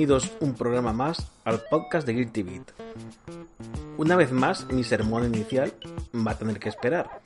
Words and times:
Bienvenidos 0.00 0.32
un 0.40 0.54
programa 0.54 0.94
más 0.94 1.30
al 1.44 1.60
podcast 1.68 2.06
de 2.06 2.14
Guilty 2.14 2.42
Beat. 2.42 2.70
Una 3.98 4.16
vez 4.16 4.32
más, 4.32 4.66
mi 4.72 4.82
sermón 4.82 5.26
inicial 5.26 5.74
va 6.14 6.30
a 6.30 6.38
tener 6.38 6.58
que 6.58 6.70
esperar. 6.70 7.20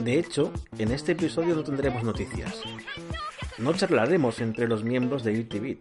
De 0.00 0.18
hecho, 0.18 0.52
en 0.78 0.90
este 0.90 1.12
episodio 1.12 1.54
no 1.54 1.62
tendremos 1.62 2.02
noticias. 2.02 2.60
No 3.58 3.72
charlaremos 3.72 4.40
entre 4.40 4.66
los 4.66 4.82
miembros 4.82 5.22
de 5.22 5.32
Guilty 5.32 5.58
Beat. 5.60 5.78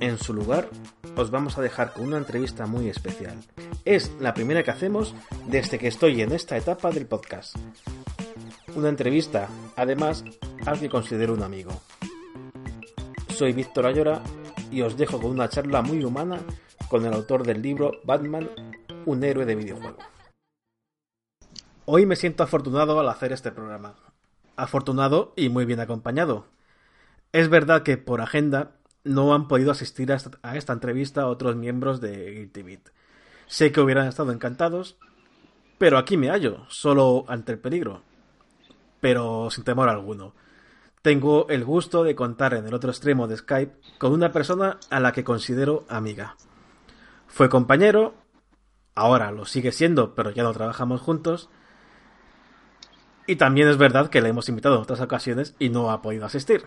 En 0.00 0.18
su 0.18 0.34
lugar, 0.34 0.68
os 1.14 1.30
vamos 1.30 1.56
a 1.58 1.62
dejar 1.62 1.92
con 1.92 2.08
una 2.08 2.18
entrevista 2.18 2.66
muy 2.66 2.88
especial. 2.88 3.36
Es 3.84 4.10
la 4.18 4.34
primera 4.34 4.64
que 4.64 4.72
hacemos 4.72 5.14
desde 5.46 5.78
que 5.78 5.86
estoy 5.86 6.22
en 6.22 6.32
esta 6.32 6.56
etapa 6.56 6.90
del 6.90 7.06
podcast. 7.06 7.54
Una 8.74 8.88
entrevista, 8.88 9.48
además, 9.76 10.24
al 10.66 10.80
que 10.80 10.88
considero 10.88 11.34
un 11.34 11.44
amigo. 11.44 11.70
Soy 13.28 13.52
Víctor 13.52 13.86
Ayora 13.86 14.20
y 14.70 14.82
os 14.82 14.96
dejo 14.96 15.20
con 15.20 15.30
una 15.30 15.48
charla 15.48 15.82
muy 15.82 16.04
humana 16.04 16.40
con 16.88 17.04
el 17.04 17.12
autor 17.12 17.44
del 17.44 17.62
libro 17.62 17.92
Batman, 18.04 18.48
un 19.06 19.24
héroe 19.24 19.44
de 19.44 19.54
videojuego. 19.54 19.98
Hoy 21.84 22.06
me 22.06 22.16
siento 22.16 22.42
afortunado 22.42 22.98
al 23.00 23.08
hacer 23.08 23.32
este 23.32 23.50
programa. 23.50 23.94
Afortunado 24.56 25.32
y 25.36 25.48
muy 25.48 25.64
bien 25.64 25.80
acompañado. 25.80 26.46
Es 27.32 27.48
verdad 27.48 27.82
que 27.82 27.96
por 27.96 28.20
agenda 28.20 28.72
no 29.04 29.34
han 29.34 29.48
podido 29.48 29.70
asistir 29.70 30.12
a 30.12 30.56
esta, 30.56 30.72
entrevista 30.72 31.28
otros 31.28 31.56
miembros 31.56 32.00
de 32.00 32.30
Guilty. 32.32 32.80
Sé 33.46 33.72
que 33.72 33.80
hubieran 33.80 34.06
estado 34.06 34.32
encantados, 34.32 34.98
pero 35.78 35.96
aquí 35.96 36.16
me 36.16 36.28
hallo, 36.28 36.66
solo 36.68 37.24
ante 37.28 37.52
el 37.52 37.58
peligro. 37.58 38.02
Pero 39.00 39.48
sin 39.50 39.64
temor 39.64 39.88
alguno 39.88 40.34
tengo 41.02 41.48
el 41.48 41.64
gusto 41.64 42.04
de 42.04 42.14
contar 42.14 42.54
en 42.54 42.66
el 42.66 42.74
otro 42.74 42.90
extremo 42.90 43.26
de 43.26 43.36
Skype 43.36 43.72
con 43.98 44.12
una 44.12 44.32
persona 44.32 44.78
a 44.90 45.00
la 45.00 45.12
que 45.12 45.24
considero 45.24 45.84
amiga. 45.88 46.36
Fue 47.26 47.48
compañero, 47.48 48.14
ahora 48.94 49.30
lo 49.30 49.44
sigue 49.44 49.72
siendo, 49.72 50.14
pero 50.14 50.30
ya 50.30 50.42
no 50.42 50.52
trabajamos 50.52 51.00
juntos. 51.00 51.50
Y 53.26 53.36
también 53.36 53.68
es 53.68 53.76
verdad 53.76 54.08
que 54.08 54.22
le 54.22 54.30
hemos 54.30 54.48
invitado 54.48 54.76
en 54.76 54.82
otras 54.82 55.00
ocasiones 55.00 55.54
y 55.58 55.68
no 55.68 55.90
ha 55.90 56.02
podido 56.02 56.26
asistir. 56.26 56.64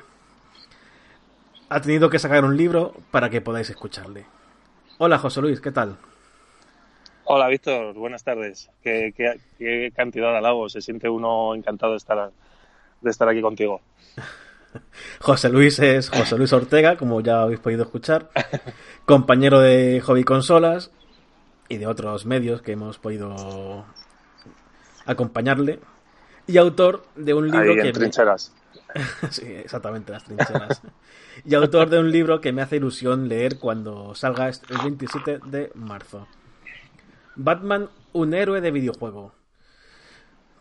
Ha 1.70 1.82
tenido 1.82 2.10
que 2.10 2.20
sacar 2.20 2.46
un 2.46 2.58
libro 2.58 2.94
para 3.12 3.30
que 3.30 3.42
podáis 3.42 3.70
escucharle. 3.70 4.26
Hola 4.98 5.18
José 5.18 5.42
Luis, 5.42 5.60
¿qué 5.60 5.72
tal? 5.72 5.98
Hola 7.24 7.48
Víctor, 7.48 7.94
buenas 7.94 8.24
tardes. 8.24 8.70
Qué, 8.84 9.92
cantidad 9.96 10.32
de 10.32 10.38
halagos. 10.38 10.74
Se 10.74 10.82
siente 10.82 11.10
uno 11.10 11.56
encantado 11.56 11.94
de 11.94 11.98
estar 11.98 12.32
de 13.02 13.10
estar 13.10 13.28
aquí 13.28 13.42
contigo. 13.42 13.82
José 15.20 15.50
Luis 15.50 15.80
es 15.80 16.10
José 16.10 16.38
Luis 16.38 16.54
Ortega, 16.54 16.96
como 16.96 17.22
ya 17.22 17.42
habéis 17.42 17.60
podido 17.60 17.84
escuchar, 17.84 18.30
compañero 19.06 19.60
de 19.60 20.02
Hobby 20.02 20.24
Consolas 20.24 20.92
y 21.68 21.78
de 21.78 21.88
otros 21.88 22.26
medios 22.26 22.62
que 22.62 22.74
hemos 22.74 22.98
podido 22.98 23.86
acompañarle, 25.06 25.80
y 26.48 26.58
autor 26.58 27.06
de 27.16 27.34
un 27.34 27.50
libro 27.50 27.76
que... 27.76 27.92
trincheras. 27.92 28.54
sí, 29.30 29.46
exactamente, 29.46 30.12
las 30.12 30.24
trincheras. 30.24 30.82
y 31.46 31.56
autor 31.56 31.90
de 31.90 32.00
un 32.00 32.12
libro 32.12 32.42
que 32.42 32.52
me 32.52 32.62
hace 32.62 32.78
ilusión 32.78 33.30
leer 33.30 33.58
cuando 33.58 34.16
salga 34.16 34.50
el 34.50 34.78
27 34.84 35.40
de 35.46 35.72
marzo. 35.76 36.28
Batman, 37.36 37.90
un 38.14 38.34
héroe 38.34 38.60
de 38.60 38.72
videojuego. 38.72 39.34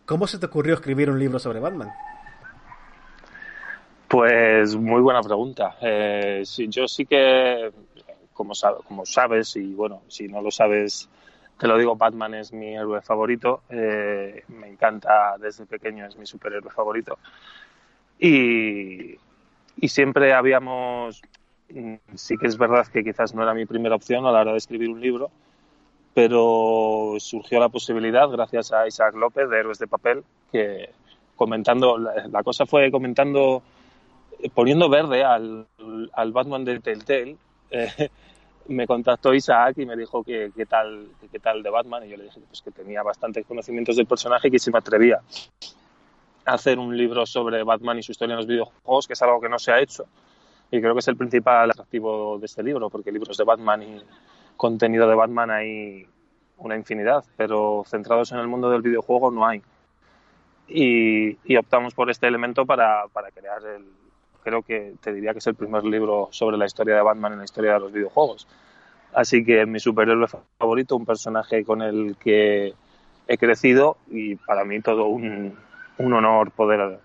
¿Cómo 0.06 0.26
se 0.26 0.38
te 0.38 0.46
ocurrió 0.46 0.74
escribir 0.74 1.10
un 1.10 1.18
libro 1.18 1.38
sobre 1.38 1.60
Batman? 1.60 1.90
Pues 4.10 4.75
muy 4.75 5.00
buena 5.00 5.22
pregunta. 5.22 5.76
Eh, 5.81 6.43
yo 6.66 6.88
sí 6.88 7.06
que, 7.06 7.71
como, 8.32 8.54
como 8.84 9.06
sabes, 9.06 9.54
y 9.54 9.72
bueno, 9.72 10.03
si 10.09 10.26
no 10.26 10.43
lo 10.43 10.50
sabes, 10.50 11.09
te 11.56 11.69
lo 11.69 11.78
digo, 11.78 11.94
Batman 11.94 12.34
es 12.34 12.53
mi 12.53 12.75
héroe 12.75 13.03
favorito. 13.03 13.62
Eh, 13.71 14.43
me 14.48 14.66
encanta 14.66 15.37
desde 15.38 15.65
pequeño, 15.65 16.06
es 16.06 16.16
mi 16.16 16.26
superhéroe 16.26 16.72
favorito. 16.72 17.19
Y, 18.19 19.16
siempre 19.87 20.34
habíamos, 20.34 21.22
mm, 21.69 21.94
sí 22.16 22.37
que 22.37 22.48
es 22.48 22.59
verdad 22.59 22.88
que 22.88 23.04
quizás 23.04 23.32
no 23.32 23.44
era 23.44 23.54
mi 23.54 23.65
primera 23.65 23.94
opción 23.94 24.27
a 24.27 24.32
la 24.32 24.41
hora 24.41 24.50
de 24.50 24.59
escribir 24.59 24.88
un 24.91 25.00
libro, 25.00 25.31
pero 26.15 27.15
surgió 27.21 27.60
la 27.60 27.69
posibilidad 27.69 28.28
gracias 28.28 28.72
a 28.72 28.88
Isaac 28.88 29.15
López 29.15 29.48
de 29.48 29.60
Héroes 29.60 29.78
de 29.78 29.87
Papel, 29.87 30.25
que 30.50 30.91
comentando, 31.37 31.97
la 31.97 32.42
cosa 32.42 32.66
fue 32.66 32.91
comentando 32.91 33.62
poniendo 34.54 34.88
verde 34.88 35.24
al, 35.24 35.66
al 36.12 36.32
Batman 36.32 36.64
de 36.64 36.80
Telltale, 36.80 37.36
eh, 37.70 38.08
me 38.68 38.86
contactó 38.86 39.34
Isaac 39.34 39.78
y 39.78 39.86
me 39.86 39.96
dijo 39.96 40.22
que 40.22 40.52
qué 40.54 40.66
tal, 40.66 41.08
qué 41.30 41.38
tal 41.38 41.62
de 41.62 41.70
Batman. 41.70 42.06
Y 42.06 42.10
yo 42.10 42.16
le 42.16 42.24
dije 42.24 42.40
pues, 42.48 42.62
que 42.62 42.70
tenía 42.70 43.02
bastantes 43.02 43.44
conocimientos 43.46 43.96
del 43.96 44.06
personaje 44.06 44.48
y 44.48 44.50
que 44.50 44.58
se 44.58 44.70
me 44.70 44.78
atrevía 44.78 45.20
a 46.44 46.54
hacer 46.54 46.78
un 46.78 46.96
libro 46.96 47.26
sobre 47.26 47.62
Batman 47.62 47.98
y 47.98 48.02
su 48.02 48.12
historia 48.12 48.34
en 48.34 48.38
los 48.38 48.46
videojuegos, 48.46 49.06
que 49.06 49.14
es 49.14 49.22
algo 49.22 49.40
que 49.40 49.48
no 49.48 49.58
se 49.58 49.72
ha 49.72 49.80
hecho. 49.80 50.04
Y 50.70 50.80
creo 50.80 50.94
que 50.94 51.00
es 51.00 51.08
el 51.08 51.16
principal 51.16 51.68
atractivo 51.70 52.38
de 52.38 52.46
este 52.46 52.62
libro, 52.62 52.90
porque 52.90 53.10
libros 53.10 53.36
de 53.36 53.44
Batman 53.44 53.82
y 53.82 54.02
contenido 54.56 55.08
de 55.08 55.16
Batman 55.16 55.50
hay 55.50 56.06
una 56.58 56.76
infinidad, 56.76 57.24
pero 57.36 57.82
centrados 57.86 58.30
en 58.32 58.38
el 58.38 58.46
mundo 58.46 58.70
del 58.70 58.82
videojuego 58.82 59.30
no 59.30 59.46
hay. 59.46 59.62
Y, 60.68 61.38
y 61.44 61.56
optamos 61.56 61.94
por 61.94 62.10
este 62.10 62.28
elemento 62.28 62.64
para, 62.64 63.08
para 63.08 63.32
crear 63.32 63.60
el, 63.64 63.84
creo 64.42 64.62
que 64.62 64.94
te 65.00 65.12
diría 65.12 65.32
que 65.32 65.38
es 65.38 65.46
el 65.46 65.54
primer 65.54 65.84
libro 65.84 66.28
sobre 66.30 66.56
la 66.56 66.66
historia 66.66 66.96
de 66.96 67.02
Batman 67.02 67.32
en 67.32 67.38
la 67.38 67.44
historia 67.44 67.74
de 67.74 67.80
los 67.80 67.92
videojuegos. 67.92 68.46
Así 69.12 69.44
que 69.44 69.66
mi 69.66 69.80
superhéroe 69.80 70.28
favorito, 70.58 70.96
un 70.96 71.06
personaje 71.06 71.64
con 71.64 71.82
el 71.82 72.16
que 72.16 72.74
he 73.26 73.38
crecido 73.38 73.96
y 74.08 74.36
para 74.36 74.64
mí 74.64 74.80
todo 74.80 75.06
un, 75.06 75.56
un 75.98 76.12
honor 76.12 76.50
poder, 76.52 77.00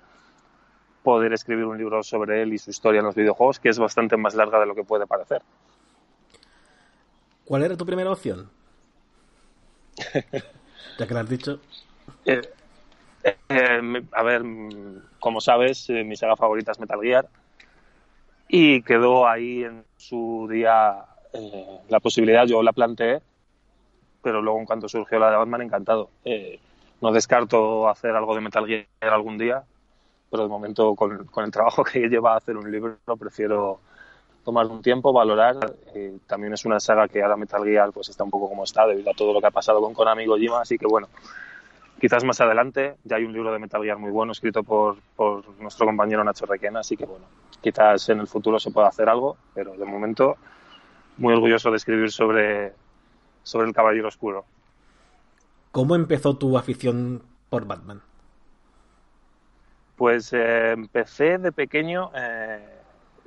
poder 1.04 1.34
escribir 1.34 1.66
un 1.66 1.78
libro 1.78 2.04
sobre 2.04 2.42
él 2.42 2.54
y 2.54 2.58
su 2.58 2.70
historia 2.70 3.00
en 3.00 3.06
los 3.06 3.16
videojuegos, 3.16 3.60
que 3.60 3.70
es 3.70 3.80
bastante 3.80 4.18
más 4.18 4.36
larga 4.36 4.60
de 4.60 4.66
lo 4.66 4.76
que 4.76 4.84
puede 4.84 5.08
parecer. 5.08 5.42
¿Cuál 7.44 7.64
era 7.64 7.78
tu 7.78 7.86
primera 7.86 8.12
opción? 8.12 8.50
ya 10.98 11.08
que 11.08 11.14
lo 11.14 11.20
has 11.20 11.30
dicho. 11.30 11.60
Eh, 12.26 12.42
eh, 13.50 14.04
a 14.12 14.24
ver, 14.24 14.44
como 15.20 15.40
sabes, 15.40 15.90
eh, 15.90 16.04
mi 16.04 16.16
saga 16.16 16.36
favorita 16.36 16.72
es 16.72 16.80
Metal 16.80 17.00
Gear 17.02 17.28
y 18.48 18.82
quedó 18.82 19.28
ahí 19.28 19.64
en 19.64 19.84
su 19.98 20.48
día 20.50 21.06
eh, 21.34 21.80
la 21.90 22.00
posibilidad, 22.00 22.46
yo 22.48 22.64
la 22.64 22.74
planteé, 22.74 23.22
pero 24.22 24.42
luego 24.42 24.60
en 24.60 24.66
cuanto 24.66 24.90
surgió 24.90 25.20
la 25.20 25.30
de 25.30 25.38
Batman, 25.38 25.62
encantado. 25.62 26.10
no 27.02 27.12
descarto 27.12 27.88
hacer 27.88 28.16
algo 28.16 28.34
de 28.34 28.42
Metal 28.42 28.66
Gear 28.66 28.88
algún 29.02 29.38
día, 29.38 29.64
pero 30.32 30.44
de 30.44 30.50
momento 30.50 30.96
con, 30.96 31.26
con 31.26 31.46
el 31.46 31.52
trabajo 31.52 31.84
que 31.84 32.00
lleva 32.10 32.36
hacer 32.36 32.58
un 32.58 32.72
libro 32.72 32.98
prefiero 33.20 33.80
tomar 34.44 34.66
un 34.68 34.82
tiempo, 34.82 35.14
valorar. 35.14 35.58
también 36.26 36.54
es 36.54 36.66
una 36.66 36.80
saga 36.80 37.08
que 37.08 37.22
ahora 37.22 37.38
Metal 37.38 37.64
Gear 37.64 37.92
pues 37.92 38.10
está 38.10 38.24
un 38.24 38.32
poco 38.32 38.50
como 38.50 38.64
está 38.64 38.88
debido 38.88 39.12
a 39.12 39.14
todo 39.16 39.34
lo 39.34 39.42
que 39.42 39.48
ha 39.48 39.52
pasado 39.52 39.82
con 39.82 39.94
Konami 39.94 40.24
y 40.24 40.28
Kojima, 40.28 40.62
así 40.62 40.78
que 40.78 40.88
bueno, 40.88 41.08
quizás 42.06 42.24
más 42.24 42.40
adelante 42.40 42.98
ya 43.04 43.16
hay 43.16 43.24
un 43.24 43.34
libro 43.34 43.52
de 43.52 43.58
Metal 43.58 43.82
Gear 43.82 43.98
muy 43.98 44.12
bueno 44.12 44.32
escrito 44.32 44.62
por, 44.62 44.98
por 45.16 45.44
nuestro 45.60 45.88
compañero 45.88 46.24
Nacho 46.24 46.46
Requena, 46.46 46.82
así 46.82 46.96
que 46.96 47.04
bueno, 47.04 47.26
quizás 47.62 48.08
en 48.10 48.20
el 48.20 48.28
futuro 48.28 48.60
se 48.60 48.70
pueda 48.70 48.90
hacer 48.90 49.10
algo, 49.10 49.38
pero 49.56 49.76
de 49.76 49.86
momento 49.86 50.38
muy 51.18 51.34
orgulloso 51.34 51.72
de 51.72 51.78
escribir 51.78 52.12
sobre, 52.12 52.74
sobre 53.42 53.68
el 53.68 53.74
Caballero 53.74 54.08
Oscuro. 54.08 54.46
¿Cómo 55.72 55.96
empezó 55.96 56.38
tu 56.38 56.56
afición 56.60 57.24
por 57.50 57.66
Batman? 57.66 58.04
Pues 59.96 60.32
eh, 60.32 60.74
empecé 60.74 61.40
de 61.40 61.52
pequeño, 61.52 62.12
eh, 62.14 62.64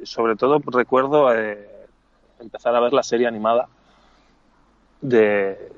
sobre 0.05 0.37
todo 0.37 0.63
recuerdo 0.67 1.35
eh, 1.35 1.69
empezar 2.39 2.77
a 2.77 2.81
ver 2.81 2.93
la 2.93 3.03
serie 3.03 3.27
animada 3.27 3.67
de, 5.01 5.73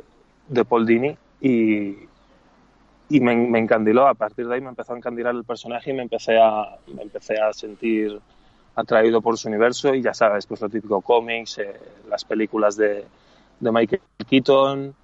de 0.49 0.65
Paul 0.67 0.85
Dini 0.85 1.17
y, 1.41 2.10
y 3.11 3.21
me, 3.21 3.59
encandiló. 3.59 4.07
A 4.07 4.15
partir 4.15 4.47
de 4.47 4.55
ahí 4.55 4.61
me 4.61 4.71
empezó 4.71 4.95
a 4.95 4.97
encandilar 4.97 5.35
el 5.35 5.45
personaje 5.45 5.91
y 5.91 5.95
me 5.95 6.03
empecé 6.03 6.39
a, 6.39 6.79
me 6.87 7.03
empecé 7.03 7.39
a 7.39 7.53
sentir 7.53 8.19
atraído 8.77 9.21
por 9.21 9.37
su 9.37 9.49
universo 9.49 9.95
y 9.95 10.01
ya 10.01 10.15
sabes, 10.15 10.47
pues 10.47 10.61
lo 10.61 10.69
típico 10.69 11.01
cómics, 11.03 11.59
eh, 11.59 11.75
las 12.09 12.25
películas 12.25 12.77
de, 12.77 13.05
de 13.59 13.73
Michael 13.73 14.01
Keaton. 14.29 14.95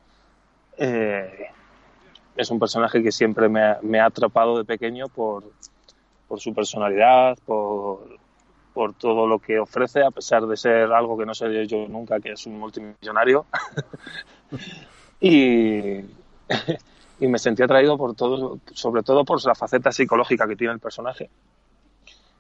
Eh, 0.78 1.48
es 2.36 2.50
un 2.50 2.60
personaje 2.60 3.02
que 3.02 3.10
siempre 3.10 3.48
me 3.48 3.76
me 3.82 3.98
ha 3.98 4.06
atrapado 4.06 4.56
de 4.56 4.64
pequeño 4.64 5.08
por, 5.08 5.44
por 6.28 6.38
su 6.38 6.54
personalidad, 6.54 7.36
por, 7.44 8.06
por 8.72 8.94
todo 8.94 9.26
lo 9.26 9.40
que 9.40 9.58
ofrece, 9.58 10.04
a 10.04 10.10
pesar 10.10 10.46
de 10.46 10.56
ser 10.56 10.92
algo 10.92 11.18
que 11.18 11.26
no 11.26 11.34
sé 11.34 11.66
yo 11.66 11.88
nunca, 11.88 12.20
que 12.20 12.32
es 12.32 12.46
un 12.46 12.58
multimillonario. 12.58 13.46
y, 15.20 16.00
y 17.18 17.26
me 17.28 17.38
sentí 17.38 17.62
atraído 17.62 17.96
por 17.96 18.14
todo, 18.14 18.58
sobre 18.72 19.02
todo 19.02 19.24
por 19.24 19.44
la 19.44 19.54
faceta 19.54 19.90
psicológica 19.90 20.46
que 20.46 20.56
tiene 20.56 20.74
el 20.74 20.80
personaje, 20.80 21.30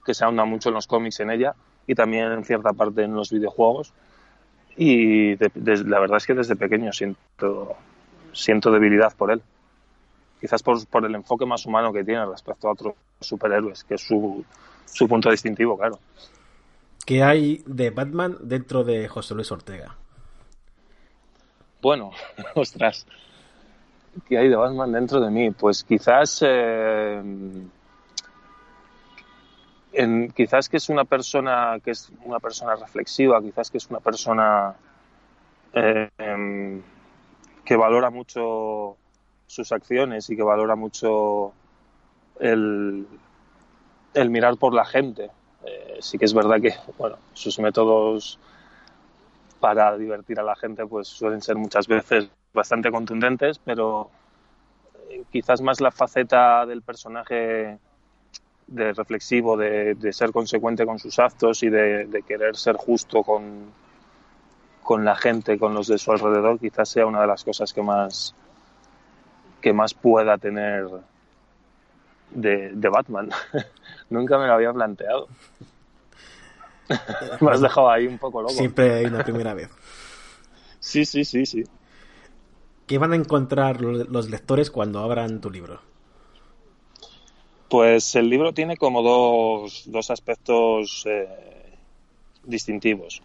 que 0.04 0.14
se 0.14 0.24
ahonda 0.24 0.44
mucho 0.44 0.68
en 0.68 0.74
los 0.74 0.86
cómics 0.86 1.20
en 1.20 1.30
ella 1.30 1.54
y 1.86 1.94
también 1.94 2.32
en 2.32 2.44
cierta 2.44 2.72
parte 2.72 3.02
en 3.02 3.14
los 3.14 3.30
videojuegos. 3.30 3.92
Y 4.76 5.36
la 5.36 6.00
verdad 6.00 6.18
es 6.18 6.26
que 6.26 6.34
desde 6.34 6.56
pequeño 6.56 6.92
siento, 6.92 7.76
siento 8.32 8.70
debilidad 8.70 9.16
por 9.16 9.30
él. 9.30 9.42
Quizás 10.40 10.62
por, 10.62 10.86
por, 10.88 11.06
el 11.06 11.14
enfoque 11.14 11.46
más 11.46 11.64
humano 11.64 11.92
que 11.92 12.04
tiene 12.04 12.26
respecto 12.26 12.68
a 12.68 12.72
otros 12.72 12.94
superhéroes, 13.20 13.84
que 13.84 13.94
es 13.94 14.02
su, 14.02 14.44
su 14.84 15.08
punto 15.08 15.30
distintivo, 15.30 15.78
claro. 15.78 15.98
¿Qué 17.06 17.22
hay 17.22 17.62
de 17.66 17.90
Batman 17.90 18.36
dentro 18.42 18.84
de 18.84 19.08
José 19.08 19.34
Luis 19.34 19.50
Ortega? 19.50 19.96
Bueno, 21.80 22.10
ostras, 22.54 23.06
¿qué 24.28 24.38
hay 24.38 24.48
de 24.48 24.56
Batman 24.56 24.92
dentro 24.92 25.20
de 25.20 25.30
mí? 25.30 25.50
Pues 25.50 25.84
quizás, 25.84 26.42
eh, 26.46 27.22
quizás 30.34 30.68
que 30.68 30.76
es 30.76 30.88
una 30.88 31.04
persona 31.04 31.78
que 31.84 31.92
es 31.92 32.10
una 32.24 32.38
persona 32.38 32.76
reflexiva, 32.76 33.40
quizás 33.40 33.70
que 33.70 33.78
es 33.78 33.88
una 33.88 34.00
persona 34.00 34.74
eh, 35.72 36.08
em, 36.18 36.82
que 37.64 37.76
valora 37.76 38.10
mucho 38.10 38.96
sus 39.46 39.72
acciones 39.72 40.28
y 40.30 40.36
que 40.36 40.42
valora 40.42 40.76
mucho 40.76 41.52
el, 42.40 43.06
el 44.14 44.30
mirar 44.30 44.56
por 44.56 44.74
la 44.74 44.84
gente. 44.84 45.30
Eh, 45.64 45.98
sí 46.00 46.18
que 46.18 46.24
es 46.26 46.34
verdad 46.34 46.60
que, 46.60 46.74
bueno, 46.98 47.16
sus 47.32 47.58
métodos 47.58 48.38
para 49.60 49.96
divertir 49.96 50.38
a 50.38 50.42
la 50.42 50.54
gente 50.54 50.86
pues 50.86 51.08
suelen 51.08 51.40
ser 51.40 51.56
muchas 51.56 51.88
veces 51.88 52.28
bastante 52.56 52.90
contundentes, 52.90 53.60
pero 53.60 54.10
eh, 55.08 55.22
quizás 55.30 55.60
más 55.60 55.80
la 55.80 55.92
faceta 55.92 56.66
del 56.66 56.82
personaje 56.82 57.78
de 58.66 58.92
reflexivo, 58.92 59.56
de, 59.56 59.96
ser 60.12 60.32
consecuente 60.32 60.84
con 60.84 60.98
sus 60.98 61.20
actos 61.20 61.62
y 61.62 61.68
de, 61.68 62.24
querer 62.26 62.56
ser 62.56 62.76
justo 62.76 63.22
con, 63.22 63.66
con 64.82 65.04
la 65.04 65.14
gente, 65.14 65.56
con 65.58 65.72
los 65.74 65.86
de 65.86 65.98
su 65.98 66.10
alrededor, 66.10 66.58
quizás 66.58 66.88
sea 66.88 67.06
una 67.06 67.20
de 67.20 67.28
las 67.28 67.44
cosas 67.44 67.72
que 67.72 67.82
más 67.82 68.34
que 69.60 69.72
más 69.72 69.94
pueda 69.94 70.38
tener 70.38 70.86
de, 72.30 72.70
de 72.72 72.88
Batman. 72.88 73.30
Nunca 74.10 74.38
me 74.38 74.46
lo 74.46 74.54
había 74.54 74.72
planteado. 74.72 75.28
me 77.40 77.50
has 77.50 77.60
dejado 77.60 77.90
ahí 77.90 78.06
un 78.06 78.18
poco 78.18 78.42
loco. 78.42 78.54
Siempre 78.54 78.94
hay 78.94 79.06
una 79.06 79.24
primera 79.24 79.54
vez. 79.54 79.70
Sí, 80.78 81.04
sí, 81.04 81.24
sí, 81.24 81.46
sí. 81.46 81.64
¿Qué 82.86 82.98
van 82.98 83.12
a 83.12 83.16
encontrar 83.16 83.80
los 83.80 84.30
lectores 84.30 84.70
cuando 84.70 85.00
abran 85.00 85.40
tu 85.40 85.50
libro? 85.50 85.80
Pues 87.68 88.14
el 88.14 88.30
libro 88.30 88.52
tiene 88.52 88.76
como 88.76 89.02
dos, 89.02 89.84
dos 89.86 90.10
aspectos 90.10 91.02
eh, 91.06 91.26
distintivos. 92.44 93.22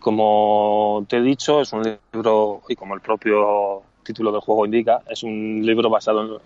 Como 0.00 1.04
te 1.08 1.18
he 1.18 1.22
dicho, 1.22 1.60
es 1.60 1.72
un 1.74 1.98
libro, 2.12 2.62
y 2.68 2.76
como 2.76 2.94
el 2.94 3.02
propio 3.02 3.82
título 4.02 4.32
del 4.32 4.40
juego 4.40 4.64
indica, 4.64 5.02
es 5.06 5.22
un 5.22 5.60
libro 5.62 5.90
basado 5.90 6.40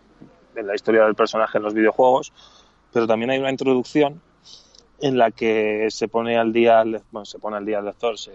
en 0.56 0.66
la 0.66 0.74
historia 0.74 1.04
del 1.04 1.14
personaje 1.14 1.58
en 1.58 1.64
los 1.64 1.74
videojuegos, 1.74 2.32
pero 2.92 3.06
también 3.06 3.30
hay 3.30 3.38
una 3.38 3.50
introducción 3.50 4.20
en 5.00 5.16
la 5.16 5.30
que 5.30 5.86
se 5.90 6.08
pone 6.08 6.36
al 6.36 6.52
día, 6.52 6.82
bueno, 7.12 7.24
se 7.24 7.38
pone 7.38 7.56
al 7.56 7.64
día 7.64 7.78
el 7.78 7.84
lector, 7.84 8.18
se 8.18 8.32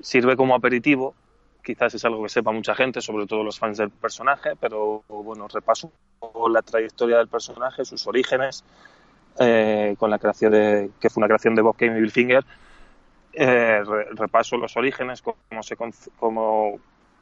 sirve 0.00 0.36
como 0.36 0.54
aperitivo, 0.54 1.14
quizás 1.62 1.94
es 1.94 2.04
algo 2.04 2.22
que 2.22 2.28
sepa 2.28 2.52
mucha 2.52 2.74
gente, 2.74 3.00
sobre 3.00 3.26
todo 3.26 3.42
los 3.42 3.58
fans 3.58 3.78
del 3.78 3.90
personaje, 3.90 4.50
pero 4.58 5.02
bueno, 5.08 5.48
repaso 5.48 5.90
la 6.50 6.62
trayectoria 6.62 7.18
del 7.18 7.28
personaje, 7.28 7.84
sus 7.84 8.06
orígenes, 8.06 8.64
eh, 9.38 9.94
con 9.98 10.10
la 10.10 10.18
creación 10.18 10.52
de, 10.52 10.90
que 11.00 11.10
fue 11.10 11.20
una 11.20 11.28
creación 11.28 11.54
de 11.54 11.62
Bob 11.62 11.76
Kane 11.76 11.96
y 11.96 12.00
Bill 12.00 12.10
Finger, 12.10 12.44
eh, 13.32 13.82
repaso 14.12 14.56
los 14.56 14.76
orígenes, 14.76 15.22
cómo 15.22 15.62
se, 15.62 15.76
cómo, 16.18 16.80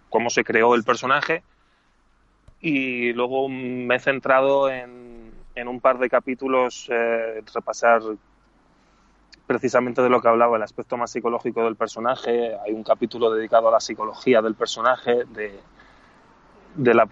cómo 0.08 0.30
se 0.30 0.44
creó 0.44 0.74
el 0.74 0.84
personaje 0.84 1.42
y 2.60 3.12
luego 3.12 3.48
me 3.48 3.96
he 3.96 4.00
centrado 4.00 4.70
en, 4.70 5.32
en 5.54 5.68
un 5.68 5.80
par 5.80 5.98
de 5.98 6.08
capítulos 6.08 6.88
eh, 6.90 7.42
repasar 7.54 8.00
precisamente 9.48 10.02
de 10.02 10.10
lo 10.10 10.20
que 10.20 10.28
hablaba, 10.28 10.58
el 10.58 10.62
aspecto 10.62 10.98
más 10.98 11.10
psicológico 11.10 11.64
del 11.64 11.74
personaje. 11.74 12.54
Hay 12.64 12.72
un 12.72 12.84
capítulo 12.84 13.30
dedicado 13.30 13.68
a 13.68 13.72
la 13.72 13.80
psicología 13.80 14.42
del 14.42 14.54
personaje, 14.54 15.24
de, 15.24 15.58
de, 16.76 16.94
la 16.94 17.08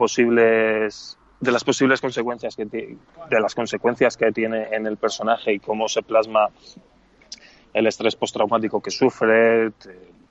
de 1.40 1.52
las 1.52 1.64
posibles 1.64 2.00
consecuencias 2.00 2.54
que 2.54 2.66
de 2.66 3.40
las 3.40 3.54
consecuencias 3.54 4.18
que 4.18 4.30
tiene 4.32 4.68
en 4.70 4.86
el 4.86 4.98
personaje 4.98 5.54
y 5.54 5.58
cómo 5.60 5.88
se 5.88 6.02
plasma 6.02 6.50
el 7.72 7.86
estrés 7.86 8.16
postraumático 8.16 8.82
que 8.82 8.90
sufre, 8.90 9.72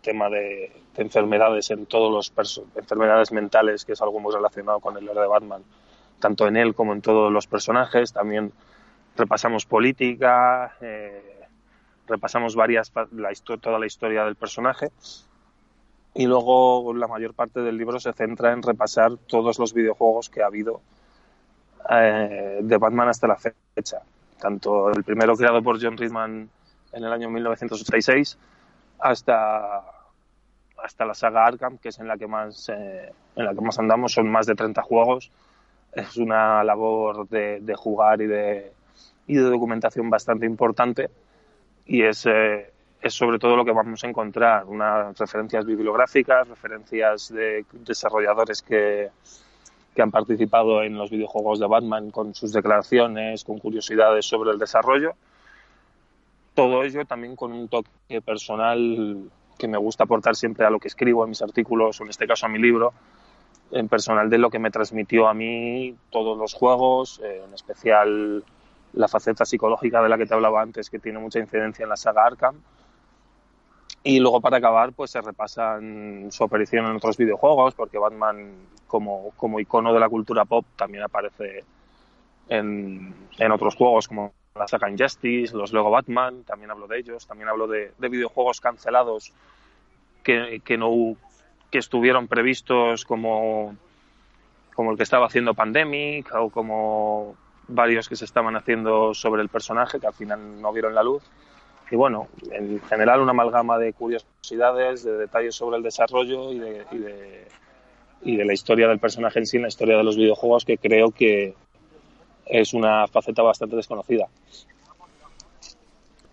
tema 0.02 0.30
de, 0.30 0.72
enfermedades 0.98 1.72
en 1.72 1.88
todos 1.88 2.12
los 2.38 2.62
enfermedades 2.76 3.32
mentales, 3.32 3.84
que 3.84 3.94
es 3.94 4.02
algo 4.02 4.20
muy 4.20 4.34
relacionado 4.34 4.80
con 4.80 4.96
el 4.96 5.10
héroe 5.10 5.24
de 5.24 5.28
Batman, 5.28 5.64
tanto 6.20 6.48
en 6.48 6.56
él 6.56 6.76
como 6.76 6.94
en 6.94 7.02
todos 7.02 7.32
los 7.32 7.48
personajes. 7.48 8.14
También 8.14 8.54
repasamos 9.18 9.66
política, 9.66 10.78
eh, 10.82 11.35
repasamos 12.08 12.56
varias 12.56 12.92
la 13.12 13.32
toda 13.60 13.80
la 13.80 13.86
historia 13.86 14.24
del 14.26 14.36
personaje 14.36 14.92
y 16.16 16.28
luego 16.28 16.94
la 16.94 17.08
mayor 17.08 17.34
parte 17.34 17.60
del 17.60 17.78
libro 17.78 18.00
se 18.00 18.14
centra 18.14 18.54
en 18.54 18.64
repasar 18.64 19.18
todos 19.28 19.60
los 19.60 19.74
videojuegos 19.74 20.30
que 20.30 20.42
ha 20.42 20.46
habido 20.46 20.82
eh, 21.90 22.60
de 22.64 22.78
Batman 22.78 23.10
hasta 23.10 23.28
la 23.28 23.36
fecha. 23.36 24.00
Tanto 24.40 24.90
el 24.92 25.04
primero 25.04 25.36
creado 25.36 25.62
por 25.62 25.82
John 25.82 25.98
Ridman 25.98 26.50
en 26.94 27.04
el 27.04 27.12
año 27.12 27.30
1986 27.30 28.38
hasta 29.00 29.84
hasta 30.82 31.06
la 31.06 31.14
saga 31.14 31.46
Arkham, 31.46 31.78
que 31.78 31.90
es 31.90 32.00
en 32.00 32.08
la 32.08 32.18
que 32.18 32.28
más 32.28 32.70
eh, 32.70 33.12
en 33.36 33.46
la 33.46 33.54
que 33.54 33.62
más 33.62 33.78
andamos, 33.80 34.14
son 34.14 34.30
más 34.30 34.46
de 34.46 34.56
30 34.56 34.82
juegos. 34.84 35.32
Es 35.92 36.16
una 36.18 36.64
labor 36.64 37.28
de, 37.28 37.76
jugar 37.76 38.22
y 38.22 38.28
de, 38.28 38.72
y 39.28 39.36
de 39.36 39.44
documentación 39.44 40.10
bastante 40.10 40.46
importante 40.46 41.10
y 41.86 42.04
es, 42.04 42.26
eh, 42.26 42.72
es 43.02 43.14
sobre 43.14 43.40
todo 43.40 43.56
lo 43.56 43.66
que 43.66 43.72
vamos 43.72 44.04
a 44.04 44.08
encontrar, 44.08 44.66
unas 44.66 45.18
referencias 45.18 45.66
bibliográficas, 45.66 46.48
referencias 46.48 47.34
de 47.34 47.66
desarrolladores 47.72 48.62
que, 48.62 49.10
que 49.96 50.02
han 50.02 50.12
participado 50.12 50.84
en 50.84 50.98
los 50.98 51.10
videojuegos 51.10 51.60
de 51.60 51.68
Batman 51.68 52.12
con 52.12 52.36
sus 52.36 52.52
declaraciones, 52.52 53.44
con 53.44 53.60
curiosidades 53.60 54.26
sobre 54.26 54.52
el 54.52 54.60
desarrollo. 54.60 55.14
Todo 56.54 56.84
ello 56.84 57.06
también 57.06 57.36
con 57.36 57.52
un 57.52 57.68
toque 57.68 58.22
personal 58.24 59.30
que 59.58 59.68
me 59.68 59.78
gusta 59.78 60.04
aportar 60.04 60.36
siempre 60.36 60.66
a 60.66 60.70
lo 60.70 60.80
que 60.80 60.88
escribo 60.88 61.24
en 61.24 61.30
mis 61.30 61.42
artículos, 61.42 62.00
o 62.00 62.04
en 62.04 62.10
este 62.10 62.28
caso 62.28 62.46
a 62.46 62.50
mi 62.50 62.60
libro, 62.60 62.94
en 63.72 63.88
personal 63.88 64.30
de 64.30 64.38
lo 64.38 64.50
que 64.50 64.60
me 64.60 64.72
transmitió 64.72 65.28
a 65.28 65.34
mí 65.34 65.96
todos 66.10 66.38
los 66.38 66.54
juegos, 66.54 67.22
eh, 67.24 67.42
en 67.46 67.54
especial 67.54 68.44
la 68.96 69.08
faceta 69.08 69.46
psicológica 69.46 70.02
de 70.02 70.10
la 70.10 70.18
que 70.18 70.26
te 70.26 70.34
hablaba 70.34 70.62
antes, 70.62 70.90
que 70.90 71.00
tiene 71.00 71.20
mucha 71.20 71.40
incidencia 71.40 71.84
en 71.84 71.90
la 71.90 71.98
saga 71.98 72.26
Arkham. 72.26 72.56
Y 74.04 74.20
luego 74.20 74.40
para 74.40 74.58
acabar, 74.58 74.94
pues 74.94 75.12
se 75.12 75.22
repasan 75.22 76.28
su 76.32 76.44
aparición 76.44 76.86
en 76.86 76.96
otros 76.96 77.18
videojuegos, 77.18 77.74
porque 77.74 77.98
Batman 77.98 78.54
como, 78.88 79.32
como 79.32 79.60
icono 79.60 79.94
de 79.94 80.00
la 80.00 80.10
cultura 80.10 80.46
pop 80.46 80.66
también 80.76 81.04
aparece 81.04 81.64
en, 82.48 83.14
en 83.38 83.52
otros 83.52 83.76
juegos 83.76 84.08
como 84.08 84.34
la 84.56 84.68
saga 84.68 84.90
Injustice, 84.90 85.56
los 85.56 85.74
Lego 85.74 85.90
Batman, 85.90 86.44
también 86.44 86.72
hablo 86.72 86.88
de 86.88 87.00
ellos, 87.00 87.28
también 87.28 87.50
hablo 87.50 87.68
de, 87.68 87.92
videojuegos 87.98 88.62
cancelados 88.62 89.34
que, 90.24 90.62
que, 90.64 90.78
no 90.78 91.18
que 91.70 91.80
estuvieron 91.80 92.28
previstos 92.28 93.04
como, 93.04 93.76
como 94.74 94.92
el 94.92 94.98
que 94.98 95.04
estaba 95.04 95.26
haciendo 95.26 95.56
Pandemic 95.56 96.34
o 96.36 96.50
como 96.50 97.36
varios 97.68 98.10
que 98.10 98.16
se 98.16 98.26
estaban 98.26 98.56
haciendo 98.56 99.14
sobre 99.14 99.42
el 99.42 99.50
personaje 99.50 100.00
que 100.00 100.08
al 100.08 100.14
final 100.14 100.62
no 100.62 100.72
vieron 100.74 100.96
la 100.96 101.04
luz. 101.04 101.24
Y 101.92 101.96
bueno, 101.96 102.28
en 102.52 102.82
general 102.82 103.22
una 103.22 103.32
amalgama 103.32 103.78
de 103.78 103.94
curiosidades, 103.94 105.04
de 105.04 105.18
detalles 105.18 105.56
sobre 105.56 105.78
el 105.78 105.84
desarrollo 105.84 106.52
y 106.52 106.60
de, 106.60 106.86
y 106.92 106.98
de, 106.98 107.48
y 108.24 108.36
de 108.38 108.46
la 108.46 108.54
historia 108.54 108.88
del 108.88 109.00
personaje 109.00 109.40
en 109.40 109.46
sí, 109.46 109.60
la 109.60 109.68
historia 109.68 109.98
de 109.98 110.04
los 110.04 110.18
videojuegos 110.18 110.66
que 110.66 110.78
creo 110.78 111.12
que, 111.12 111.54
es 112.46 112.74
una 112.74 113.08
faceta 113.08 113.42
bastante 113.42 113.76
desconocida. 113.76 114.28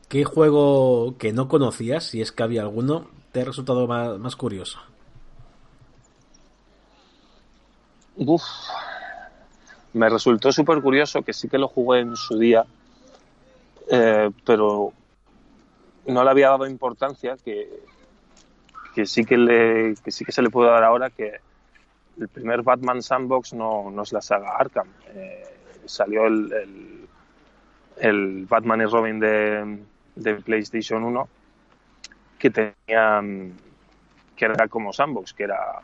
¿Qué 0.09 0.25
juego 0.25 1.17
que 1.17 1.33
no 1.33 1.49
conocías, 1.49 2.05
si 2.05 2.21
es 2.21 2.33
que 2.33 2.43
había 2.43 2.63
alguno, 2.63 3.09
te 3.33 3.41
ha 3.41 3.45
resultado 3.45 3.87
más, 3.87 4.37
curioso? 4.37 4.79
Uf, 8.17 8.43
me 9.95 10.09
resultó 10.09 10.53
súper 10.53 10.81
curioso 10.81 11.23
que 11.23 11.33
sí 11.33 11.49
que 11.49 11.59
lo 11.59 11.69
jugué 11.69 12.01
en 12.01 12.17
su 12.17 12.39
día, 12.39 12.65
eh, 13.91 14.31
pero 14.45 14.93
no 16.07 16.25
le 16.25 16.31
había 16.31 16.49
dado 16.49 16.67
importancia 16.67 17.37
que, 17.45 17.69
que 18.95 19.07
sí 19.07 19.25
que 19.25 19.37
le 19.37 19.95
que 20.03 20.11
sí 20.11 20.25
que 20.25 20.33
se 20.33 20.43
le 20.43 20.51
puede 20.51 20.71
dar 20.71 20.85
ahora 20.85 21.11
que 21.11 21.41
el 22.19 22.29
primer 22.29 22.63
Batman 22.63 23.03
Sandbox 23.03 23.55
no, 23.55 23.91
no 23.91 24.03
es 24.03 24.13
la 24.13 24.21
saga 24.21 24.57
Arkham. 24.57 24.89
Eh, 25.15 25.45
salió 25.87 26.27
el, 26.27 27.07
el, 27.99 28.47
Batman 28.47 28.83
y 28.83 28.85
Robin 28.85 29.19
de, 29.19 29.79
de 30.15 30.35
PlayStation 30.37 31.03
1 31.05 31.29
que 32.39 32.51
tenían 32.51 33.55
que 34.37 34.45
era 34.45 34.69
como 34.69 34.93
Sandbox, 34.93 35.33
que 35.33 35.45
era 35.45 35.83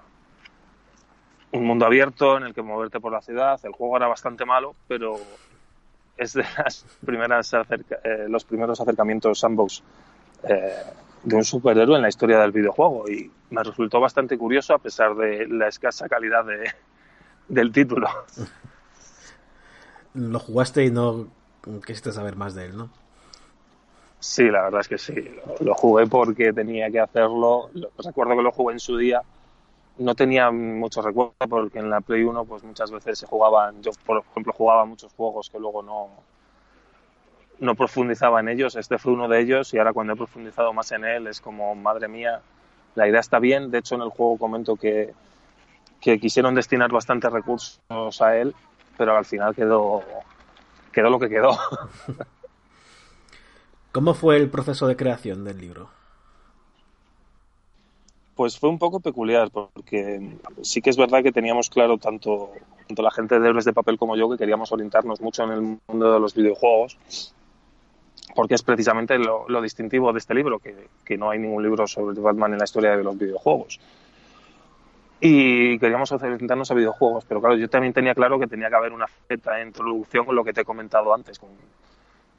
un 1.53 1.65
mundo 1.65 1.87
abierto 1.87 2.37
en 2.37 2.45
el 2.45 2.55
que 2.55 2.63
moverte 2.63 3.01
por 3.01 3.13
la 3.13 3.23
ciudad. 3.23 3.59
El 3.65 3.73
juego 3.73 3.97
era 3.97 4.07
bastante 4.07 4.45
malo, 4.45 4.75
pero 4.87 5.17
es 6.17 6.33
de 6.33 6.45
las 6.57 6.85
primeras 7.05 7.53
eh, 7.55 8.27
los 8.29 8.45
primeros 8.45 8.81
acercamientos 8.81 9.41
Sandbox 9.41 9.83
eh, 10.43 10.75
de 11.23 11.37
un 11.37 11.45
superhéroe 11.45 11.97
en 11.97 12.03
la 12.03 12.09
historia 12.09 12.39
del 12.39 12.53
videojuego 12.53 13.09
y 13.09 13.31
me 13.51 13.63
resultó 13.63 14.01
bastante 14.01 14.37
curioso 14.37 14.75
a 14.75 14.79
pesar 14.79 15.15
de 15.15 15.47
la 15.49 15.69
escasa 15.69 16.09
calidad 16.09 16.45
de, 16.45 16.71
del 17.49 17.73
título. 17.73 18.09
Lo 20.15 20.39
jugaste 20.39 20.85
y 20.85 20.91
no 20.91 21.29
quisiste 21.87 22.13
saber 22.13 22.37
más 22.37 22.55
de 22.55 22.67
él, 22.67 22.77
¿no? 22.77 22.91
Sí, 24.21 24.45
la 24.45 24.63
verdad 24.63 24.81
es 24.81 24.89
que 24.89 24.99
sí. 24.99 25.15
Lo, 25.61 25.75
jugué 25.75 26.07
porque 26.07 26.53
tenía 26.53 26.91
que 26.91 26.99
hacerlo. 26.99 27.71
Recuerdo 28.05 28.37
que 28.37 28.43
lo 28.43 28.51
jugué 28.51 28.75
en 28.75 28.81
su 28.81 28.97
día. 28.97 29.23
No 29.99 30.15
tenía 30.15 30.51
mucho 30.51 31.03
recuerdo 31.03 31.35
porque 31.49 31.81
en 31.81 31.91
la 31.91 32.01
Play 32.01 32.23
1 32.23 32.45
pues 32.45 32.63
muchas 32.63 32.91
veces 32.91 33.19
se 33.19 33.27
jugaban, 33.27 33.83
yo 33.83 33.91
por 34.07 34.25
ejemplo 34.31 34.53
jugaba 34.53 34.85
muchos 34.85 35.13
juegos 35.13 35.51
que 35.51 35.59
luego 35.59 35.83
no, 35.83 36.11
no 37.59 37.75
profundizaba 37.75 38.41
en 38.41 38.49
ellos. 38.49 38.77
Este 38.77 38.99
fue 38.99 39.13
uno 39.13 39.29
de 39.29 39.41
ellos 39.41 39.75
y 39.75 39.79
ahora 39.79 39.93
cuando 39.93 40.13
he 40.13 40.17
profundizado 40.17 40.73
más 40.73 40.93
en 40.93 41.05
él 41.05 41.27
es 41.27 41.41
como, 41.41 41.75
madre 41.75 42.09
mía, 42.09 42.41
la 42.95 43.09
idea 43.09 43.21
está 43.21 43.39
bien. 43.39 43.71
De 43.71 43.79
hecho 43.79 43.97
en 43.97 44.03
el 44.03 44.11
juego 44.11 44.39
comento 44.39 44.77
que, 44.77 45.13
que 46.01 46.19
quisieron 46.21 46.55
destinar 46.55 46.91
bastantes 46.93 47.33
recursos 47.33 47.81
a 48.21 48.37
él, 48.37 48.55
pero 48.97 49.17
al 49.17 49.25
final 49.25 49.55
quedó, 49.55 50.03
quedó 50.93 51.11
lo 51.11 51.19
que 51.19 51.29
quedó. 51.29 51.59
¿Cómo 53.93 54.15
fue 54.15 54.37
el 54.37 54.49
proceso 54.51 54.87
de 54.87 54.97
creación 54.97 55.45
del 55.45 55.59
libro? 55.61 55.98
Pues 58.39 58.57
fue 58.57 58.69
un 58.69 58.79
poco 58.79 59.01
peculiar, 59.01 59.51
porque 59.51 60.39
sí 60.63 60.81
que 60.81 60.91
es 60.91 60.97
verdad 60.97 61.25
que 61.25 61.33
teníamos 61.33 61.69
claro, 61.69 61.99
tanto, 61.99 62.53
tanto 62.87 63.03
la 63.03 63.11
gente 63.11 63.41
de 63.41 63.49
Héroes 63.49 63.65
de 63.65 63.73
Papel 63.73 63.99
como 63.99 64.15
yo, 64.15 64.31
que 64.31 64.37
queríamos 64.37 64.71
orientarnos 64.71 65.21
mucho 65.21 65.43
en 65.43 65.51
el 65.51 65.61
mundo 65.89 66.13
de 66.13 66.21
los 66.21 66.35
videojuegos, 66.37 67.35
porque 68.37 68.55
es 68.55 68.63
precisamente 68.63 69.19
lo, 69.19 69.61
distintivo 69.61 70.13
de 70.13 70.21
este 70.21 70.35
libro, 70.35 70.61
que, 70.61 70.87
que, 71.05 71.19
no 71.19 71.31
hay 71.31 71.41
ningún 71.41 71.65
libro 71.65 71.89
sobre 71.89 72.21
Batman 72.21 72.53
en 72.53 72.59
la 72.59 72.65
historia 72.65 72.97
de 72.97 73.03
los 73.03 73.19
videojuegos. 73.19 73.81
Y 75.21 75.77
queríamos 75.81 76.13
orientarnos 76.13 76.71
a 76.71 76.75
videojuegos, 76.75 77.25
pero 77.25 77.41
claro, 77.41 77.57
yo 77.57 77.69
también 77.69 77.93
tenía 77.93 78.15
claro 78.15 78.39
que 78.39 78.47
tenía 78.47 78.69
que 78.69 78.77
haber 78.77 78.93
una 78.93 79.09
feta 79.09 79.61
introducción 79.61 80.25
con 80.25 80.37
lo 80.37 80.45
que 80.45 80.53
te 80.53 80.61
he 80.61 80.65
comentado 80.65 81.13
antes, 81.13 81.41
con, 81.41 81.51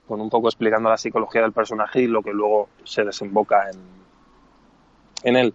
con 0.08 0.22
un 0.22 0.30
poco 0.30 0.48
explicando 0.48 0.88
la 0.90 0.98
psicología 0.98 1.42
del 1.42 1.52
personaje 1.52 2.04
y 2.04 2.08
lo 2.08 2.24
que 2.24 2.32
luego 2.32 2.70
se 2.86 3.04
desemboca 3.04 3.70
en, 3.70 3.82
en 5.24 5.36
él. 5.36 5.54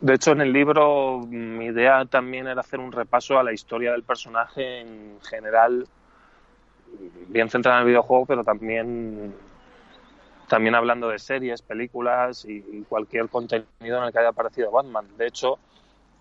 De 0.00 0.14
hecho, 0.14 0.32
en 0.32 0.40
el 0.40 0.52
libro 0.52 1.20
mi 1.28 1.66
idea 1.66 2.06
también 2.06 2.46
era 2.46 2.60
hacer 2.60 2.80
un 2.80 2.90
repaso 2.90 3.38
a 3.38 3.42
la 3.42 3.52
historia 3.52 3.92
del 3.92 4.02
personaje 4.02 4.80
en 4.80 5.18
general, 5.22 5.86
bien 7.28 7.50
centrada 7.50 7.78
en 7.78 7.82
el 7.82 7.88
videojuego, 7.88 8.24
pero 8.24 8.42
también, 8.42 9.34
también 10.48 10.74
hablando 10.74 11.08
de 11.08 11.18
series, 11.18 11.60
películas 11.60 12.46
y 12.46 12.82
cualquier 12.88 13.28
contenido 13.28 13.98
en 13.98 14.04
el 14.04 14.12
que 14.12 14.18
haya 14.18 14.30
aparecido 14.30 14.70
Batman. 14.70 15.06
De 15.18 15.26
hecho, 15.26 15.58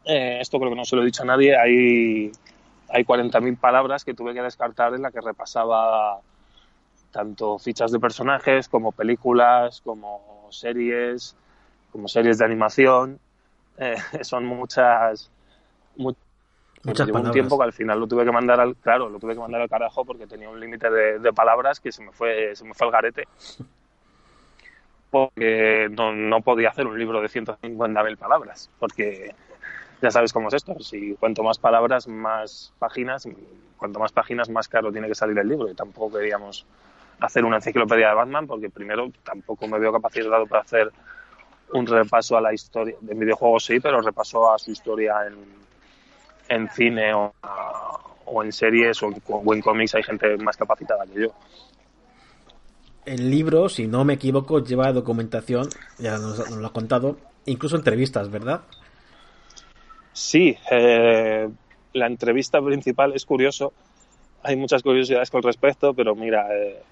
eh, 0.06 0.40
esto 0.42 0.60
creo 0.60 0.72
que 0.72 0.78
no 0.78 0.86
se 0.86 0.96
lo 0.96 1.02
he 1.02 1.06
dicho 1.06 1.24
a 1.24 1.28
nadie, 1.28 1.58
hay, 1.58 2.32
hay 2.90 3.04
40.000 3.06 3.58
palabras 3.58 4.04
que 4.04 4.14
tuve 4.14 4.34
que 4.34 4.42
descartar 4.42 4.94
en 4.94 5.04
la 5.04 5.12
que 5.12 5.22
repasaba 5.22 6.20
tanto 7.12 7.58
fichas 7.60 7.92
de 7.92 8.00
personajes 8.00 8.68
como 8.68 8.92
películas, 8.92 9.82
como 9.82 10.48
series, 10.50 11.36
como 11.92 12.08
series 12.08 12.38
de 12.38 12.46
animación. 12.46 13.20
Eh, 13.80 13.96
son 14.24 14.46
muchas, 14.46 15.32
muchas 15.96 17.10
un 17.10 17.32
tiempo 17.32 17.58
que 17.58 17.64
al 17.64 17.74
final 17.74 18.00
lo 18.00 18.08
tuve 18.08 18.26
que 18.26 18.32
mandar 18.32 18.60
al 18.60 18.76
claro 18.76 19.10
lo 19.10 19.20
tuve 19.20 19.34
que 19.34 19.40
mandar 19.40 19.62
al 19.62 19.70
carajo 19.70 20.06
porque 20.06 20.28
tenía 20.28 20.50
un 20.50 20.60
límite 20.60 20.90
de, 20.90 21.34
palabras 21.34 21.80
que 21.80 21.92
se 21.92 22.04
me 22.04 22.12
fue 22.12 22.56
se 22.56 22.66
me 22.66 22.74
fue 22.74 22.88
al 22.88 22.94
garete. 22.94 23.28
Porque 25.10 25.90
no, 25.90 26.12
no 26.14 26.42
podía 26.42 26.70
hacer 26.70 26.86
un 26.86 27.00
libro 27.00 27.20
de 27.20 27.30
150.000 27.30 28.18
palabras 28.18 28.70
porque 28.80 29.34
ya 30.02 30.12
sabes 30.12 30.32
cómo 30.32 30.50
es 30.50 30.54
esto 30.54 30.80
si 30.82 31.16
cuanto 31.16 31.42
más 31.42 31.58
palabras 31.58 32.08
más 32.08 32.74
páginas 32.80 33.28
cuanto 33.78 34.00
más 34.00 34.12
páginas 34.12 34.50
más 34.50 34.68
caro 34.68 34.92
tiene 34.92 35.08
que 35.08 35.16
salir 35.16 35.40
el 35.40 35.48
libro. 35.48 35.70
Y 35.70 35.74
tampoco 35.74 36.18
queríamos 36.18 36.66
hacer 37.20 37.46
una 37.46 37.58
enciclopedia 37.58 38.10
de 38.10 38.16
Batman 38.16 38.46
porque 38.46 38.70
primero 38.70 39.12
tampoco 39.24 39.68
me 39.68 39.80
veo 39.80 39.92
capacitado 39.92 40.46
para 40.46 40.62
hacer 40.62 40.92
un 41.74 41.86
repaso 41.86 42.38
a 42.38 42.42
la 42.42 42.54
historia 42.54 42.96
de 43.00 43.14
videojuegos 43.14 43.66
sí, 43.66 43.80
pero 43.80 44.02
repaso 44.02 44.52
a 44.52 44.58
su 44.58 44.72
historia 44.72 45.16
en, 45.28 45.36
en 46.50 46.70
cine 46.70 47.14
o, 47.14 47.34
o, 48.26 48.44
en 48.44 48.52
series 48.52 49.02
o, 49.04 49.10
o 49.28 49.54
en 49.54 49.62
cómics 49.62 49.96
hay 49.96 50.04
gente 50.04 50.38
más 50.38 50.58
capacitada 50.58 51.06
que 51.06 51.22
yo. 51.22 51.34
El 53.06 53.30
libro, 53.32 53.70
si 53.70 53.88
no 53.88 54.06
me 54.06 54.14
equivoco, 54.14 54.64
lleva 54.64 54.92
documentación, 54.92 55.70
ya 55.98 56.18
nos, 56.18 56.50
lo 56.52 56.68
ha 56.68 56.74
contado, 56.74 57.18
incluso 57.46 57.76
entrevistas, 57.76 58.30
¿verdad? 58.30 58.62
Sí, 60.14 60.56
eh, 60.70 61.50
la 61.94 62.08
entrevista 62.08 62.62
principal 62.62 63.14
es 63.14 63.26
curioso. 63.26 63.74
Hay 64.44 64.56
muchas 64.56 64.84
curiosidades 64.84 65.32
con 65.32 65.42
respecto, 65.42 65.94
pero 65.94 66.14
mira, 66.14 66.48
eh, 66.56 66.84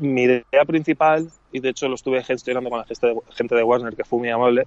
mi 0.00 0.22
idea 0.22 0.64
principal, 0.66 1.30
y 1.52 1.60
de 1.60 1.70
hecho 1.70 1.88
lo 1.88 1.94
estuve 1.94 2.22
gestionando 2.22 2.70
con 2.70 2.80
la 2.80 2.86
gente 3.30 3.54
de 3.54 3.62
Warner, 3.62 3.96
que 3.96 4.04
fue 4.04 4.18
muy 4.18 4.30
amable, 4.30 4.66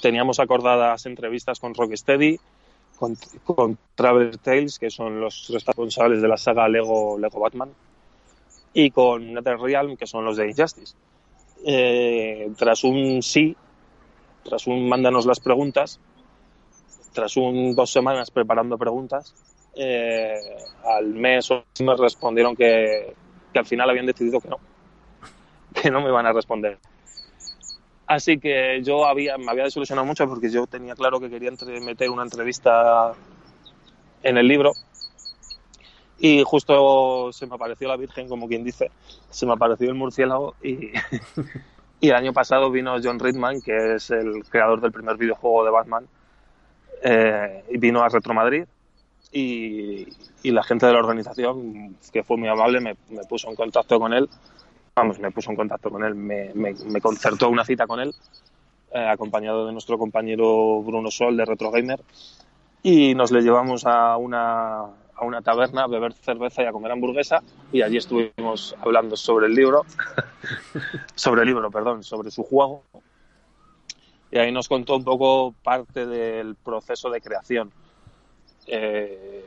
teníamos 0.00 0.40
acordadas 0.40 1.06
entrevistas 1.06 1.58
con 1.58 1.74
Rocksteady, 1.74 2.38
con, 2.98 3.16
con 3.44 3.78
Traveler 3.94 4.36
Tales, 4.38 4.78
que 4.78 4.90
son 4.90 5.20
los 5.20 5.48
responsables 5.48 6.22
de 6.22 6.28
la 6.28 6.36
saga 6.36 6.68
Lego, 6.68 7.18
Lego 7.18 7.40
Batman, 7.40 7.70
y 8.72 8.90
con 8.90 9.32
NetherRealm, 9.32 9.96
que 9.96 10.06
son 10.06 10.24
los 10.24 10.36
de 10.36 10.48
Injustice. 10.48 10.94
Eh, 11.64 12.50
tras 12.56 12.84
un 12.84 13.22
sí, 13.22 13.56
tras 14.44 14.66
un 14.66 14.88
mándanos 14.88 15.26
las 15.26 15.40
preguntas, 15.40 16.00
tras 17.12 17.36
un 17.36 17.74
dos 17.74 17.90
semanas 17.90 18.30
preparando 18.30 18.78
preguntas, 18.78 19.34
eh, 19.74 20.38
al 20.84 21.06
mes 21.08 21.50
o 21.50 21.64
me 21.80 21.96
respondieron 21.96 22.56
que, 22.56 23.14
que 23.52 23.58
al 23.58 23.66
final 23.66 23.90
habían 23.90 24.06
decidido 24.06 24.40
que 24.40 24.48
no, 24.48 24.58
que 25.74 25.90
no 25.90 26.00
me 26.00 26.08
iban 26.08 26.26
a 26.26 26.32
responder. 26.32 26.78
Así 28.06 28.38
que 28.38 28.82
yo 28.82 29.06
había, 29.06 29.38
me 29.38 29.50
había 29.50 29.64
desilusionado 29.64 30.04
mucho 30.04 30.28
porque 30.28 30.50
yo 30.50 30.66
tenía 30.66 30.94
claro 30.94 31.20
que 31.20 31.30
quería 31.30 31.52
meter 31.80 32.10
una 32.10 32.24
entrevista 32.24 33.12
en 34.22 34.36
el 34.36 34.48
libro 34.48 34.74
y 36.18 36.42
justo 36.44 37.32
se 37.32 37.46
me 37.46 37.54
apareció 37.54 37.88
la 37.88 37.96
Virgen, 37.96 38.28
como 38.28 38.46
quien 38.46 38.62
dice, 38.62 38.90
se 39.30 39.46
me 39.46 39.52
apareció 39.52 39.88
el 39.88 39.94
murciélago 39.94 40.54
y, 40.62 40.90
el 42.02 42.14
año 42.14 42.32
pasado 42.32 42.70
vino 42.70 42.96
John 43.02 43.18
Ridman, 43.18 43.62
que 43.62 43.94
es 43.94 44.10
el 44.10 44.44
creador 44.48 44.80
del 44.80 44.92
primer 44.92 45.16
videojuego 45.16 45.64
de 45.64 45.70
Batman, 45.70 46.08
eh, 47.02 47.64
y 47.70 47.78
vino 47.78 48.02
a 48.02 48.08
Retro 48.08 48.34
Madrid 48.34 48.64
y, 49.32 50.06
la 50.44 50.62
gente 50.62 50.86
de 50.86 50.92
la 50.92 50.98
organización, 50.98 51.96
que 52.12 52.22
fue 52.22 52.36
muy 52.36 52.48
amable, 52.48 52.80
me, 52.80 52.94
puso 53.28 53.48
en 53.48 53.56
contacto 53.56 53.98
con 54.00 54.12
él. 54.12 54.28
Vamos, 54.94 55.18
me 55.18 55.30
puso 55.30 55.50
en 55.50 55.56
contacto 55.56 55.90
con 55.90 56.04
él, 56.04 56.14
me, 56.14 56.52
me, 56.54 57.00
concertó 57.00 57.48
una 57.48 57.64
cita 57.64 57.86
con 57.86 58.00
él, 58.00 58.14
eh, 58.92 59.06
acompañado 59.06 59.66
de 59.66 59.72
nuestro 59.72 59.98
compañero 59.98 60.82
Bruno 60.82 61.10
Sol 61.10 61.36
de 61.36 61.44
Retro 61.44 61.70
Gamer, 61.70 62.00
y 62.82 63.14
nos 63.14 63.30
le 63.30 63.42
llevamos 63.42 63.86
a 63.86 64.16
una, 64.16 64.80
a 64.80 65.24
una 65.24 65.42
taberna 65.42 65.84
a 65.84 65.86
beber 65.86 66.12
cerveza 66.12 66.62
y 66.62 66.66
a 66.66 66.72
comer 66.72 66.90
hamburguesa, 66.92 67.42
y 67.72 67.82
allí 67.82 67.98
estuvimos 67.98 68.74
hablando 68.80 69.16
sobre 69.16 69.46
el 69.46 69.54
libro, 69.54 69.84
sobre 71.14 71.42
el 71.42 71.48
libro, 71.48 71.70
perdón, 71.70 72.02
sobre 72.02 72.30
su 72.30 72.42
juego, 72.42 72.82
y 74.32 74.38
ahí 74.38 74.50
nos 74.52 74.68
contó 74.68 74.96
un 74.96 75.04
poco 75.04 75.54
parte 75.62 76.06
del 76.06 76.56
proceso 76.56 77.10
de 77.10 77.20
creación 77.20 77.72
eh, 78.70 79.44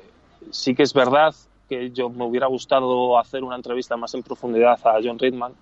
sí 0.51 0.75
que 0.75 0.83
es 0.83 0.93
verdad 0.93 1.33
que 1.69 1.91
yo 1.91 2.09
me 2.09 2.25
hubiera 2.25 2.47
gustado 2.47 3.17
hacer 3.17 3.43
una 3.43 3.55
entrevista 3.55 3.95
más 3.95 4.13
en 4.13 4.23
profundidad 4.23 4.79
a 4.83 4.99
John 5.01 5.17
Ridman, 5.17 5.53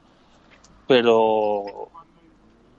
pero 0.88 1.90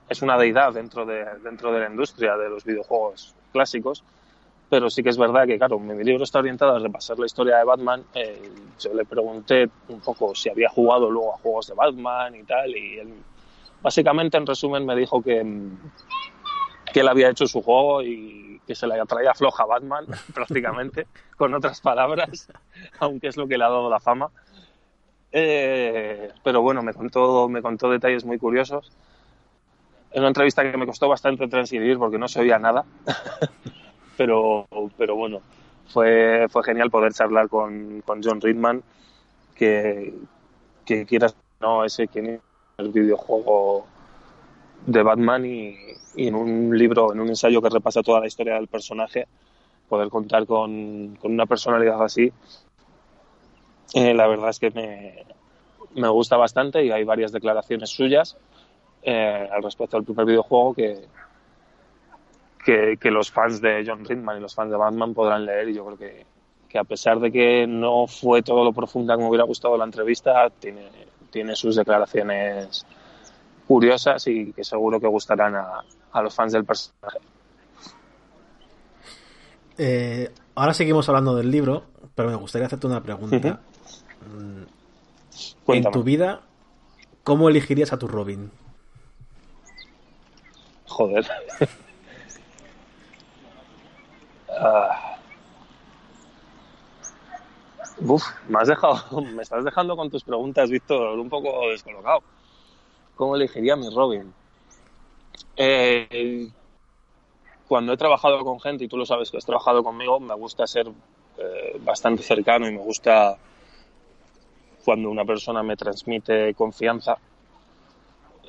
es 0.09 0.21
una 0.21 0.37
deidad 0.37 0.73
dentro 0.73 1.05
de, 1.05 1.25
dentro 1.43 1.71
de 1.71 1.79
la 1.79 1.89
industria 1.89 2.35
de 2.35 2.49
los 2.49 2.65
videojuegos 2.65 3.33
clásicos. 3.51 4.03
Pero 4.69 4.89
sí 4.89 5.03
que 5.03 5.09
es 5.09 5.17
verdad 5.17 5.45
que, 5.45 5.57
claro, 5.57 5.77
mi 5.77 6.03
libro 6.03 6.23
está 6.23 6.39
orientado 6.39 6.75
a 6.75 6.79
repasar 6.79 7.19
la 7.19 7.27
historia 7.27 7.57
de 7.57 7.63
Batman. 7.63 8.03
Eh, 8.15 8.41
yo 8.79 8.93
le 8.93 9.05
pregunté 9.05 9.69
un 9.89 9.99
poco 9.99 10.33
si 10.33 10.49
había 10.49 10.69
jugado 10.69 11.09
luego 11.11 11.33
a 11.33 11.37
juegos 11.37 11.67
de 11.67 11.75
Batman 11.75 12.35
y 12.35 12.43
tal, 12.43 12.75
y 12.75 12.97
él, 12.97 13.13
básicamente, 13.81 14.37
en 14.37 14.47
resumen, 14.47 14.85
me 14.85 14.95
dijo 14.95 15.21
que, 15.21 15.45
que 16.93 17.01
él 17.01 17.07
había 17.07 17.29
hecho 17.29 17.47
su 17.47 17.61
juego 17.61 18.01
y 18.03 18.61
que 18.65 18.75
se 18.75 18.87
le 18.87 19.03
traía 19.05 19.33
floja 19.33 19.63
a 19.63 19.65
Batman, 19.65 20.05
prácticamente, 20.33 21.07
con 21.35 21.53
otras 21.53 21.81
palabras, 21.81 22.49
aunque 22.99 23.27
es 23.27 23.35
lo 23.35 23.47
que 23.47 23.57
le 23.57 23.65
ha 23.65 23.69
dado 23.69 23.89
la 23.89 23.99
fama. 23.99 24.29
Eh, 25.31 26.31
pero 26.43 26.61
bueno, 26.61 26.83
me 26.83 26.93
contó, 26.93 27.49
me 27.49 27.61
contó 27.61 27.89
detalles 27.89 28.23
muy 28.23 28.37
curiosos. 28.37 28.91
En 30.11 30.19
una 30.19 30.27
entrevista 30.27 30.61
que 30.61 30.77
me 30.77 30.85
costó 30.85 31.09
bastante 31.09 31.47
transcribir 31.47 31.97
porque 31.97 32.19
no 32.19 32.27
se 32.27 32.39
oía 32.39 32.59
nada. 32.59 32.85
pero, 34.17 34.67
pero 34.95 35.15
bueno, 35.15 35.41
fue, 35.87 36.45
fue 36.49 36.63
genial 36.63 36.91
poder 36.91 37.13
charlar 37.13 37.49
con, 37.49 38.01
con 38.01 38.21
John 38.23 38.39
Ridman, 38.39 38.83
que, 39.55 40.13
que 40.85 41.05
quieras 41.05 41.35
no, 41.59 41.83
ese 41.83 42.07
que 42.07 42.39
el 42.77 42.89
videojuego 42.89 43.87
de 44.85 45.03
Batman 45.03 45.45
y, 45.45 45.75
en 46.15 46.35
un 46.35 46.77
libro, 46.77 47.13
en 47.13 47.19
un 47.19 47.29
ensayo 47.29 47.61
que 47.61 47.69
repasa 47.69 48.03
toda 48.03 48.19
la 48.19 48.27
historia 48.27 48.55
del 48.55 48.67
personaje, 48.67 49.27
poder 49.87 50.09
contar 50.09 50.45
con, 50.45 51.17
una 51.23 51.45
personalidad 51.45 52.01
así, 52.03 52.31
eh, 53.93 54.13
la 54.13 54.27
verdad 54.27 54.49
es 54.49 54.59
que 54.59 54.71
me, 54.71 55.23
me, 55.95 56.07
gusta 56.09 56.35
bastante 56.37 56.83
y 56.83 56.91
hay 56.91 57.03
varias 57.03 57.31
declaraciones 57.31 57.89
suyas 57.89 58.37
eh, 59.03 59.49
al 59.51 59.61
respecto 59.61 59.97
del 59.97 60.05
primer 60.05 60.25
videojuego 60.25 60.73
que, 60.73 61.05
que, 62.65 62.97
que, 62.99 63.11
los 63.11 63.29
fans 63.29 63.61
de 63.61 63.83
John 63.85 64.03
Ridman 64.03 64.37
y 64.37 64.41
los 64.41 64.55
fans 64.55 64.71
de 64.71 64.77
Batman 64.77 65.13
podrán 65.13 65.45
leer 65.45 65.69
y 65.69 65.75
yo 65.75 65.85
creo 65.85 65.97
que, 65.97 66.25
que 66.67 66.79
a 66.79 66.83
pesar 66.83 67.19
de 67.19 67.31
que 67.31 67.67
no 67.67 68.07
fue 68.07 68.41
todo 68.41 68.63
lo 68.63 68.73
profunda 68.73 69.15
como 69.15 69.29
hubiera 69.29 69.45
gustado 69.45 69.77
la 69.77 69.85
entrevista, 69.85 70.49
tiene, 70.49 70.89
tiene 71.29 71.55
sus 71.55 71.75
declaraciones 71.75 72.83
curiosas 73.67 74.27
y 74.27 74.53
que 74.53 74.63
seguro 74.63 74.99
que 74.99 75.07
gustarán 75.07 75.55
a, 75.55 75.83
a 76.11 76.21
los 76.21 76.33
fans 76.33 76.53
del 76.53 76.65
personaje. 76.65 77.19
Eh, 79.77 80.31
ahora 80.55 80.73
seguimos 80.73 81.07
hablando 81.09 81.35
del 81.35 81.49
libro, 81.49 81.83
pero 82.15 82.29
me 82.29 82.35
gustaría 82.35 82.67
hacerte 82.67 82.87
una 82.87 83.01
pregunta. 83.01 83.59
Uh 84.21 84.39
-huh. 84.39 84.67
En 85.67 85.91
tu 85.91 86.03
vida, 86.03 86.41
¿cómo 87.23 87.49
elegirías 87.49 87.93
a 87.93 87.97
tu 87.97 88.07
Robin? 88.07 88.51
Joder. 90.87 91.25
uh... 94.49 95.13
Uf, 98.05 98.23
me 98.49 98.59
has 98.59 98.67
dejado, 98.67 99.21
me 99.35 99.43
estás 99.43 99.63
dejando 99.63 99.95
con 99.95 100.09
tus 100.09 100.23
preguntas, 100.23 100.69
Víctor, 100.69 101.17
un 101.19 101.29
poco 101.29 101.69
descolocado. 101.69 102.21
¿Cómo 103.15 103.35
elegiría 103.35 103.75
mi 103.75 103.89
Robin? 103.89 104.33
Eh, 105.55 106.47
cuando 107.67 107.93
he 107.93 107.97
trabajado 107.97 108.43
con 108.43 108.59
gente, 108.59 108.83
y 108.83 108.87
tú 108.87 108.97
lo 108.97 109.05
sabes 109.05 109.31
que 109.31 109.37
has 109.37 109.45
trabajado 109.45 109.83
conmigo, 109.83 110.19
me 110.19 110.33
gusta 110.35 110.67
ser 110.67 110.87
eh, 111.37 111.79
bastante 111.81 112.23
cercano 112.23 112.67
y 112.67 112.71
me 112.71 112.81
gusta 112.81 113.37
cuando 114.83 115.09
una 115.09 115.25
persona 115.25 115.63
me 115.63 115.75
transmite 115.75 116.53
confianza, 116.55 117.17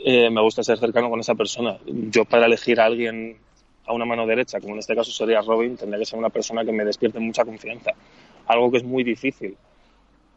eh, 0.04 0.28
me 0.30 0.40
gusta 0.40 0.62
ser 0.62 0.78
cercano 0.78 1.08
con 1.08 1.20
esa 1.20 1.34
persona. 1.34 1.78
Yo 1.86 2.24
para 2.24 2.46
elegir 2.46 2.80
a 2.80 2.86
alguien 2.86 3.38
a 3.86 3.92
una 3.92 4.04
mano 4.04 4.26
derecha, 4.26 4.60
como 4.60 4.74
en 4.74 4.80
este 4.80 4.94
caso 4.94 5.10
sería 5.10 5.40
Robin, 5.42 5.76
tendría 5.76 6.00
que 6.00 6.06
ser 6.06 6.18
una 6.18 6.30
persona 6.30 6.64
que 6.64 6.72
me 6.72 6.84
despierte 6.84 7.20
mucha 7.20 7.44
confianza. 7.44 7.92
Algo 8.46 8.70
que 8.70 8.78
es 8.78 8.84
muy 8.84 9.04
difícil. 9.04 9.56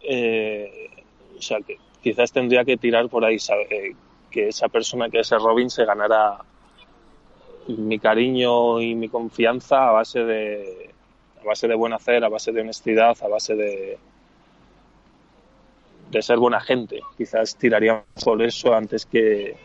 Eh, 0.01 0.89
o 1.37 1.41
sea, 1.41 1.59
que 1.61 1.77
quizás 2.01 2.31
tendría 2.31 2.63
que 2.63 2.77
tirar 2.77 3.09
por 3.09 3.25
ahí, 3.25 3.39
sabe, 3.39 3.95
que 4.37 4.49
esa 4.49 4.69
persona, 4.69 5.09
que 5.09 5.21
ese 5.21 5.35
Robin, 5.39 5.67
se 5.67 5.83
ganara 5.83 6.37
mi 7.69 7.97
cariño 7.97 8.79
y 8.79 8.93
mi 8.93 9.09
confianza 9.09 9.89
a 9.89 9.93
base 9.93 10.23
de 10.23 10.93
a 11.41 11.43
base 11.43 11.67
de 11.67 11.73
buen 11.73 11.91
hacer, 11.91 12.23
a 12.23 12.29
base 12.29 12.51
de 12.51 12.61
honestidad, 12.61 13.17
a 13.19 13.27
base 13.27 13.55
de 13.55 13.97
de 16.11 16.21
ser 16.21 16.37
buena 16.37 16.61
gente. 16.61 17.01
Quizás 17.17 17.57
tiraría 17.57 18.03
por 18.23 18.43
eso 18.43 18.75
antes 18.75 19.07
que, 19.07 19.57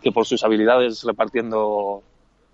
que 0.00 0.10
por 0.10 0.24
sus 0.24 0.42
habilidades 0.44 1.04
repartiendo 1.04 2.02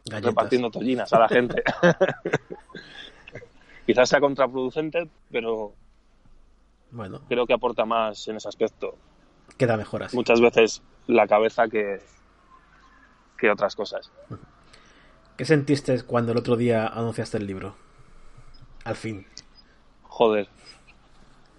Galletas. 0.06 0.30
repartiendo 0.30 0.68
tollinas 0.68 1.12
a 1.12 1.20
la 1.20 1.28
gente. 1.28 1.62
Quizás 3.86 4.08
sea 4.08 4.18
contraproducente, 4.18 5.08
pero 5.30 5.74
bueno. 6.90 7.20
creo 7.28 7.46
que 7.46 7.54
aporta 7.54 7.84
más 7.84 8.26
en 8.26 8.36
ese 8.36 8.48
aspecto. 8.48 8.96
Queda 9.56 9.76
mejor 9.76 10.02
así. 10.02 10.16
Muchas 10.16 10.40
veces 10.40 10.82
la 11.06 11.26
cabeza 11.26 11.68
que, 11.68 12.00
que 13.38 13.50
otras 13.50 13.74
cosas. 13.74 14.10
¿Qué 15.36 15.44
sentiste 15.44 16.02
cuando 16.02 16.32
el 16.32 16.38
otro 16.38 16.56
día 16.56 16.86
anunciaste 16.86 17.38
el 17.38 17.46
libro? 17.46 17.74
Al 18.84 18.96
fin. 18.96 19.26
Joder. 20.02 20.48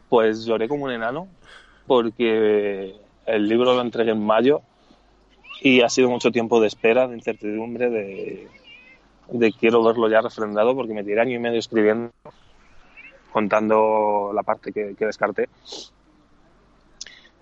Pues 0.09 0.45
lloré 0.45 0.67
como 0.67 0.85
un 0.85 0.91
enano 0.91 1.27
porque 1.87 2.95
el 3.25 3.47
libro 3.47 3.73
lo 3.73 3.81
entregué 3.81 4.11
en 4.11 4.23
mayo 4.23 4.61
y 5.61 5.81
ha 5.81 5.89
sido 5.89 6.09
mucho 6.09 6.31
tiempo 6.31 6.59
de 6.59 6.67
espera, 6.67 7.07
de 7.07 7.15
incertidumbre, 7.15 7.89
de, 7.89 8.47
de 9.29 9.53
quiero 9.53 9.83
verlo 9.83 10.09
ya 10.09 10.21
refrendado 10.21 10.75
porque 10.75 10.93
me 10.93 11.03
tiré 11.03 11.21
año 11.21 11.35
y 11.35 11.39
medio 11.39 11.59
escribiendo, 11.59 12.11
contando 13.31 14.31
la 14.33 14.43
parte 14.43 14.71
que, 14.71 14.95
que 14.95 15.05
descarté 15.05 15.49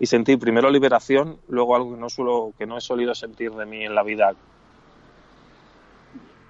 y 0.00 0.06
sentí 0.06 0.38
primero 0.38 0.70
liberación, 0.70 1.36
luego 1.48 1.76
algo 1.76 1.92
que 1.92 2.00
no 2.00 2.08
suelo, 2.08 2.54
que 2.56 2.64
no 2.64 2.78
he 2.78 2.80
solido 2.80 3.14
sentir 3.14 3.52
de 3.52 3.66
mí 3.66 3.84
en 3.84 3.94
la 3.94 4.02
vida. 4.02 4.32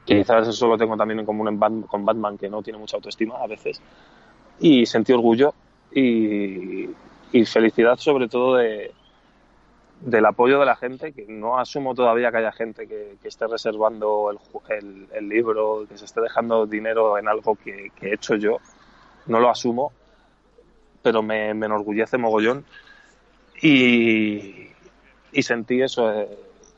Quizás 0.04 0.46
eso 0.46 0.68
lo 0.68 0.78
tengo 0.78 0.96
también 0.96 1.18
en 1.18 1.26
común 1.26 1.48
en 1.48 1.58
Batman, 1.58 1.82
con 1.82 2.04
Batman, 2.04 2.38
que 2.38 2.48
no 2.48 2.62
tiene 2.62 2.78
mucha 2.78 2.96
autoestima 2.96 3.38
a 3.42 3.48
veces. 3.48 3.82
Y 4.60 4.86
sentí 4.86 5.12
orgullo 5.12 5.52
y, 5.92 6.90
y 7.32 7.44
felicidad 7.44 7.96
sobre 7.98 8.28
todo 8.28 8.54
de, 8.54 8.92
del 10.00 10.26
apoyo 10.26 10.60
de 10.60 10.66
la 10.66 10.76
gente, 10.76 11.12
que 11.12 11.26
no 11.28 11.58
asumo 11.58 11.96
todavía 11.96 12.30
que 12.30 12.36
haya 12.36 12.52
gente 12.52 12.86
que, 12.86 13.16
que 13.20 13.26
esté 13.26 13.48
reservando 13.48 14.30
el, 14.30 14.38
el, 14.78 15.08
el, 15.12 15.28
libro, 15.28 15.86
que 15.88 15.98
se 15.98 16.04
esté 16.04 16.20
dejando 16.20 16.66
dinero 16.66 17.18
en 17.18 17.26
algo 17.26 17.56
que, 17.56 17.90
que 17.96 18.10
he 18.10 18.14
hecho 18.14 18.36
yo. 18.36 18.58
No 19.26 19.40
lo 19.40 19.50
asumo, 19.50 19.90
pero 21.02 21.20
me, 21.20 21.52
me 21.52 21.66
enorgullece 21.66 22.16
mogollón 22.16 22.64
y, 23.62 24.68
sentí 25.42 25.82
eso, 25.82 26.12
eh, 26.12 26.28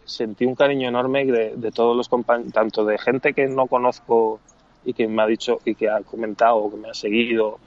sentí 0.05 0.45
un 0.45 0.55
cariño 0.55 0.89
enorme 0.89 1.25
de, 1.25 1.73
todos 1.73 1.97
los 1.97 2.09
compañeros, 2.09 2.53
tanto 2.53 2.85
de 2.85 2.99
gente 2.99 3.33
que 3.33 3.47
no 3.47 3.67
conozco 3.67 4.41
y 4.85 4.93
que 4.93 5.07
me 5.07 5.23
ha 5.23 5.27
dicho 5.27 5.59
y 5.65 5.75
que 5.75 5.89
ha 5.89 6.01
comentado, 6.01 6.71
que 6.71 6.77
me 6.77 6.91
ha 6.91 6.95
seguido, 6.95 7.59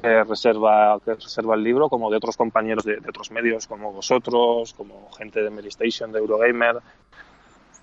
que 0.00 0.24
reserva, 0.24 0.98
que 1.04 1.14
reserva 1.14 1.54
el 1.54 1.62
libro, 1.62 1.88
como 1.88 2.10
de 2.10 2.16
otros 2.16 2.36
compañeros 2.36 2.84
de, 2.84 2.98
otros 3.08 3.30
medios, 3.30 3.68
como 3.68 3.92
vosotros, 3.92 4.74
como 4.74 5.10
gente 5.16 5.42
de 5.42 5.50
Mary 5.50 5.68
Station, 5.68 6.10
de 6.10 6.18
Eurogamer, 6.18 6.78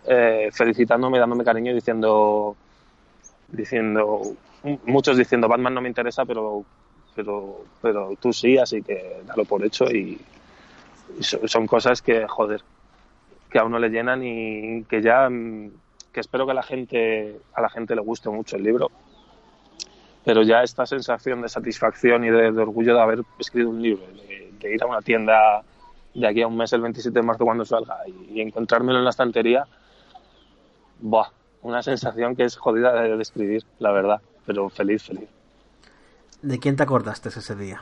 eh, 0.06 0.50
felicitándome, 0.52 1.20
dándome 1.20 1.46
cariño 1.46 1.74
diciendo, 1.74 2.58
diciendo, 3.48 4.22
muchos 4.86 5.18
diciendo 5.18 5.48
Batman 5.48 5.74
no 5.74 5.82
me 5.82 5.88
interesa, 5.88 6.26
pero 6.26 6.65
pero, 7.19 7.65
pero 7.82 8.13
tú 8.17 8.32
sí, 8.32 8.58
así 8.58 8.82
que 8.82 9.23
dalo 9.25 9.43
por 9.43 9.62
hecho 9.65 9.84
y, 9.91 10.17
son 11.19 11.67
cosas 11.67 12.01
que, 12.01 12.25
joder, 12.27 12.62
que 13.51 13.60
a 13.60 13.65
uno 13.65 13.77
le 13.77 13.89
llenan 13.89 14.23
y 14.23 14.86
que 14.86 15.01
ya, 15.01 15.27
que 16.13 16.19
espero 16.21 16.45
que 16.45 16.51
a 16.51 16.55
la 16.55 16.63
gente, 16.63 17.41
a 17.53 17.62
la 17.62 17.69
gente 17.69 17.93
le 17.93 18.01
guste 18.01 18.29
mucho 18.29 18.55
el 18.55 18.63
libro. 18.63 18.89
Pero 20.23 20.43
ya 20.43 20.63
esta 20.63 20.86
sensación 20.86 21.41
de 21.41 21.49
satisfacción 21.49 22.23
y 22.23 22.29
de, 22.29 22.47
orgullo 22.47 22.93
de 22.93 23.01
haber 23.01 23.21
escrito 23.38 23.69
un 23.69 23.82
libro, 23.82 24.05
de, 24.08 24.53
de, 24.58 24.73
ir 24.73 24.82
a 24.82 24.86
una 24.86 25.01
tienda 25.01 25.62
de 26.13 26.25
aquí 26.25 26.41
a 26.41 26.47
un 26.47 26.55
mes, 26.55 26.71
el 26.71 26.82
27 26.82 27.19
de 27.19 27.25
marzo, 27.25 27.43
cuando 27.43 27.65
salga, 27.65 27.97
y, 28.08 28.39
y 28.39 28.41
encontrármelo 28.41 28.99
en 28.99 29.03
la 29.03 29.10
estantería, 29.10 29.65
¡buah! 31.01 31.32
Una 31.63 31.84
sensación 31.84 32.38
que 32.38 32.45
es 32.45 32.55
jodida 32.55 32.93
de 33.01 33.17
describir, 33.17 33.65
la 33.79 33.91
verdad, 33.91 34.21
pero 34.45 34.69
feliz, 34.69 35.03
feliz. 35.03 35.38
¿De 36.41 36.60
quién 36.60 36.75
te 36.75 36.84
acordaste 36.84 37.30
ese 37.30 37.56
día? 37.56 37.82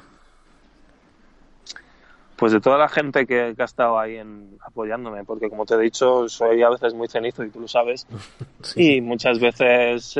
Pues 2.35 2.51
de 2.51 2.59
toda 2.59 2.77
la 2.77 2.89
gente 2.89 3.25
que, 3.25 3.53
que, 3.55 3.61
ha 3.61 3.65
estado 3.65 3.99
ahí 3.99 4.17
en, 4.17 4.57
apoyándome, 4.61 5.23
porque 5.23 5.49
como 5.49 5.65
te 5.65 5.75
he 5.75 5.79
dicho, 5.79 6.27
soy 6.29 6.61
a 6.61 6.69
veces 6.69 6.93
muy 6.93 7.07
cenizo 7.07 7.43
y 7.43 7.49
tú 7.49 7.59
lo 7.59 7.67
sabes. 7.67 8.07
Sí. 8.61 8.95
Y 8.97 9.01
muchas 9.01 9.39
veces, 9.39 10.15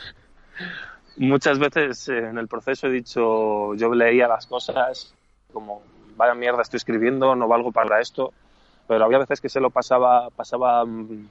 muchas 1.16 1.58
veces 1.58 2.08
en 2.08 2.38
el 2.38 2.48
proceso 2.48 2.86
he 2.86 2.90
dicho, 2.90 3.74
yo 3.74 3.92
leía 3.94 4.28
las 4.28 4.46
cosas 4.46 5.14
como, 5.52 5.82
vaya 6.16 6.34
mierda 6.34 6.62
estoy 6.62 6.78
escribiendo, 6.78 7.34
no 7.34 7.48
valgo 7.48 7.72
para 7.72 8.00
esto. 8.00 8.32
Pero 8.88 9.04
había 9.04 9.18
veces 9.18 9.40
que 9.40 9.48
se 9.48 9.60
lo 9.60 9.70
pasaba, 9.70 10.30
pasaba 10.30 10.84
um, 10.84 11.26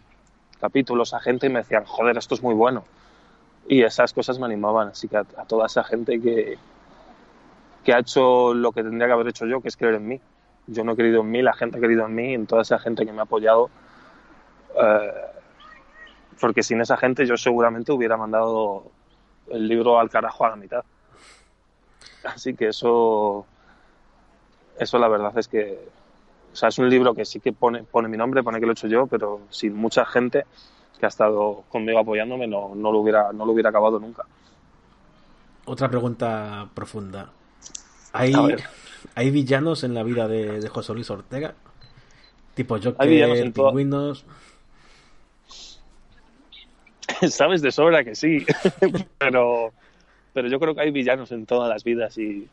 capítulos 0.59 1.13
a 1.13 1.19
gente 1.19 1.47
y 1.47 1.49
me 1.49 1.59
decían, 1.59 1.85
joder, 1.85 2.17
esto 2.17 2.35
es 2.35 2.43
muy 2.43 2.53
bueno 2.53 2.83
y 3.67 3.83
esas 3.83 4.13
cosas 4.13 4.39
me 4.39 4.45
animaban. 4.45 4.89
Así 4.89 5.07
que 5.07 5.17
a, 5.17 5.23
toda 5.23 5.67
esa 5.67 5.83
gente 5.83 6.19
que, 6.21 6.57
que 7.83 7.93
ha 7.93 7.99
hecho 7.99 8.53
lo 8.53 8.71
que 8.71 8.83
tendría 8.83 9.07
que 9.07 9.13
haber 9.13 9.27
hecho 9.27 9.45
yo, 9.45 9.61
que 9.61 9.69
es 9.69 9.77
creer 9.77 9.95
en 9.95 10.07
mí. 10.07 10.21
Yo 10.67 10.83
no 10.83 10.93
he 10.93 10.95
creído 10.95 11.21
en 11.21 11.31
mí, 11.31 11.41
la 11.41 11.53
gente 11.53 11.77
ha 11.77 11.81
creído 11.81 12.05
en 12.05 12.15
mí, 12.15 12.33
en 12.33 12.47
toda 12.47 12.61
esa 12.61 12.79
gente 12.79 13.05
que 13.05 13.11
me 13.11 13.19
ha 13.19 13.23
apoyado. 13.23 13.69
Eh, 14.75 15.11
porque 16.39 16.63
sin 16.63 16.81
esa 16.81 16.97
gente 16.97 17.25
yo 17.25 17.37
seguramente 17.37 17.91
hubiera 17.91 18.17
mandado 18.17 18.83
el 19.49 19.67
libro 19.67 19.99
al 19.99 20.09
carajo 20.09 20.45
a 20.45 20.49
la 20.49 20.55
mitad. 20.55 20.83
Así 22.23 22.53
que 22.55 22.69
eso, 22.69 23.45
eso 24.79 24.99
la 24.99 25.07
verdad 25.07 25.37
es 25.37 25.47
que, 25.47 25.79
o 26.51 26.55
sea, 26.55 26.69
es 26.69 26.77
un 26.77 26.89
libro 26.89 27.13
que 27.13 27.25
sí 27.25 27.39
que 27.39 27.53
pone, 27.53 27.83
pone 27.83 28.07
mi 28.07 28.17
nombre, 28.17 28.43
pone 28.43 28.59
que 28.59 28.65
lo 28.65 28.71
he 28.71 28.73
hecho 28.73 28.87
yo, 28.87 29.07
pero 29.07 29.41
sin 29.49 29.75
mucha 29.75 30.05
gente 30.05 30.45
que 30.99 31.05
ha 31.05 31.09
estado 31.09 31.63
conmigo 31.69 31.99
apoyándome 31.99 32.47
no, 32.47 32.75
no, 32.75 32.91
lo, 32.91 32.99
hubiera, 32.99 33.33
no 33.33 33.45
lo 33.45 33.53
hubiera 33.53 33.69
acabado 33.69 33.99
nunca. 33.99 34.23
Otra 35.65 35.89
pregunta 35.89 36.67
profunda. 36.73 37.29
¿Hay, 38.13 38.33
¿hay 39.15 39.29
villanos 39.31 39.83
en 39.83 39.93
la 39.93 40.03
vida 40.03 40.27
de, 40.27 40.67
José 40.67 40.93
Luis 40.93 41.09
Ortega? 41.09 41.53
Tipo 42.53 42.75
Joker, 42.75 42.95
¿Hay 42.99 43.51
pingüinos... 43.51 44.25
Sabes 47.29 47.61
de 47.61 47.71
sobra 47.71 48.03
que 48.03 48.15
sí, 48.15 48.45
pero, 49.17 49.71
pero 50.33 50.47
yo 50.47 50.59
creo 50.59 50.73
que 50.73 50.81
hay 50.81 50.91
villanos 50.91 51.31
en 51.31 51.45
todas 51.45 51.69
las 51.69 51.83
vidas 51.83 52.17
y, 52.17 52.47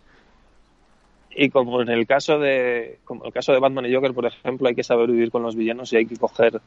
y 1.30 1.50
como 1.50 1.80
en 1.80 1.88
el 1.88 2.06
caso 2.06 2.38
de 2.38 2.98
como 3.04 3.24
el 3.24 3.32
caso 3.32 3.52
de 3.52 3.60
Batman 3.60 3.86
y 3.86 3.94
Joker, 3.94 4.12
por 4.12 4.26
ejemplo, 4.26 4.68
hay 4.68 4.74
que 4.74 4.82
saber 4.82 5.10
vivir 5.10 5.30
con 5.30 5.42
los 5.42 5.56
villanos 5.56 5.92
y 5.92 5.96
hay 5.96 6.06
que 6.06 6.16
coger 6.16 6.60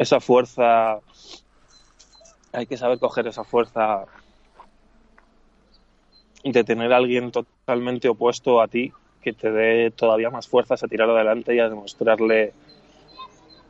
esa 0.00 0.18
fuerza 0.18 0.98
hay 2.54 2.66
que 2.66 2.78
saber 2.78 2.98
coger 2.98 3.26
esa 3.26 3.44
fuerza 3.44 4.06
de 6.42 6.64
tener 6.64 6.90
a 6.94 6.96
alguien 6.96 7.30
totalmente 7.30 8.08
opuesto 8.08 8.62
a 8.62 8.68
ti 8.68 8.94
que 9.20 9.34
te 9.34 9.52
dé 9.52 9.90
todavía 9.90 10.30
más 10.30 10.48
fuerzas 10.48 10.82
a 10.82 10.88
tirar 10.88 11.10
adelante 11.10 11.54
y 11.54 11.58
a 11.60 11.68
demostrarle 11.68 12.54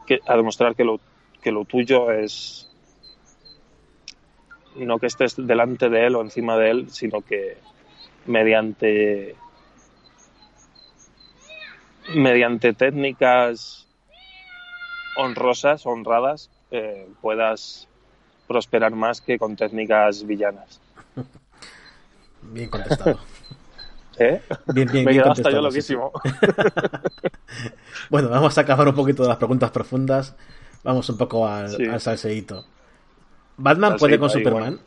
que, 0.07 0.21
a 0.25 0.37
demostrar 0.37 0.77
que 0.77 0.85
lo, 0.85 1.01
que 1.43 1.51
lo 1.51 1.65
tuyo 1.65 2.13
es 2.13 2.71
no 4.77 5.01
que 5.01 5.09
estés 5.09 5.35
delante 5.37 5.89
de 5.89 6.07
él 6.07 6.15
o 6.15 6.21
encima 6.21 6.57
de 6.57 6.71
él, 6.71 6.91
sino 6.91 7.23
que 7.23 7.57
mediante 8.27 9.35
mediante 12.15 12.73
técnicas 12.73 13.90
honrosas, 15.17 15.87
honradas, 15.87 16.51
eh, 16.71 17.09
puedas 17.21 17.89
prosperar 18.47 18.93
más 18.93 19.21
que 19.21 19.39
con 19.39 19.57
técnicas 19.57 20.27
villanas. 20.27 20.81
Bien 22.43 22.69
contestado. 22.69 23.19
¿Eh? 24.19 24.43
Bien, 24.75 24.89
bien, 24.91 25.05
Me 25.05 25.13
bien 25.13 25.27
hasta 25.27 25.51
yo 25.51 25.63
loquísimo. 25.63 26.13
bueno, 28.11 28.29
vamos 28.29 28.57
a 28.59 28.61
acabar 28.61 28.87
un 28.87 28.95
poquito 28.95 29.23
de 29.23 29.31
las 29.31 29.39
preguntas 29.39 29.71
profundas. 29.71 30.37
Vamos 30.83 31.09
un 31.09 31.17
poco 31.17 31.47
al, 31.47 32.01
salseíto. 32.01 32.65
¿Batman 33.57 33.97
puede 33.97 34.19
con 34.19 34.29
Superman? 34.29 34.79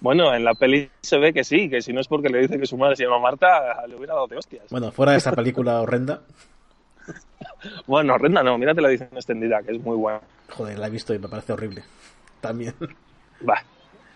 Bueno. 0.00 0.34
en 0.34 0.44
la 0.44 0.54
peli 0.54 0.88
se 1.02 1.18
ve 1.18 1.34
que 1.34 1.44
sí, 1.44 1.68
que 1.68 1.82
si 1.82 1.92
no 1.92 2.00
es 2.00 2.08
porque 2.08 2.30
le 2.30 2.38
dice 2.38 2.58
que 2.58 2.66
su 2.66 2.78
madre 2.78 2.96
se 2.96 3.04
llama 3.04 3.18
Marta, 3.18 3.86
le 3.86 3.96
hubiera 3.96 4.14
dado 4.14 4.26
de 4.26 4.38
hostias. 4.38 4.64
Bueno, 4.70 4.90
fuera 4.90 5.12
de 5.12 5.18
esa 5.18 5.32
película 5.32 5.80
horrenda. 5.82 6.20
bueno, 7.86 8.14
horrenda 8.14 8.42
no, 8.42 8.58
mírate 8.58 8.80
la 8.80 8.88
edición 8.88 9.10
extendida, 9.14 9.62
que 9.62 9.72
es 9.72 9.80
muy 9.80 9.96
buena. 9.96 10.20
Joder, 10.50 10.78
la 10.78 10.86
he 10.86 10.90
visto 10.90 11.14
y 11.14 11.18
me 11.18 11.28
parece 11.28 11.52
horrible. 11.52 11.84
También. 12.40 12.74
Va. 13.48 13.62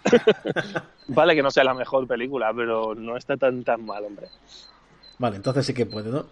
vale 1.08 1.34
que 1.34 1.42
no 1.42 1.50
sea 1.50 1.64
la 1.64 1.74
mejor 1.74 2.06
película, 2.06 2.52
pero 2.54 2.94
no 2.94 3.16
está 3.16 3.36
tan 3.36 3.64
tan 3.64 3.84
mal, 3.84 4.04
hombre. 4.04 4.28
Vale, 5.18 5.36
entonces 5.36 5.66
sí 5.66 5.74
que 5.74 5.86
puede, 5.86 6.10
¿no? 6.10 6.24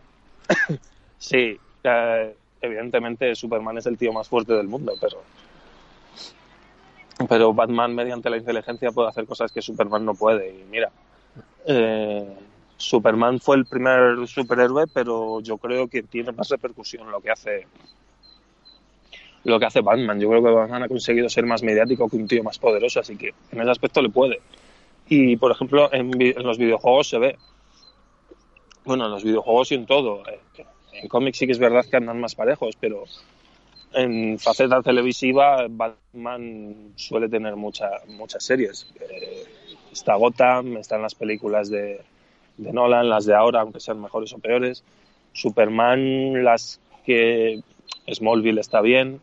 sí, 1.18 1.58
eh, 1.82 2.36
evidentemente 2.60 3.34
Superman 3.34 3.78
es 3.78 3.86
el 3.86 3.98
tío 3.98 4.12
más 4.12 4.28
fuerte 4.28 4.52
del 4.52 4.68
mundo, 4.68 4.94
pero 5.00 5.22
pero 7.28 7.52
Batman 7.52 7.94
mediante 7.94 8.30
la 8.30 8.36
inteligencia 8.36 8.92
puede 8.92 9.08
hacer 9.08 9.26
cosas 9.26 9.50
que 9.50 9.62
Superman 9.62 10.04
no 10.04 10.14
puede 10.14 10.50
y 10.50 10.64
mira 10.70 10.90
eh, 11.66 12.36
Superman 12.76 13.40
fue 13.40 13.56
el 13.56 13.66
primer 13.66 14.26
superhéroe 14.26 14.86
pero 14.92 15.40
yo 15.40 15.56
creo 15.56 15.88
que 15.88 16.02
tiene 16.02 16.32
más 16.32 16.48
repercusión 16.50 17.10
lo 17.10 17.20
que 17.20 17.30
hace 17.30 17.66
lo 19.46 19.60
que 19.60 19.66
hace 19.66 19.80
Batman. 19.80 20.18
Yo 20.18 20.28
creo 20.28 20.42
que 20.42 20.50
Batman 20.50 20.82
ha 20.82 20.88
conseguido 20.88 21.28
ser 21.28 21.46
más 21.46 21.62
mediático 21.62 22.08
que 22.08 22.16
un 22.16 22.26
tío 22.26 22.42
más 22.42 22.58
poderoso, 22.58 23.00
así 23.00 23.16
que 23.16 23.32
en 23.52 23.60
ese 23.60 23.70
aspecto 23.70 24.02
le 24.02 24.10
puede. 24.10 24.40
Y, 25.08 25.36
por 25.36 25.52
ejemplo, 25.52 25.88
en, 25.92 26.10
los 26.42 26.58
videojuegos 26.58 27.08
se 27.08 27.18
ve. 27.18 27.38
Bueno, 28.84 29.06
en 29.06 29.12
los 29.12 29.22
videojuegos 29.22 29.70
y 29.70 29.76
en 29.76 29.86
todo. 29.86 30.24
Eh, 30.28 30.64
en 30.94 31.08
cómics 31.08 31.38
sí 31.38 31.46
que 31.46 31.52
es 31.52 31.60
verdad 31.60 31.84
que 31.88 31.96
andan 31.96 32.20
más 32.20 32.34
parejos, 32.34 32.74
pero 32.80 33.04
en 33.92 34.38
faceta 34.38 34.82
televisiva 34.82 35.66
Batman 35.70 36.92
suele 36.96 37.28
tener 37.28 37.54
mucha, 37.54 37.88
muchas 38.08 38.42
series. 38.42 38.92
Eh, 39.00 39.44
está 39.92 40.16
Gotham, 40.16 40.78
están 40.78 41.02
las 41.02 41.14
películas 41.14 41.70
de, 41.70 42.00
de 42.56 42.72
Nolan, 42.72 43.08
las 43.08 43.26
de 43.26 43.34
ahora, 43.34 43.60
aunque 43.60 43.80
sean 43.80 44.00
mejores 44.00 44.32
o 44.32 44.38
peores. 44.38 44.84
Superman, 45.32 46.44
las 46.44 46.80
que 47.04 47.60
Smallville 48.12 48.60
está 48.60 48.80
bien, 48.80 49.20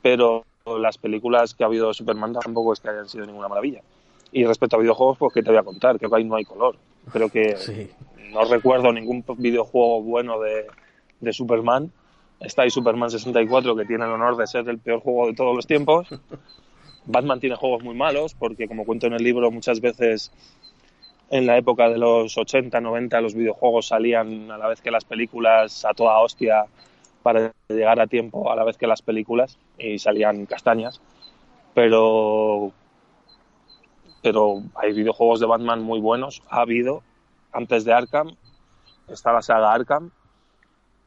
pero 0.00 0.44
las 0.78 0.98
películas 0.98 1.54
que 1.54 1.64
ha 1.64 1.66
habido 1.66 1.88
de 1.88 1.94
Superman 1.94 2.32
tampoco 2.32 2.72
es 2.72 2.80
que 2.80 2.88
hayan 2.88 3.08
sido 3.08 3.26
ninguna 3.26 3.48
maravilla. 3.48 3.82
Y 4.30 4.44
respecto 4.44 4.76
a 4.76 4.80
videojuegos, 4.80 5.18
pues 5.18 5.34
que 5.34 5.42
te 5.42 5.50
voy 5.50 5.58
a 5.58 5.62
contar, 5.62 5.98
creo 5.98 6.10
que 6.10 6.16
ahí 6.16 6.24
no 6.24 6.36
hay 6.36 6.44
color. 6.44 6.76
Creo 7.12 7.28
que 7.28 7.56
no 8.32 8.44
recuerdo 8.44 8.92
ningún 8.92 9.24
videojuego 9.38 10.02
bueno 10.02 10.40
de, 10.40 10.66
de 11.20 11.32
Superman. 11.32 11.92
Está 12.40 12.62
ahí 12.62 12.70
Superman 12.70 13.10
64, 13.10 13.76
que 13.76 13.84
tiene 13.84 14.04
el 14.04 14.10
honor 14.10 14.36
de 14.36 14.46
ser 14.46 14.68
el 14.68 14.78
peor 14.78 15.00
juego 15.00 15.26
de 15.26 15.34
todos 15.34 15.54
los 15.54 15.66
tiempos. 15.66 16.08
Batman 17.06 17.40
tiene 17.40 17.56
juegos 17.56 17.82
muy 17.82 17.94
malos, 17.94 18.34
porque 18.34 18.68
como 18.68 18.84
cuento 18.84 19.06
en 19.06 19.14
el 19.14 19.22
libro, 19.22 19.50
muchas 19.50 19.80
veces 19.80 20.32
en 21.32 21.46
la 21.46 21.56
época 21.56 21.88
de 21.88 21.96
los 21.96 22.36
80, 22.36 22.78
90 22.82 23.20
los 23.22 23.34
videojuegos 23.34 23.88
salían 23.88 24.50
a 24.50 24.58
la 24.58 24.68
vez 24.68 24.82
que 24.82 24.90
las 24.90 25.06
películas 25.06 25.82
a 25.86 25.94
toda 25.94 26.18
hostia 26.18 26.66
para 27.22 27.52
llegar 27.68 27.98
a 28.00 28.06
tiempo 28.06 28.52
a 28.52 28.56
la 28.56 28.64
vez 28.64 28.76
que 28.76 28.86
las 28.86 29.00
películas 29.00 29.58
y 29.78 29.98
salían 29.98 30.44
castañas. 30.44 31.00
Pero, 31.72 32.72
pero 34.22 34.62
hay 34.74 34.92
videojuegos 34.92 35.40
de 35.40 35.46
Batman 35.46 35.82
muy 35.82 36.00
buenos. 36.00 36.42
Ha 36.50 36.60
habido 36.60 37.02
antes 37.50 37.86
de 37.86 37.94
Arkham, 37.94 38.36
está 39.08 39.32
la 39.32 39.40
saga 39.40 39.72
Arkham 39.72 40.10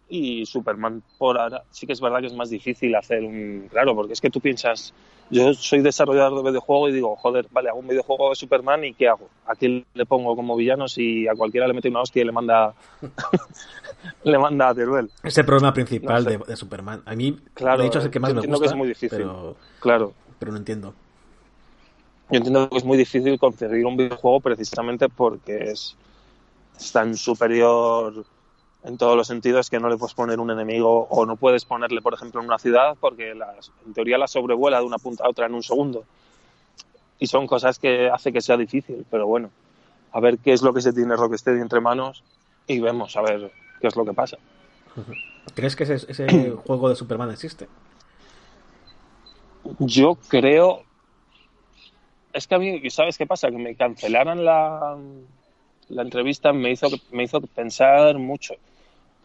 y 0.07 0.45
Superman 0.45 1.01
por 1.17 1.39
ahora 1.39 1.63
sí 1.71 1.87
que 1.87 1.93
es 1.93 2.01
verdad 2.01 2.19
que 2.19 2.27
es 2.27 2.35
más 2.35 2.49
difícil 2.49 2.93
hacer 2.95 3.23
un 3.23 3.67
claro 3.71 3.95
porque 3.95 4.13
es 4.13 4.21
que 4.21 4.29
tú 4.29 4.39
piensas 4.39 4.93
yo 5.31 5.51
soy 5.55 5.81
desarrollador 5.81 6.43
de 6.43 6.51
videojuego 6.51 6.89
y 6.89 6.93
digo 6.93 7.15
joder 7.15 7.47
vale 7.51 7.69
hago 7.69 7.79
un 7.79 7.87
videojuego 7.87 8.29
de 8.29 8.35
Superman 8.35 8.85
y 8.85 8.93
qué 8.93 9.07
hago 9.07 9.29
a 9.47 9.55
quién 9.55 9.83
le 9.95 10.05
pongo 10.05 10.35
como 10.35 10.55
villano 10.55 10.87
si 10.87 11.27
a 11.27 11.33
cualquiera 11.33 11.67
le 11.67 11.73
mete 11.73 11.89
una 11.89 12.01
hostia 12.01 12.21
y 12.21 12.25
le 12.25 12.31
manda 12.31 12.73
le 14.23 14.37
manda 14.37 14.69
a 14.69 14.75
Teruel 14.75 15.09
ese 15.23 15.43
problema 15.43 15.73
principal 15.73 16.23
de, 16.23 16.55
Superman. 16.55 17.01
A 17.05 17.15
mí 17.15 17.35
claro 17.53 17.81
de 17.81 17.87
hecho 17.87 17.99
es 17.99 18.05
el 18.05 18.11
que 18.11 18.19
más 18.19 18.33
me 18.33 18.41
gusta 18.41 18.59
que 18.59 18.65
es 18.65 18.75
muy 18.75 18.87
difícil. 18.87 19.17
pero, 19.17 19.55
claro. 19.79 20.13
pero 20.37 20.51
no 20.51 20.57
entiendo. 20.57 20.93
Yo 22.31 22.37
entiendo 22.37 22.69
que 22.69 22.77
es 22.77 22.83
muy 22.83 22.97
difícil 22.97 23.37
conseguir 23.37 23.85
un 23.85 23.97
videojuego 23.97 24.39
precisamente 24.39 25.09
porque 25.09 25.71
es, 25.71 25.95
es 26.75 26.91
tan 26.91 27.15
superior 27.15 28.25
en 28.85 28.97
todos 28.97 29.17
los 29.17 29.27
sentidos 29.27 29.69
que 29.69 29.79
no 29.79 29.89
le 29.89 29.97
puedes 29.97 30.13
poner 30.13 30.39
un 30.39 30.51
enemigo 30.51 31.07
o 31.09 31.25
no 31.25 31.37
puedes 31.37 31.65
ponerle, 31.65 32.01
por 32.01 32.13
ejemplo, 32.13 32.39
en 32.39 32.47
una 32.47 32.59
ciudad 32.59 32.95
porque 32.99 33.31
en 33.31 33.93
teoría 33.93 34.17
la 34.19 34.27
sobrevuela 34.27 34.77
de 34.77 34.85
una 34.85 34.99
punta 34.99 35.25
a 35.25 35.29
otra 35.29 35.47
en 35.47 35.55
un 35.55 35.63
segundo. 35.63 36.03
Y 37.17 37.25
son 37.25 37.47
cosas 37.47 37.79
que 37.79 38.09
hace 38.09 38.31
que 38.31 38.41
sea 38.41 38.57
difícil, 38.57 39.05
pero 39.09 39.25
bueno, 39.25 39.49
a 40.11 40.19
ver 40.19 40.37
qué 40.37 40.53
es 40.53 40.61
lo 40.61 40.71
que 40.71 40.81
se 40.81 40.93
tiene 40.93 41.15
Rocksteady 41.15 41.61
entre 41.61 41.81
manos 41.81 42.23
y 42.67 42.79
vemos 42.79 43.15
a 43.17 43.21
ver 43.21 43.51
qué 43.81 43.87
es 43.87 43.95
lo 43.95 44.05
que 44.05 44.13
pasa. 44.13 44.37
¿Crees 45.55 45.75
que 45.75 45.83
ese, 45.85 46.11
ese 46.11 46.51
juego 46.65 46.89
de 46.89 46.95
Superman 46.95 47.31
existe? 47.31 47.67
Yo 49.79 50.15
creo... 50.27 50.83
Es 52.33 52.45
que 52.45 52.55
a 52.55 52.59
mí, 52.59 52.87
¿sabes 52.91 53.17
qué 53.17 53.25
pasa? 53.25 53.49
Que 53.49 53.57
me 53.57 53.75
cancelaran 53.75 54.45
la, 54.45 54.97
la 55.87 56.01
entrevista 56.03 56.53
me 56.53 56.69
hizo, 56.69 56.87
me 57.11 57.23
hizo 57.23 57.41
pensar 57.41 58.19
mucho 58.19 58.53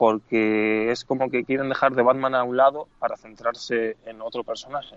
porque 0.00 0.90
es 0.90 1.04
como 1.04 1.28
que 1.28 1.44
quieren 1.44 1.68
dejar 1.68 1.92
de 1.92 2.02
Batman 2.02 2.34
a 2.34 2.42
un 2.42 2.56
lado 2.56 2.88
para 2.98 3.18
centrarse 3.18 3.98
en 4.06 4.22
otro 4.22 4.44
personaje. 4.44 4.96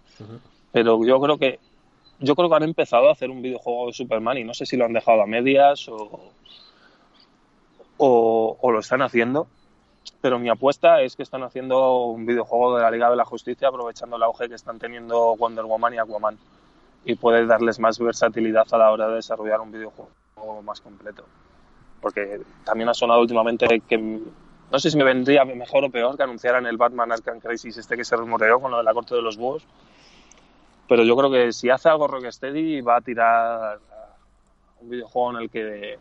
Pero 0.72 1.04
yo 1.04 1.20
creo 1.20 1.38
que 1.38 1.60
yo 2.20 2.36
creo 2.38 2.48
que 2.48 2.56
han 2.56 2.64
empezado 2.64 3.10
a 3.10 3.12
hacer 3.12 3.30
un 3.30 3.42
videojuego 3.42 3.88
de 3.88 3.92
Superman 3.92 4.38
y 4.38 4.46
no 4.46 4.54
sé 4.54 4.66
si 4.66 4.78
lo 4.78 4.86
han 4.86 4.94
dejado 4.94 5.22
a 5.22 5.26
medias 5.26 5.90
o, 5.90 6.32
o, 7.98 8.72
lo 8.72 8.80
están 8.80 9.02
haciendo. 9.02 9.48
Pero 10.22 10.40
mi 10.40 10.48
apuesta 10.48 11.02
es 11.02 11.18
que 11.18 11.24
están 11.24 11.44
haciendo 11.44 12.06
un 12.06 12.26
videojuego 12.26 12.78
de 12.78 12.84
la 12.84 12.90
Liga 12.90 13.10
de 13.10 13.18
la 13.18 13.26
Justicia 13.26 13.68
aprovechando 13.68 14.16
el 14.16 14.24
auge 14.24 14.48
que 14.48 14.56
están 14.56 14.80
teniendo 14.80 15.36
Wonder 15.36 15.66
Woman 15.66 15.96
y 15.96 15.98
Aquaman. 15.98 16.38
Y 17.04 17.16
puede 17.16 17.46
darles 17.46 17.78
más 17.78 18.00
versatilidad 18.00 18.68
a 18.72 18.78
la 18.78 18.90
hora 18.90 19.10
de 19.10 19.16
desarrollar 19.16 19.60
un 19.60 19.74
videojuego 19.74 20.62
más 20.64 20.80
completo. 20.80 21.26
Porque 22.00 22.40
también 22.64 22.88
ha 22.88 22.94
sonado 22.94 23.20
últimamente 23.20 23.82
que 23.82 24.22
no 24.74 24.80
sé 24.80 24.90
si 24.90 24.98
me 24.98 25.04
vendría 25.04 25.46
mejor 25.46 25.84
o 25.84 25.92
peor 25.92 26.18
que 26.18 26.24
anunciaran 26.24 26.66
el 26.66 26.78
Batman 26.78 27.12
Arkham 27.12 27.40
Crisis 27.40 27.78
este 27.78 27.96
que 27.96 28.04
se 28.04 28.16
rumoreó 28.16 28.60
con 28.60 28.72
lo 28.72 28.78
de 28.78 28.84
la 28.84 28.92
corte 28.92 29.14
de 29.14 29.22
los 29.22 29.38
búhos. 29.38 29.64
Pero 30.90 31.04
yo 31.04 31.16
creo 31.16 31.30
que 31.30 31.54
si 31.54 31.70
hace 31.70 31.90
algo 31.90 32.08
Rocksteady 32.08 32.82
va 32.82 32.96
a 32.96 33.02
tirar 33.02 33.80
un 34.82 34.90
videojuego 34.90 35.38
en 35.38 35.44
el 35.44 35.50
que 35.52 36.00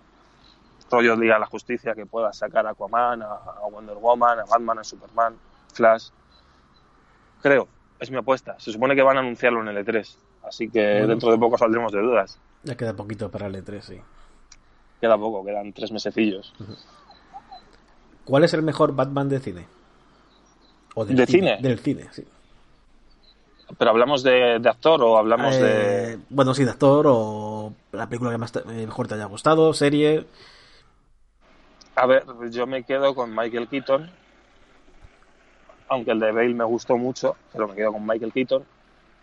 rollo 0.91 1.17
Liga 1.17 1.35
de 1.35 1.41
la 1.41 1.47
Justicia 1.47 1.95
que 1.95 2.07
pueda 2.07 2.33
sacar 2.33 2.67
a 2.67 2.71
Aquaman, 2.71 3.21
a, 3.23 3.67
Wonder 3.71 3.97
Woman, 3.97 4.41
a 4.41 4.45
Batman, 4.45 4.79
a 4.79 4.85
Superman, 4.85 5.37
Flash. 5.75 6.09
Creo, 7.43 7.69
es 8.01 8.11
mi 8.11 8.17
apuesta. 8.17 8.59
Se 8.59 8.73
supone 8.73 8.97
que 8.97 9.03
van 9.03 9.19
a 9.19 9.21
anunciarlo 9.21 9.61
en 9.61 9.69
el 9.69 9.85
E3, 9.85 10.17
así 10.45 10.71
que 10.71 10.81
dentro 10.81 11.31
de 11.31 11.37
poco 11.37 11.59
saldremos 11.59 11.93
de 11.93 12.01
dudas. 12.01 12.39
Ya 12.63 12.75
queda 12.75 12.95
poquito 12.95 13.31
para 13.31 13.49
el 13.49 13.55
E3, 13.55 13.81
sí. 13.83 14.01
Queda 14.99 15.19
poco, 15.19 15.45
quedan 15.45 15.75
tres 15.75 15.93
mesecillos. 15.93 16.55
¿Cuál 18.25 18.45
es 18.45 18.55
el 18.55 18.63
mejor 18.63 18.95
Batman 18.95 19.29
de 19.29 19.41
cine? 19.41 19.67
¿O 20.95 21.05
del 21.05 21.17
¿De 21.17 21.27
cine? 21.27 21.59
Del 21.61 21.79
cine, 21.79 22.09
sí. 22.13 22.25
¿Pero 23.79 23.91
hablamos 23.91 24.23
de, 24.23 24.61
actor 24.65 25.03
o 25.03 25.17
hablamos 25.17 25.57
de...? 25.57 26.13
Eh, 26.13 26.19
bueno, 26.29 26.55
sí, 26.55 26.65
de 26.65 26.71
actor 26.71 27.07
o 27.09 27.73
la 27.93 28.07
película 28.09 28.31
que 28.31 28.39
más 28.39 28.55
eh, 28.57 28.87
mejor 28.87 29.09
te 29.09 29.15
haya 29.15 29.25
gustado, 29.27 29.73
serie... 29.73 30.27
A 31.95 32.07
ver, 32.07 32.25
yo 32.51 32.67
me 32.67 32.85
quedo 32.85 33.15
con 33.15 33.35
Michael 33.35 33.69
Keaton, 33.69 34.11
aunque 35.89 36.13
el 36.13 36.21
de 36.21 36.33
Bale 36.33 36.55
me 36.55 36.65
gustó 36.65 36.97
mucho, 36.97 37.37
pero 37.53 37.69
me 37.69 37.75
quedo 37.75 37.93
con 37.93 38.07
Michael 38.07 38.33
Keaton. 38.33 38.65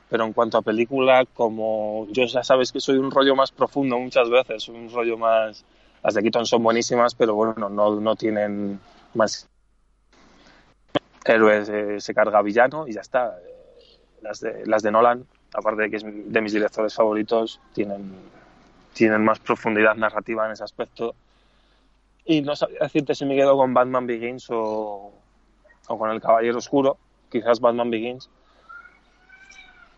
Pero 0.07 0.25
en 0.25 0.33
cuanto 0.33 0.57
a 0.57 0.62
película, 0.62 1.25
como 1.33 2.07
yo 2.12 2.25
ya 2.25 2.43
sabes 2.43 2.71
que 2.71 2.79
soy 2.79 2.97
un 2.97 3.12
rollo 3.12 3.35
más 3.35 3.51
profundo 3.51 3.97
muchas 3.97 4.29
veces, 4.29 4.67
un 4.69 4.91
rollo 4.91 5.17
más... 5.17 5.65
Las 6.03 6.13
de 6.13 6.21
Keaton 6.21 6.45
son 6.45 6.63
buenísimas, 6.63 7.15
pero 7.15 7.35
bueno, 7.35 7.69
no, 7.69 7.99
no 7.99 8.15
tienen 8.15 8.79
más 9.13 9.49
héroes, 11.25 11.69
eh, 11.69 11.99
se 11.99 12.13
carga 12.13 12.41
villano 12.41 12.88
y 12.88 12.93
ya 12.93 13.01
está 13.01 13.38
las 14.21 14.39
de, 14.39 14.65
las 14.65 14.81
de 14.81 14.91
Nolan, 14.91 15.25
aparte 15.53 15.83
de 15.83 15.89
que 15.89 15.97
es 15.97 16.03
de 16.05 16.41
mis 16.41 16.53
directores 16.53 16.93
favoritos, 16.93 17.59
tienen, 17.73 18.13
tienen 18.93 19.23
más 19.23 19.39
profundidad 19.39 19.95
narrativa 19.95 20.45
en 20.45 20.53
ese 20.53 20.63
aspecto. 20.63 21.15
Y 22.25 22.41
no 22.41 22.55
sabía 22.55 22.79
decirte 22.81 23.15
si 23.15 23.25
me 23.25 23.35
quedo 23.35 23.57
con 23.57 23.73
Batman 23.73 24.05
Begins 24.05 24.49
o, 24.51 25.12
o 25.88 25.97
con 25.97 26.12
El 26.12 26.21
Caballero 26.21 26.57
Oscuro, 26.57 26.97
quizás 27.29 27.59
Batman 27.59 27.89
Begins. 27.89 28.29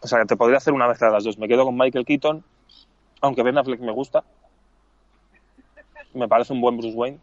O 0.01 0.07
sea, 0.07 0.25
te 0.25 0.35
podría 0.35 0.57
hacer 0.57 0.73
una 0.73 0.87
mezcla 0.87 1.07
de 1.07 1.13
las 1.13 1.23
dos. 1.23 1.37
Me 1.37 1.47
quedo 1.47 1.65
con 1.65 1.77
Michael 1.77 2.05
Keaton, 2.05 2.43
aunque 3.21 3.43
Ben 3.43 3.57
Affleck 3.57 3.81
me 3.81 3.91
gusta. 3.91 4.23
Me 6.13 6.27
parece 6.27 6.53
un 6.53 6.61
buen 6.61 6.77
Bruce 6.77 6.95
Wayne. 6.95 7.17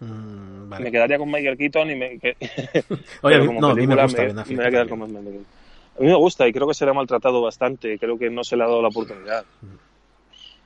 Mm, 0.00 0.68
me 0.80 0.90
quedaría 0.90 1.18
con 1.18 1.30
Michael 1.30 1.56
Keaton 1.56 1.90
y 1.90 1.96
me... 1.96 2.18
Oye, 3.22 3.38
no, 3.38 3.68
a 3.68 3.74
mí 3.74 3.86
me 3.86 3.94
gusta 4.02 4.22
Affleck. 4.22 4.46
Me 4.48 4.56
voy 4.56 4.64
a 4.64 4.70
quedar 4.70 4.88
con 4.88 5.00
Michael 5.00 5.24
Keaton. 5.24 5.46
A 5.96 6.00
mí 6.00 6.06
me 6.08 6.16
gusta 6.16 6.46
y 6.46 6.52
creo 6.52 6.68
que 6.68 6.74
se 6.74 6.84
le 6.84 6.90
ha 6.90 6.94
maltratado 6.94 7.40
bastante. 7.40 7.98
Creo 7.98 8.18
que 8.18 8.28
no 8.28 8.44
se 8.44 8.56
le 8.56 8.64
ha 8.64 8.66
dado 8.66 8.82
la 8.82 8.88
oportunidad. 8.88 9.44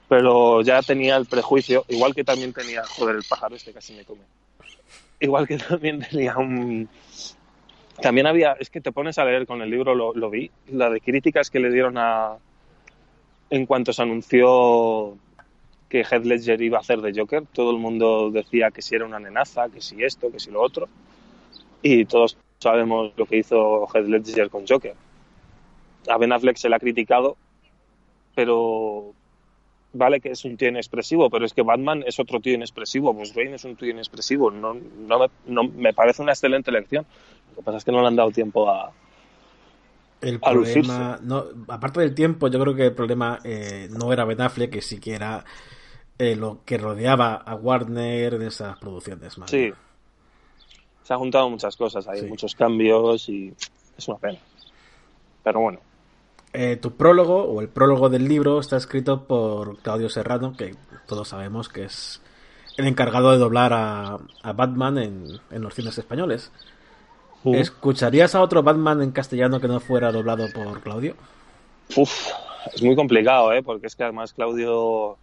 Pero 0.08 0.62
ya 0.62 0.82
tenía 0.82 1.16
el 1.16 1.26
prejuicio, 1.26 1.84
igual 1.88 2.16
que 2.16 2.24
también 2.24 2.52
tenía, 2.52 2.82
joder, 2.84 3.14
el 3.14 3.22
pájaro 3.28 3.54
este 3.54 3.72
casi 3.72 3.94
me 3.94 4.04
come. 4.04 4.22
Igual 5.20 5.46
que 5.46 5.56
también 5.68 6.00
tenía 6.00 6.36
un. 6.36 6.88
También 8.02 8.26
había, 8.26 8.54
es 8.58 8.70
que 8.70 8.80
te 8.80 8.90
pones 8.90 9.18
a 9.18 9.24
leer 9.24 9.46
con 9.46 9.62
el 9.62 9.70
libro, 9.70 9.94
lo, 9.94 10.14
lo 10.14 10.30
vi, 10.30 10.50
la 10.68 10.90
de 10.90 11.00
críticas 11.00 11.50
que 11.50 11.60
le 11.60 11.70
dieron 11.70 11.96
a. 11.96 12.38
En 13.50 13.66
cuanto 13.66 13.92
se 13.92 14.02
anunció 14.02 15.16
que 15.90 16.04
Heath 16.04 16.24
Ledger 16.24 16.62
iba 16.62 16.78
a 16.78 16.80
hacer 16.80 17.00
de 17.00 17.12
Joker, 17.12 17.42
todo 17.52 17.72
el 17.72 17.78
mundo 17.78 18.30
decía 18.30 18.70
que 18.70 18.80
si 18.80 18.94
era 18.94 19.04
una 19.04 19.16
amenaza, 19.16 19.68
que 19.68 19.82
si 19.82 20.02
esto, 20.02 20.30
que 20.30 20.38
si 20.38 20.50
lo 20.50 20.62
otro. 20.62 20.88
Y 21.82 22.04
todos 22.04 22.38
sabemos 22.58 23.12
lo 23.16 23.26
que 23.26 23.38
hizo 23.38 23.86
Heath 23.92 24.06
Ledger 24.06 24.48
con 24.50 24.66
Joker. 24.66 24.94
A 26.08 26.16
Ben 26.16 26.32
Affleck 26.32 26.56
se 26.56 26.68
le 26.68 26.76
ha 26.76 26.78
criticado, 26.78 27.36
pero 28.36 29.12
vale 29.92 30.20
que 30.20 30.30
es 30.30 30.44
un 30.44 30.56
tío 30.56 30.68
inexpresivo, 30.68 31.28
pero 31.28 31.44
es 31.44 31.52
que 31.52 31.62
Batman 31.62 32.04
es 32.06 32.20
otro 32.20 32.38
tío 32.40 32.54
inexpresivo, 32.54 33.12
Bruce 33.12 33.34
Wayne 33.36 33.56
es 33.56 33.64
un 33.64 33.74
tío 33.74 33.90
inexpresivo, 33.90 34.52
no, 34.52 34.74
no, 34.74 35.18
me, 35.18 35.26
no, 35.46 35.64
me 35.64 35.92
parece 35.92 36.22
una 36.22 36.32
excelente 36.32 36.70
elección. 36.70 37.04
Lo 37.50 37.56
que 37.56 37.62
pasa 37.62 37.78
es 37.78 37.84
que 37.84 37.90
no 37.90 38.00
le 38.00 38.06
han 38.06 38.16
dado 38.16 38.30
tiempo 38.30 38.70
a, 38.70 38.92
el 40.20 40.38
problema, 40.38 41.18
no, 41.22 41.44
aparte 41.68 42.00
del 42.00 42.14
tiempo, 42.14 42.48
yo 42.48 42.60
creo 42.60 42.74
que 42.74 42.86
el 42.86 42.94
problema 42.94 43.40
eh, 43.42 43.88
no 43.90 44.12
era 44.12 44.24
Ben 44.24 44.40
Affleck, 44.40 44.70
que 44.70 44.82
siquiera 44.82 45.44
eh, 46.20 46.36
lo 46.36 46.58
que 46.66 46.76
rodeaba 46.76 47.34
a 47.34 47.54
Warner 47.54 48.38
de 48.38 48.46
esas 48.48 48.78
producciones. 48.78 49.36
Sí, 49.46 49.72
se 51.02 51.12
han 51.12 51.18
juntado 51.18 51.48
muchas 51.48 51.76
cosas, 51.76 52.06
hay 52.06 52.22
muchos 52.22 52.54
cambios 52.54 53.28
y 53.30 53.54
es 53.96 54.08
una 54.08 54.18
pena. 54.18 54.38
Pero 55.42 55.60
bueno, 55.60 55.80
eh, 56.52 56.76
tu 56.76 56.92
prólogo 56.92 57.44
o 57.44 57.60
el 57.62 57.68
prólogo 57.68 58.10
del 58.10 58.28
libro 58.28 58.60
está 58.60 58.76
escrito 58.76 59.24
por 59.24 59.78
Claudio 59.78 60.10
Serrano, 60.10 60.54
que 60.56 60.74
todos 61.06 61.28
sabemos 61.28 61.68
que 61.68 61.84
es 61.84 62.20
el 62.76 62.86
encargado 62.86 63.30
de 63.30 63.38
doblar 63.38 63.72
a, 63.72 64.18
Batman 64.52 64.98
en, 64.98 65.62
los 65.62 65.74
cines 65.74 65.96
españoles. 65.96 66.52
Uh. 67.44 67.54
¿Escucharías 67.54 68.34
a 68.34 68.42
otro 68.42 68.62
Batman 68.62 69.00
en 69.00 69.12
castellano 69.12 69.58
que 69.58 69.68
no 69.68 69.80
fuera 69.80 70.12
doblado 70.12 70.48
por 70.52 70.82
Claudio? 70.82 71.14
Uf, 71.96 72.28
es 72.74 72.82
muy 72.82 72.94
complicado, 72.94 73.54
¿eh? 73.54 73.62
porque 73.62 73.86
es 73.86 73.96
que 73.96 74.02
además 74.02 74.34
Claudio, 74.34 75.16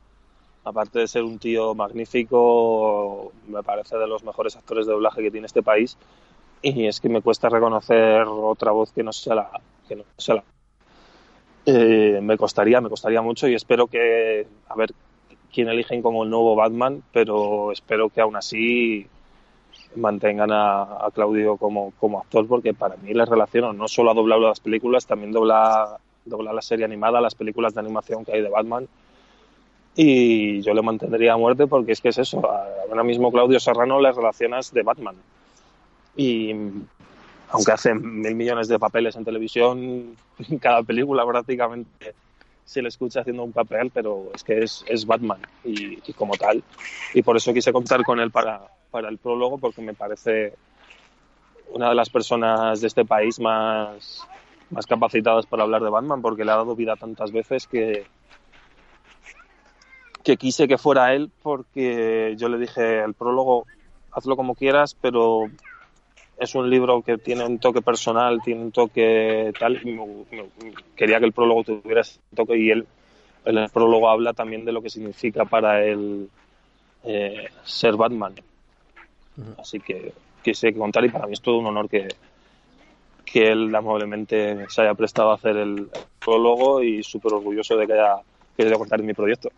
aparte 0.68 1.00
de 1.00 1.08
ser 1.08 1.24
un 1.24 1.40
tío 1.40 1.74
magnífico, 1.74 3.32
me 3.48 3.64
parece 3.64 3.98
de 3.98 4.08
los 4.08 4.24
mejores 4.24 4.56
actores 4.58 4.86
de 4.86 4.94
doblaje 4.94 5.22
que 5.22 5.32
tiene 5.32 5.48
este 5.48 5.64
país. 5.64 5.98
Y 6.62 6.88
es 6.88 7.00
que 7.00 7.10
me 7.10 7.22
cuesta 7.22 7.50
reconocer 7.50 8.24
otra 8.28 8.72
voz 8.72 8.92
que 8.92 9.04
no 9.04 9.14
sea 9.14 9.36
la, 9.36 9.62
que 9.88 9.96
no 9.96 10.04
sea 10.18 10.44
eh, 11.66 12.20
me 12.22 12.38
costaría, 12.38 12.82
me 12.82 12.90
costaría 12.90 13.22
mucho 13.22 13.48
y 13.48 13.54
espero 13.54 13.88
que, 13.88 14.48
a 14.70 14.76
ver 14.76 14.94
quién 15.54 15.70
eligen 15.70 16.02
como 16.02 16.24
el 16.24 16.30
nuevo 16.30 16.56
Batman, 16.56 17.04
pero 17.12 17.72
espero 17.72 18.10
que 18.10 18.22
aún 18.22 18.36
así 18.36 19.06
mantengan 19.96 20.50
a, 20.52 21.10
Claudio 21.14 21.58
como, 21.58 21.92
como, 22.00 22.20
actor 22.20 22.48
porque 22.48 22.74
para 22.74 22.96
mí 22.98 23.14
les 23.14 23.28
relaciono, 23.28 23.74
no 23.74 23.88
solo 23.88 24.12
ha 24.12 24.14
doblado 24.14 24.42
las 24.48 24.60
películas, 24.60 25.06
también 25.06 25.32
dobla, 25.32 25.98
dobla 26.26 26.54
la 26.54 26.62
serie 26.62 26.86
animada, 26.86 27.22
las 27.22 27.36
películas 27.36 27.74
de 27.74 27.82
animación 27.82 28.24
que 28.24 28.34
hay 28.34 28.42
de 28.42 28.50
Batman 28.50 28.88
y 30.00 30.62
yo 30.62 30.76
le 30.76 30.84
mantendría 30.84 31.34
a 31.34 31.38
muerte 31.38 31.66
porque 31.66 31.92
es 31.92 32.02
que 32.02 32.10
es 32.10 32.20
eso, 32.20 32.48
ahora 32.88 33.04
mismo 33.04 33.32
Claudio 33.32 33.60
Serrano 33.60 34.00
le 34.00 34.12
relacionas 34.12 34.72
de 34.72 34.84
Batman 34.84 35.16
y 36.16 36.54
aunque 37.50 37.72
hace 37.72 37.96
mil 37.96 38.36
millones 38.36 38.68
de 38.68 38.78
papeles 38.78 39.16
en 39.16 39.26
televisión, 39.26 40.16
cada 40.62 40.84
película 40.84 41.26
prácticamente 41.26 42.14
se 42.64 42.82
le 42.82 42.90
escucha 42.90 43.22
haciendo 43.22 43.44
un 43.44 43.54
papel, 43.54 43.90
pero 43.92 44.30
es 44.36 44.44
que 44.44 44.62
es, 44.62 44.86
es 44.88 45.06
Batman 45.06 45.40
y, 45.64 46.00
como 46.14 46.34
tal. 46.36 46.62
Y 47.14 47.22
por 47.22 47.38
eso 47.38 47.54
quise 47.54 47.72
contar 47.72 48.04
con 48.04 48.20
él 48.20 48.30
para, 48.30 48.62
para 48.92 49.08
el 49.08 49.18
prólogo, 49.18 49.58
porque 49.58 49.82
me 49.82 49.94
parece 49.94 50.54
una 51.72 51.90
de 51.90 51.96
las 51.96 52.10
personas 52.10 52.82
de 52.82 52.88
este 52.88 53.06
país 53.06 53.40
más, 53.40 54.28
más 54.70 54.86
capacitadas 54.86 55.46
para 55.46 55.64
hablar 55.64 55.82
de 55.82 55.90
Batman, 55.90 56.22
porque 56.22 56.44
le 56.44 56.52
ha 56.52 56.58
dado 56.58 56.76
vida 56.76 56.98
tantas 56.98 57.32
veces 57.32 57.68
que, 57.68 58.06
que 60.28 60.36
quise 60.36 60.68
que 60.68 60.78
fuera 60.78 61.14
él, 61.14 61.32
porque 61.42 62.36
yo 62.38 62.50
le 62.50 62.58
dije 62.58 63.02
el 63.02 63.14
prólogo, 63.14 63.66
hazlo 64.12 64.36
como 64.36 64.56
quieras, 64.56 64.94
pero 65.00 65.46
es 66.38 66.54
un 66.54 66.70
libro 66.70 67.02
que 67.02 67.18
tiene 67.18 67.46
un 67.46 67.60
toque 67.60 67.82
personal, 67.82 68.42
tiene 68.44 68.62
un 68.62 68.74
toque 68.74 69.54
tal. 69.58 69.80
quería 70.98 71.20
que 71.20 71.26
el 71.26 71.32
prólogo 71.32 71.64
tuviera 71.64 72.02
ese 72.02 72.20
toque 72.36 72.58
y 72.58 72.72
él, 72.72 72.86
el 73.46 73.70
prólogo 73.70 74.10
habla 74.10 74.34
también 74.34 74.66
de 74.66 74.74
lo 74.74 74.82
que 74.82 74.90
significa 74.90 75.46
para 75.46 75.86
él 75.86 76.30
eh, 77.06 77.48
ser 77.64 77.96
Batman. 77.96 78.36
Así 79.58 79.80
que 79.80 80.12
quise 80.44 80.74
contar 80.74 81.06
y 81.06 81.10
para 81.10 81.28
mí 81.28 81.32
es 81.36 81.42
todo 81.42 81.60
un 81.60 81.68
honor 81.68 81.88
que, 81.88 82.10
que 83.24 83.48
él 83.48 83.74
amablemente 83.74 84.66
se 84.68 84.82
haya 84.82 84.94
prestado 84.94 85.32
a 85.32 85.36
hacer 85.36 85.56
el, 85.56 85.90
prólogo 86.20 86.84
y 86.84 87.02
súper 87.04 87.36
orgulloso 87.36 87.78
de 87.78 87.88
que 87.88 87.94
haya 87.94 88.18
querido 88.58 88.78
contar 88.78 89.00
en 89.00 89.06
mi 89.06 89.14
proyecto. 89.14 89.50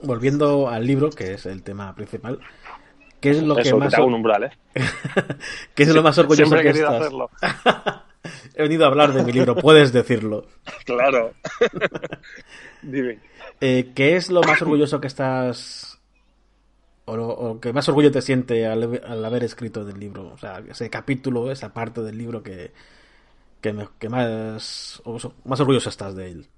Volviendo 0.00 0.68
al 0.68 0.86
libro, 0.86 1.10
que 1.10 1.34
es 1.34 1.46
el 1.46 1.62
tema 1.62 1.94
principal, 1.94 2.40
¿Qué 3.20 3.30
es 3.30 3.42
lo 3.42 3.56
que 3.56 3.74
más... 3.74 3.98
un 3.98 4.14
umbral, 4.14 4.44
¿eh? 4.44 4.50
¿Qué 5.74 5.82
es 5.82 5.94
lo 5.94 6.02
más 6.02 6.16
orgulloso 6.18 6.54
que 6.56 6.68
estás? 6.68 6.94
hacerlo. 6.94 7.30
he 8.54 8.62
venido 8.62 8.84
a 8.84 8.88
hablar 8.88 9.12
de 9.12 9.24
mi 9.24 9.32
libro, 9.32 9.56
puedes 9.56 9.92
decirlo. 9.92 10.46
Claro. 10.84 11.34
Dime. 12.82 13.18
Eh, 13.60 13.92
¿Qué 13.94 14.16
es 14.16 14.30
lo 14.30 14.42
más 14.42 14.62
orgulloso 14.62 15.00
que 15.00 15.08
estás... 15.08 15.98
o, 17.06 17.14
o 17.14 17.60
que 17.60 17.72
más 17.72 17.88
orgullo 17.88 18.12
te 18.12 18.22
siente 18.22 18.66
al, 18.66 19.24
haber 19.24 19.42
escrito 19.42 19.84
del 19.84 19.98
libro? 19.98 20.32
O 20.32 20.38
sea, 20.38 20.62
ese 20.68 20.88
capítulo, 20.88 21.50
esa 21.50 21.74
parte 21.74 22.02
del 22.02 22.16
libro 22.16 22.42
que, 22.42 22.72
que, 23.60 23.72
más, 24.08 25.02
más 25.44 25.60
orgulloso 25.60 25.88
estás 25.88 26.14
de 26.14 26.30
él. 26.30 26.48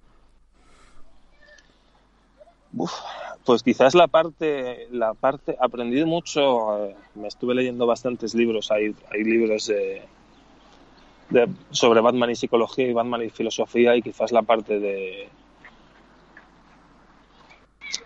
Uf, 2.73 2.93
pues 3.51 3.65
quizás 3.65 3.97
la 3.97 4.07
parte, 4.07 4.87
la 4.93 5.13
parte, 5.13 5.57
aprendí 5.59 6.05
mucho, 6.05 6.87
eh, 6.87 6.95
me 7.17 7.27
estuve 7.27 7.53
leyendo 7.53 7.85
bastantes 7.85 8.33
libros, 8.33 8.71
hay, 8.71 8.95
hay 9.11 9.25
libros 9.25 9.67
de, 9.67 10.03
sobre 11.73 12.01
Batman 12.01 12.31
y 12.31 12.37
psicología 12.37 12.87
y 12.87 12.93
Batman 12.93 13.25
y 13.25 13.31
filosofía 13.31 13.97
y 13.97 14.03
quizás 14.03 14.31
la 14.31 14.43
parte 14.43 14.79
de 14.79 15.29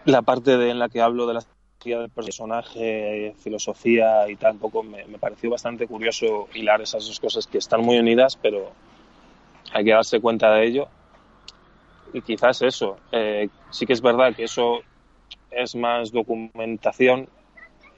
la 0.06 0.22
parte 0.22 0.56
de 0.56 0.70
en 0.70 0.78
la 0.78 0.88
que 0.88 1.02
hablo 1.02 1.26
de 1.26 1.34
las 1.34 1.46
del 1.84 2.08
personaje, 2.08 3.34
filosofía 3.40 4.26
y 4.30 4.36
tal, 4.36 4.56
poco 4.56 4.82
me, 4.82 5.04
me, 5.04 5.18
pareció 5.18 5.50
bastante 5.50 5.86
curioso 5.86 6.48
hilar 6.54 6.80
esas 6.80 7.06
dos 7.06 7.20
cosas 7.20 7.46
que 7.46 7.58
están 7.58 7.82
muy 7.82 7.98
unidas, 7.98 8.38
pero 8.40 8.72
hay 9.74 9.84
que 9.84 9.90
darse 9.90 10.22
cuenta 10.22 10.50
de 10.52 10.66
ello. 10.66 10.88
Y 12.14 12.22
quizás 12.22 12.62
eso, 12.62 12.96
eh, 13.12 13.50
sí 13.68 13.84
que 13.84 13.92
es 13.92 14.00
verdad 14.00 14.34
que 14.34 14.44
eso 14.44 14.80
es 15.56 15.74
más 15.74 16.12
documentación 16.12 17.28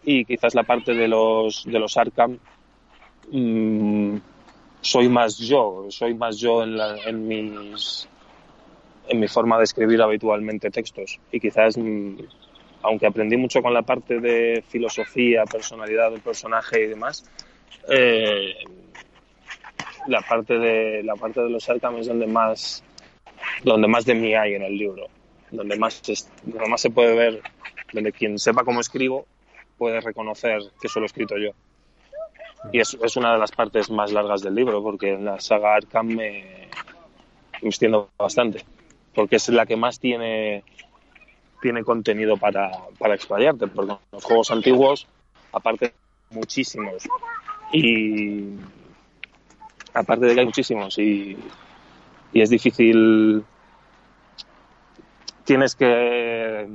y 0.04 0.24
quizás 0.24 0.54
la 0.54 0.62
parte 0.62 0.94
de 0.94 1.08
los, 1.08 1.64
de 1.64 1.78
los 1.78 1.96
Arkham 1.96 2.38
mmm, 3.30 4.16
soy 4.80 5.08
más 5.08 5.38
yo, 5.38 5.86
soy 5.88 6.14
más 6.14 6.38
yo 6.38 6.62
en, 6.62 6.76
la, 6.76 6.96
en 7.04 7.26
mis 7.26 8.08
en 9.08 9.20
mi 9.20 9.28
forma 9.28 9.58
de 9.58 9.64
escribir 9.64 10.02
habitualmente 10.02 10.70
textos. 10.70 11.20
Y 11.30 11.40
quizás 11.40 11.76
mmm, 11.76 12.16
aunque 12.82 13.06
aprendí 13.06 13.36
mucho 13.36 13.62
con 13.62 13.74
la 13.74 13.82
parte 13.82 14.20
de 14.20 14.62
filosofía, 14.68 15.44
personalidad 15.44 16.10
del 16.10 16.20
personaje 16.20 16.84
y 16.84 16.86
demás, 16.86 17.24
eh, 17.88 18.54
la 20.06 20.20
parte 20.20 20.58
de 20.58 21.02
la 21.02 21.16
parte 21.16 21.40
de 21.40 21.50
los 21.50 21.68
Arkham 21.68 21.96
es 21.96 22.06
donde 22.06 22.26
más 22.26 22.84
donde 23.64 23.88
más 23.88 24.04
de 24.04 24.14
mí 24.14 24.34
hay 24.34 24.54
en 24.54 24.62
el 24.62 24.76
libro, 24.76 25.06
donde 25.50 25.76
más 25.76 26.02
donde 26.44 26.68
más 26.68 26.80
se 26.80 26.90
puede 26.90 27.14
ver, 27.14 27.42
donde 27.92 28.12
quien 28.12 28.38
sepa 28.38 28.64
cómo 28.64 28.80
escribo 28.80 29.26
puede 29.78 30.00
reconocer 30.00 30.60
que 30.80 30.86
eso 30.86 31.00
lo 31.00 31.04
he 31.04 31.06
escrito 31.06 31.36
yo. 31.36 31.50
Y 32.72 32.80
es, 32.80 32.96
es 33.02 33.16
una 33.16 33.32
de 33.32 33.38
las 33.38 33.52
partes 33.52 33.90
más 33.90 34.12
largas 34.12 34.42
del 34.42 34.54
libro, 34.54 34.82
porque 34.82 35.12
en 35.12 35.24
la 35.24 35.40
saga 35.40 35.74
Arkham 35.74 36.06
me, 36.06 36.68
me 37.62 37.68
extiendo 37.68 38.10
bastante, 38.18 38.64
porque 39.14 39.36
es 39.36 39.48
la 39.50 39.66
que 39.66 39.76
más 39.76 40.00
tiene 40.00 40.64
tiene 41.60 41.84
contenido 41.84 42.36
para, 42.36 42.70
para 42.98 43.14
explayarte, 43.14 43.66
porque 43.66 43.94
los 44.12 44.24
juegos 44.24 44.50
antiguos, 44.50 45.06
aparte 45.52 45.94
muchísimos, 46.30 47.08
y 47.72 48.50
aparte 49.94 50.26
de 50.26 50.34
que 50.34 50.40
hay 50.40 50.46
muchísimos, 50.46 50.98
y, 50.98 51.36
y 52.32 52.40
es 52.40 52.50
difícil, 52.50 53.44
tienes 55.46 55.76
que 55.76 56.66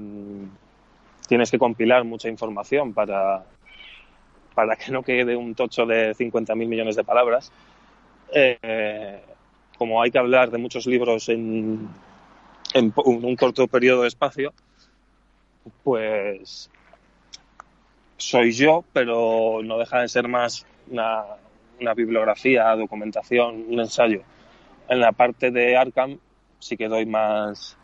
tienes 1.28 1.52
que 1.52 1.60
compilar 1.60 2.04
mucha 2.04 2.30
información 2.30 2.94
para, 2.94 3.44
para 4.56 4.76
que 4.76 4.92
no 4.92 5.04
quede 5.04 5.36
un 5.36 5.56
tocho 5.56 5.86
de 5.86 6.16
50.000 6.16 6.56
millones 6.68 6.96
de 6.96 7.04
palabras. 7.04 7.52
Eh, 8.34 9.22
como 9.78 10.02
hay 10.02 10.12
que 10.12 10.18
hablar 10.18 10.52
de 10.52 10.58
muchos 10.58 10.88
libros 10.88 11.30
en, 11.30 11.88
en 12.74 12.94
un 12.96 13.36
corto 13.36 13.68
periodo 13.68 14.02
de 14.02 14.08
espacio, 14.10 14.54
pues 15.84 16.70
soy 18.18 18.52
yo, 18.52 18.84
pero 18.94 19.62
no 19.64 19.78
deja 19.78 20.02
de 20.02 20.08
ser 20.08 20.28
más 20.28 20.66
una, 20.90 21.24
una, 21.80 21.94
bibliografía, 21.94 22.76
documentación, 22.76 23.66
un 23.70 23.80
ensayo. 23.80 24.22
En 24.88 25.00
la 25.00 25.12
parte 25.12 25.50
de 25.52 25.78
Arkham 25.78 26.20
sí 26.60 26.78
que 26.78 26.88
doy 26.88 27.06
más, 27.06 27.78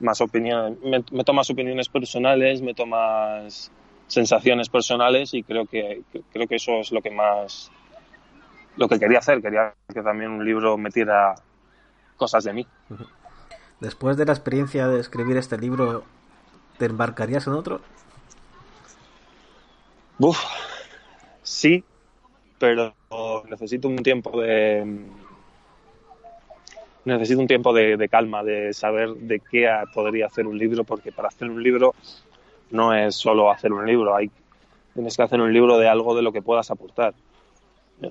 más 0.00 0.20
opiniones, 0.20 0.78
me, 0.82 1.04
meto 1.12 1.32
más 1.32 1.50
opiniones 1.50 1.88
personales, 1.88 2.62
meto 2.62 2.86
más 2.86 3.70
sensaciones 4.06 4.68
personales 4.68 5.34
y 5.34 5.42
creo 5.42 5.66
que 5.66 6.02
creo 6.32 6.46
que 6.46 6.56
eso 6.56 6.80
es 6.80 6.92
lo 6.92 7.02
que 7.02 7.10
más 7.10 7.70
lo 8.76 8.88
que 8.88 8.98
quería 8.98 9.18
hacer, 9.18 9.42
quería 9.42 9.74
que 9.92 10.02
también 10.02 10.30
un 10.30 10.44
libro 10.44 10.78
metiera 10.78 11.34
cosas 12.16 12.44
de 12.44 12.52
mí. 12.52 12.66
Después 13.80 14.16
de 14.16 14.24
la 14.24 14.32
experiencia 14.32 14.88
de 14.88 15.00
escribir 15.00 15.36
este 15.36 15.58
libro, 15.58 16.04
¿Te 16.78 16.86
embarcarías 16.86 17.46
en 17.48 17.54
otro? 17.54 17.80
Uf, 20.20 20.38
sí, 21.42 21.84
pero 22.58 22.94
necesito 23.48 23.88
un 23.88 23.96
tiempo 23.96 24.40
de 24.40 25.06
necesito 27.08 27.40
un 27.40 27.46
tiempo 27.46 27.72
de, 27.72 28.08
calma, 28.08 28.42
de 28.42 28.72
saber 28.72 29.10
de 29.14 29.40
qué 29.40 29.68
podría 29.92 30.26
hacer 30.26 30.46
un 30.46 30.58
libro, 30.58 30.84
porque 30.84 31.12
para 31.12 31.28
hacer 31.28 31.50
un 31.50 31.62
libro 31.62 31.94
no 32.70 32.94
es 32.94 33.16
solo 33.16 33.50
hacer 33.50 33.72
un 33.72 33.86
libro, 33.86 34.14
hay 34.14 34.30
tienes 34.94 35.16
que 35.16 35.22
hacer 35.22 35.40
un 35.40 35.52
libro 35.52 35.78
de 35.78 35.88
algo 35.88 36.16
de 36.16 36.22
lo 36.22 36.32
que 36.32 36.42
puedas 36.42 36.70
aportar. 36.70 37.14
Eh, 38.02 38.08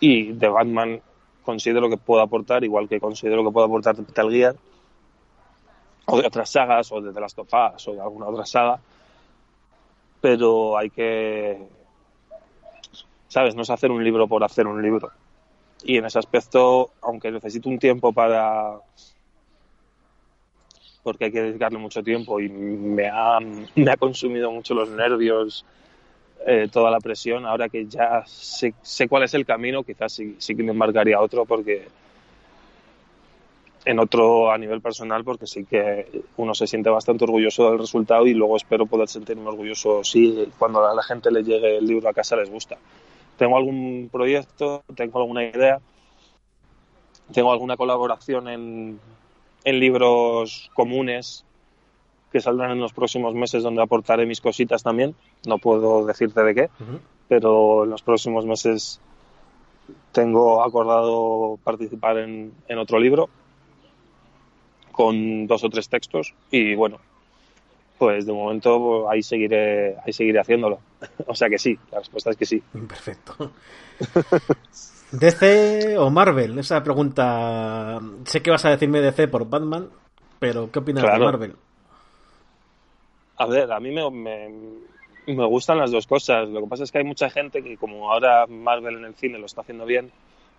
y 0.00 0.32
de 0.32 0.48
Batman 0.48 1.00
considero 1.42 1.88
que 1.88 1.96
puedo 1.96 2.20
aportar, 2.20 2.64
igual 2.64 2.88
que 2.88 3.00
considero 3.00 3.42
que 3.42 3.50
puedo 3.50 3.66
aportar 3.66 3.96
Metal 3.96 4.30
Gear, 4.30 4.56
o 6.06 6.20
de 6.20 6.26
otras 6.26 6.50
sagas, 6.50 6.92
o 6.92 7.00
de 7.00 7.12
The 7.12 7.20
Last 7.20 7.38
of 7.38 7.48
Us, 7.48 7.88
o 7.88 7.94
de 7.94 8.00
alguna 8.00 8.26
otra 8.26 8.44
saga, 8.44 8.78
pero 10.20 10.76
hay 10.76 10.90
que, 10.90 11.66
¿sabes? 13.28 13.54
No 13.54 13.62
es 13.62 13.70
hacer 13.70 13.90
un 13.90 14.04
libro 14.04 14.28
por 14.28 14.44
hacer 14.44 14.66
un 14.66 14.82
libro. 14.82 15.10
Y 15.84 15.98
en 15.98 16.04
ese 16.04 16.18
aspecto, 16.18 16.90
aunque 17.02 17.30
necesito 17.30 17.68
un 17.68 17.78
tiempo 17.78 18.12
para... 18.12 18.78
porque 21.02 21.26
hay 21.26 21.32
que 21.32 21.42
dedicarle 21.42 21.78
mucho 21.78 22.02
tiempo 22.02 22.40
y 22.40 22.48
me 22.48 23.08
ha, 23.08 23.38
me 23.40 23.90
ha 23.90 23.96
consumido 23.96 24.50
mucho 24.50 24.74
los 24.74 24.88
nervios, 24.88 25.64
eh, 26.46 26.68
toda 26.70 26.90
la 26.90 27.00
presión, 27.00 27.46
ahora 27.46 27.68
que 27.68 27.86
ya 27.86 28.22
sé, 28.26 28.74
sé, 28.82 29.08
cuál 29.08 29.24
es 29.24 29.34
el 29.34 29.44
camino, 29.44 29.82
quizás 29.82 30.12
sí, 30.12 30.36
sí 30.38 30.54
que 30.54 30.62
me 30.62 30.72
embarcaría 30.72 31.20
otro 31.20 31.44
porque 31.44 31.88
en 33.86 34.00
otro 34.00 34.50
a 34.50 34.58
nivel 34.58 34.80
personal 34.80 35.24
porque 35.24 35.46
sí 35.46 35.64
que 35.64 36.22
uno 36.36 36.54
se 36.54 36.66
siente 36.66 36.90
bastante 36.90 37.24
orgulloso 37.24 37.70
del 37.70 37.78
resultado 37.78 38.26
y 38.26 38.34
luego 38.34 38.56
espero 38.56 38.86
poder 38.86 39.08
sentirme 39.08 39.48
orgulloso 39.48 40.02
si 40.02 40.48
cuando 40.58 40.84
a 40.84 40.94
la 40.94 41.02
gente 41.02 41.30
le 41.30 41.42
llegue 41.42 41.78
el 41.78 41.86
libro 41.86 42.08
a 42.08 42.12
casa 42.12 42.36
les 42.36 42.50
gusta. 42.50 42.76
Tengo 43.36 43.56
algún 43.56 44.08
proyecto, 44.10 44.82
tengo 44.94 45.20
alguna 45.20 45.44
idea, 45.44 45.80
tengo 47.32 47.52
alguna 47.52 47.76
colaboración 47.76 48.48
en, 48.48 49.00
en 49.64 49.80
libros 49.80 50.70
comunes 50.74 51.44
que 52.32 52.40
saldrán 52.40 52.72
en 52.72 52.80
los 52.80 52.92
próximos 52.92 53.34
meses 53.34 53.62
donde 53.62 53.82
aportaré 53.82 54.26
mis 54.26 54.40
cositas 54.40 54.82
también. 54.82 55.14
No 55.46 55.58
puedo 55.58 56.06
decirte 56.06 56.42
de 56.42 56.54
qué, 56.54 56.62
uh 56.62 56.84
-huh. 56.84 57.00
pero 57.28 57.84
en 57.84 57.90
los 57.90 58.02
próximos 58.02 58.44
meses 58.46 59.00
tengo 60.12 60.62
acordado 60.64 61.58
participar 61.62 62.18
en, 62.18 62.52
en 62.68 62.78
otro 62.78 62.98
libro 62.98 63.28
con 64.92 65.46
dos 65.46 65.62
o 65.62 65.68
tres 65.68 65.88
textos 65.88 66.34
y 66.50 66.74
bueno, 66.74 66.98
pues 67.98 68.26
de 68.26 68.32
momento 68.32 69.08
ahí 69.08 69.22
seguiré, 69.22 69.96
ahí 70.04 70.12
seguiré 70.12 70.40
haciéndolo. 70.40 70.80
o 71.26 71.34
sea 71.34 71.48
que 71.48 71.58
sí, 71.58 71.78
la 71.90 71.98
respuesta 71.98 72.30
es 72.30 72.36
que 72.36 72.46
sí. 72.46 72.62
Perfecto. 72.88 73.52
¿DC 75.12 75.96
o 75.98 76.10
Marvel? 76.10 76.58
Esa 76.58 76.82
pregunta. 76.82 78.00
Sé 78.24 78.42
que 78.42 78.50
vas 78.50 78.64
a 78.64 78.70
decirme 78.70 79.00
DC 79.00 79.28
por 79.28 79.48
Batman, 79.48 79.88
pero 80.38 80.70
¿qué 80.70 80.80
opinas 80.80 81.04
claro. 81.04 81.18
de 81.18 81.24
Marvel? 81.24 81.56
A 83.38 83.46
ver, 83.46 83.70
a 83.70 83.78
mí 83.80 83.90
me, 83.90 84.10
me, 84.10 84.48
me, 85.26 85.46
gustan 85.46 85.78
las 85.78 85.90
dos 85.90 86.06
cosas. 86.06 86.48
Lo 86.48 86.62
que 86.62 86.66
pasa 86.68 86.84
es 86.84 86.90
que 86.90 86.98
hay 86.98 87.04
mucha 87.04 87.30
gente 87.30 87.62
que, 87.62 87.76
como 87.76 88.10
ahora 88.10 88.46
Marvel 88.46 88.96
en 88.96 89.04
el 89.04 89.14
cine 89.14 89.38
lo 89.38 89.46
está 89.46 89.60
haciendo 89.60 89.84
bien, 89.84 90.10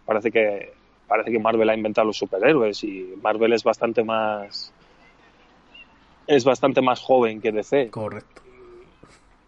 parece 0.06 0.32
que 0.32 0.74
parece 1.08 1.32
que 1.32 1.40
Marvel 1.40 1.70
ha 1.70 1.76
inventado 1.76 2.08
los 2.08 2.18
superhéroes 2.18 2.84
y 2.84 3.14
Marvel 3.22 3.54
es 3.54 3.64
bastante 3.64 4.04
más 4.04 4.74
es 6.28 6.44
bastante 6.44 6.82
más 6.82 7.00
joven 7.00 7.42
que 7.42 7.52
DC. 7.52 7.90
Correcto. 7.90 8.42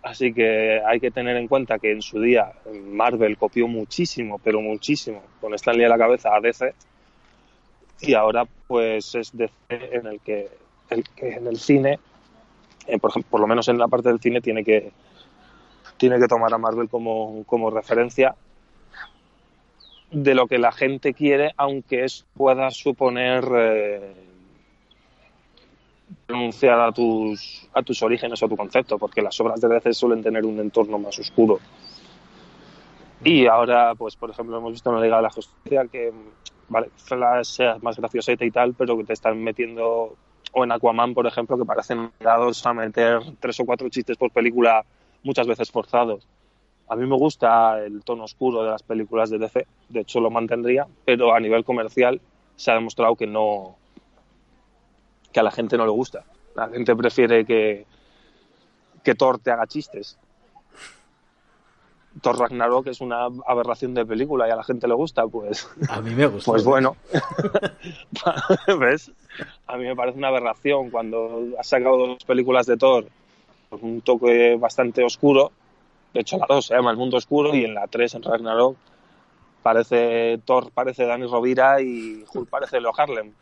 Así 0.02 0.34
que 0.34 0.82
hay 0.86 1.00
que 1.00 1.12
tener 1.12 1.36
en 1.36 1.48
cuenta 1.48 1.78
que 1.78 1.92
en 1.92 2.02
su 2.02 2.22
día 2.22 2.54
Marvel 2.88 3.38
copió 3.38 3.68
muchísimo, 3.68 4.40
pero 4.42 4.62
muchísimo, 4.62 5.22
con 5.42 5.54
Stanley 5.54 5.86
a 5.86 5.90
la 5.90 5.98
cabeza 5.98 6.34
a 6.34 6.40
DC. 6.40 6.74
Y 8.02 8.14
ahora 8.14 8.48
pues 8.68 9.14
es 9.16 9.36
DC 9.36 9.54
en 9.70 10.08
el 10.08 10.22
que, 10.22 10.50
el 10.90 11.04
que 11.10 11.34
en 11.34 11.48
el 11.48 11.58
cine, 11.58 12.00
eh, 12.88 12.98
por, 12.98 13.24
por 13.26 13.42
lo 13.42 13.48
menos 13.48 13.68
en 13.68 13.78
la 13.78 13.90
parte 13.90 14.08
del 14.08 14.22
cine, 14.22 14.40
tiene 14.40 14.64
que, 14.64 14.92
tiene 15.98 16.18
que 16.18 16.28
tomar 16.28 16.54
a 16.54 16.58
Marvel 16.58 16.88
como, 16.88 17.44
como 17.46 17.70
referencia 17.70 18.36
de 20.12 20.34
lo 20.34 20.48
que 20.48 20.58
la 20.58 20.72
gente 20.72 21.14
quiere, 21.14 21.52
aunque 21.58 22.06
eso 22.06 22.26
pueda 22.36 22.72
suponer 22.72 23.44
eh, 23.54 24.14
renunciar 26.28 26.80
a 26.80 26.92
tus, 26.92 27.68
a 27.74 27.82
tus 27.82 28.02
orígenes 28.02 28.42
o 28.42 28.46
a 28.46 28.50
tu 28.50 28.58
concepto, 28.58 28.98
porque 28.98 29.22
las 29.22 29.40
obras 29.42 29.62
de 29.62 29.68
DC 29.68 29.94
suelen 29.94 30.24
tener 30.24 30.46
un 30.46 30.60
entorno 30.60 30.98
más 30.98 31.18
oscuro. 31.20 31.60
Y 33.24 33.48
ahora, 33.48 33.96
pues 33.96 34.16
por 34.16 34.30
ejemplo, 34.30 34.58
hemos 34.58 34.72
visto 34.72 34.90
en 34.90 34.96
la 34.96 35.02
Liga 35.02 35.18
de 35.18 35.24
la 35.24 35.30
Justicia 35.30 35.86
que, 35.92 36.14
vale, 36.70 36.90
Flash 36.96 37.48
sea 37.48 37.78
más 37.82 37.98
gracioseta 37.98 38.46
y 38.46 38.52
tal, 38.52 38.74
pero 38.74 38.98
que 38.98 39.04
te 39.04 39.14
están 39.14 39.44
metiendo, 39.44 40.16
o 40.54 40.64
en 40.64 40.72
Aquaman, 40.72 41.14
por 41.14 41.28
ejemplo, 41.28 41.58
que 41.58 41.66
parecen 41.66 42.12
dados 42.20 42.66
a 42.66 42.74
meter 42.74 43.20
tres 43.40 43.60
o 43.60 43.66
cuatro 43.66 43.90
chistes 43.90 44.18
por 44.18 44.32
película 44.32 44.86
muchas 45.24 45.48
veces 45.48 45.70
forzados. 45.70 46.28
A 46.88 46.96
mí 46.96 47.06
me 47.06 47.16
gusta 47.16 47.84
el 47.84 48.04
tono 48.04 48.24
oscuro 48.24 48.64
de 48.64 48.72
las 48.72 48.84
películas 48.84 49.30
de 49.30 49.38
DC, 49.38 49.68
de 49.90 50.00
hecho 50.00 50.20
lo 50.20 50.32
mantendría, 50.32 50.88
pero 51.06 51.36
a 51.36 51.40
nivel 51.40 51.64
comercial 51.64 52.20
se 52.56 52.72
ha 52.72 52.76
demostrado 52.76 53.16
que 53.16 53.28
no 53.28 53.79
que 55.32 55.40
a 55.40 55.44
la 55.44 55.52
gente 55.52 55.78
no 55.78 55.86
le 55.86 55.92
gusta. 55.92 56.24
La 56.56 56.68
gente 56.70 56.96
prefiere 56.96 57.46
que 57.46 57.86
que 59.04 59.16
Thor 59.16 59.40
te 59.40 59.52
haga 59.52 59.68
chistes. 59.68 60.18
Thor 62.22 62.38
Ragnarok 62.38 62.88
es 62.88 63.02
una 63.02 63.28
aberración 63.48 63.94
de 63.94 64.06
película 64.06 64.48
y 64.48 64.52
a 64.52 64.56
la 64.56 64.64
gente 64.64 64.88
le 64.88 64.94
gusta, 64.94 65.26
pues. 65.28 65.70
A 65.90 66.02
mí 66.02 66.14
me 66.14 66.28
gusta. 66.28 66.52
Pues 66.52 66.64
bueno. 66.64 66.98
¿Ves? 68.80 69.12
A 69.68 69.78
mí 69.78 69.86
me 69.86 69.96
parece 69.96 70.18
una 70.18 70.30
aberración 70.30 70.90
cuando 70.90 71.48
has 71.58 71.68
sacado 71.68 72.08
dos 72.08 72.24
películas 72.26 72.66
de 72.66 72.78
Thor 72.78 73.06
con 73.70 73.84
un 73.84 74.02
toque 74.02 74.58
bastante 74.58 75.04
oscuro. 75.04 75.52
De 76.14 76.22
hecho, 76.22 76.38
la 76.38 76.48
dos 76.50 76.66
se 76.66 76.76
llama 76.76 76.92
El 76.92 76.98
Mundo 76.98 77.18
Oscuro 77.18 77.56
y 77.56 77.64
en 77.64 77.76
la 77.76 77.88
tres, 77.88 78.16
en 78.16 78.24
Ragnarok, 78.24 78.76
parece 79.62 80.40
Thor 80.44 80.72
parece 80.72 81.06
Dani 81.06 81.28
Rovira 81.28 81.80
y 81.80 82.26
Hulk 82.34 82.50
parece 82.50 82.82
Leo 82.82 82.92
Harlem. 82.98 83.34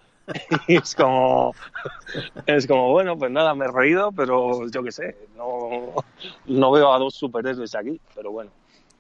Y 0.67 0.75
es 0.78 0.95
como, 0.95 1.53
es 2.45 2.67
como, 2.67 2.91
bueno, 2.91 3.17
pues 3.17 3.32
nada, 3.32 3.55
me 3.55 3.65
he 3.65 3.71
reído, 3.71 4.11
pero 4.11 4.67
yo 4.69 4.84
qué 4.84 4.91
sé, 4.91 5.17
no, 5.36 5.93
no 6.45 6.71
veo 6.71 6.93
a 6.93 6.99
dos 6.99 7.15
superhéroes 7.15 7.75
aquí, 7.75 7.99
pero 8.15 8.32
bueno. 8.32 8.51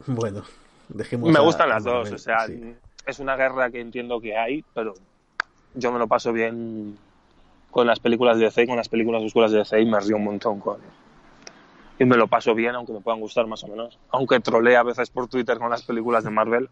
Bueno, 0.05 0.43
dejemos. 0.87 1.31
Me 1.31 1.39
a- 1.39 1.41
gustan 1.41 1.69
las 1.69 1.83
dos, 1.83 2.11
o 2.11 2.17
sea, 2.17 2.47
sí. 2.47 2.75
es 3.05 3.19
una 3.19 3.35
guerra 3.35 3.69
que 3.69 3.81
entiendo 3.81 4.21
que 4.21 4.37
hay, 4.37 4.63
pero 4.73 4.93
yo 5.73 5.91
me 5.91 5.99
lo 5.99 6.07
paso 6.07 6.31
bien 6.31 6.97
con 7.71 7.85
las 7.85 7.99
películas 7.99 8.37
de 8.37 8.45
DC 8.45 8.65
con 8.65 8.77
las 8.77 8.89
películas 8.89 9.21
oscuras 9.21 9.51
de 9.51 9.59
DC 9.59 9.81
y 9.81 9.85
me 9.85 9.99
río 9.99 10.15
un 10.15 10.23
montón 10.23 10.59
con 10.59 10.77
y 11.99 12.05
me 12.05 12.15
lo 12.15 12.27
paso 12.27 12.53
bien, 12.55 12.75
aunque 12.75 12.93
me 12.93 13.01
puedan 13.01 13.19
gustar 13.19 13.47
más 13.47 13.63
o 13.63 13.67
menos. 13.67 13.97
Aunque 14.11 14.39
trolee 14.39 14.75
a 14.75 14.83
veces 14.83 15.09
por 15.09 15.27
Twitter 15.27 15.57
con 15.57 15.69
las 15.71 15.81
películas 15.83 16.23
de 16.23 16.29
Marvel, 16.29 16.69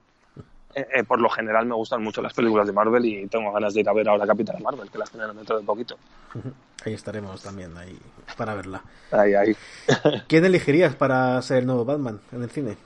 eh, 0.76 0.88
eh, 0.94 1.04
por 1.06 1.22
lo 1.22 1.30
general 1.30 1.66
me 1.66 1.74
gustan 1.76 2.04
mucho 2.04 2.22
las 2.22 2.34
películas 2.34 2.68
de 2.68 2.74
Marvel 2.74 3.06
y 3.06 3.28
tengo 3.28 3.52
ganas 3.54 3.74
de 3.74 3.80
ir 3.80 3.88
a 3.88 3.94
ver 3.94 4.10
ahora 4.10 4.28
Capitán 4.28 4.62
Marvel, 4.62 4.92
que 4.92 4.98
las 4.98 5.10
tienen 5.10 5.34
dentro 5.34 5.58
de 5.58 5.66
poquito. 5.66 5.98
Ahí 6.86 6.94
estaremos 6.94 7.42
también, 7.42 7.76
ahí, 7.78 7.98
para 8.38 8.54
verla. 8.54 8.84
Ahí, 9.10 9.34
ahí. 9.34 9.56
¿Quién 10.28 10.46
elegirías 10.46 10.94
para 10.94 11.42
ser 11.42 11.60
el 11.60 11.66
nuevo 11.66 11.84
Batman 11.84 12.20
en 12.32 12.44
el 12.44 12.50
cine? 12.52 12.78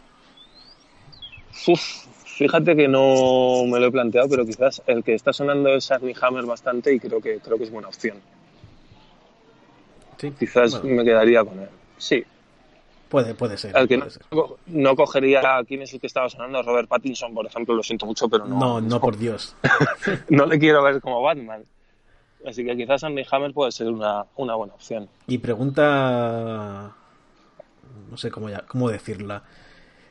Uf, 1.67 2.05
fíjate 2.23 2.77
que 2.77 2.87
no 2.87 3.65
me 3.65 3.77
lo 3.79 3.87
he 3.87 3.91
planteado, 3.91 4.29
pero 4.29 4.45
quizás 4.45 4.81
el 4.87 5.03
que 5.03 5.15
está 5.15 5.33
sonando 5.33 5.69
es 5.69 5.91
Armie 5.91 6.15
Hammer 6.21 6.45
bastante 6.45 6.93
y 6.93 6.99
creo 6.99 7.19
que 7.19 7.39
creo 7.39 7.57
que 7.57 7.65
es 7.65 7.71
buena 7.71 7.89
opción. 7.89 8.17
Sí, 10.17 10.31
Quizás 10.37 10.79
bueno, 10.79 10.95
me 10.95 11.03
quedaría 11.03 11.43
con 11.43 11.59
él. 11.59 11.69
Sí, 11.97 12.23
puede, 13.09 13.33
puede 13.35 13.57
ser. 13.57 13.75
el 13.75 13.87
que 13.87 13.97
no, 13.97 14.05
puede 14.05 14.11
ser. 14.11 14.23
no 14.67 14.95
cogería 14.95 15.41
quién 15.67 15.81
es 15.81 15.93
el 15.93 15.99
que 15.99 16.07
estaba 16.07 16.29
sonando, 16.29 16.61
Robert 16.63 16.87
Pattinson, 16.87 17.33
por 17.33 17.45
ejemplo, 17.45 17.75
lo 17.75 17.83
siento 17.83 18.05
mucho, 18.05 18.29
pero 18.29 18.45
no, 18.45 18.57
No, 18.59 18.81
no, 18.81 19.01
por 19.01 19.17
Dios. 19.19 19.55
no 20.29 20.45
le 20.45 20.57
quiero 20.59 20.81
ver 20.83 21.01
como 21.01 21.21
Batman. 21.21 21.63
Así 22.47 22.63
que 22.63 22.77
quizás 22.77 23.03
Armie 23.03 23.27
Hammer 23.29 23.51
puede 23.53 23.71
ser 23.73 23.87
una, 23.87 24.25
una 24.37 24.55
buena 24.55 24.73
opción. 24.73 25.09
Y 25.27 25.39
pregunta. 25.39 26.93
No 28.09 28.17
sé 28.17 28.31
cómo, 28.31 28.49
ya, 28.49 28.61
cómo 28.65 28.89
decirla. 28.89 29.43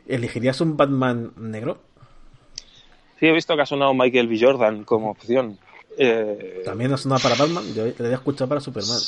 ¿Elegirías 0.06 0.60
un 0.60 0.76
Batman 0.76 1.32
negro? 1.36 1.78
Sí, 3.18 3.26
he 3.26 3.32
visto 3.32 3.56
que 3.56 3.62
ha 3.62 3.66
sonado 3.66 3.94
Michael 3.94 4.28
B. 4.28 4.38
Jordan 4.40 4.84
como 4.84 5.10
opción. 5.10 5.58
Eh, 5.96 6.62
¿También 6.64 6.92
ha 6.92 6.96
sonado 6.96 7.20
para 7.22 7.34
Batman? 7.34 7.64
Yo 7.74 7.84
le 7.86 7.94
había 7.98 8.14
escuchado 8.16 8.48
para 8.48 8.60
Superman. 8.60 8.98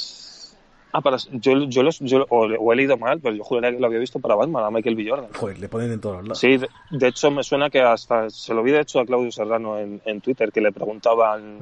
Ah, 0.93 1.01
para, 1.01 1.19
yo, 1.33 1.53
yo, 1.69 1.83
los- 1.85 2.01
yo- 2.01 2.27
o, 2.31 2.47
o 2.47 2.73
he 2.73 2.77
leído 2.77 2.97
mal, 2.97 3.21
pero 3.21 3.35
yo 3.37 3.45
juraría 3.45 3.71
que 3.71 3.79
lo 3.81 3.87
había 3.87 4.01
visto 4.01 4.19
para 4.19 4.35
Batman, 4.35 4.65
a 4.65 4.71
Michael 4.71 4.97
B. 4.97 5.07
Jordan. 5.09 5.31
Joder, 5.33 5.59
le 5.61 5.69
ponen 5.69 5.93
en 5.93 6.01
todos 6.01 6.17
los 6.17 6.25
lados. 6.25 6.39
Sí, 6.41 6.57
de, 6.57 6.69
de 6.91 7.09
hecho 7.09 7.31
me 7.31 7.45
suena 7.45 7.71
que 7.71 7.81
hasta 7.81 8.29
se 8.31 8.53
lo 8.55 8.63
vi 8.65 8.73
de 8.73 8.81
hecho 8.81 8.99
a 8.99 9.07
Claudio 9.07 9.31
Serrano 9.31 9.79
en, 9.79 10.01
en 10.05 10.21
Twitter, 10.21 10.51
que 10.51 10.61
le 10.61 10.73
preguntaban, 10.73 11.59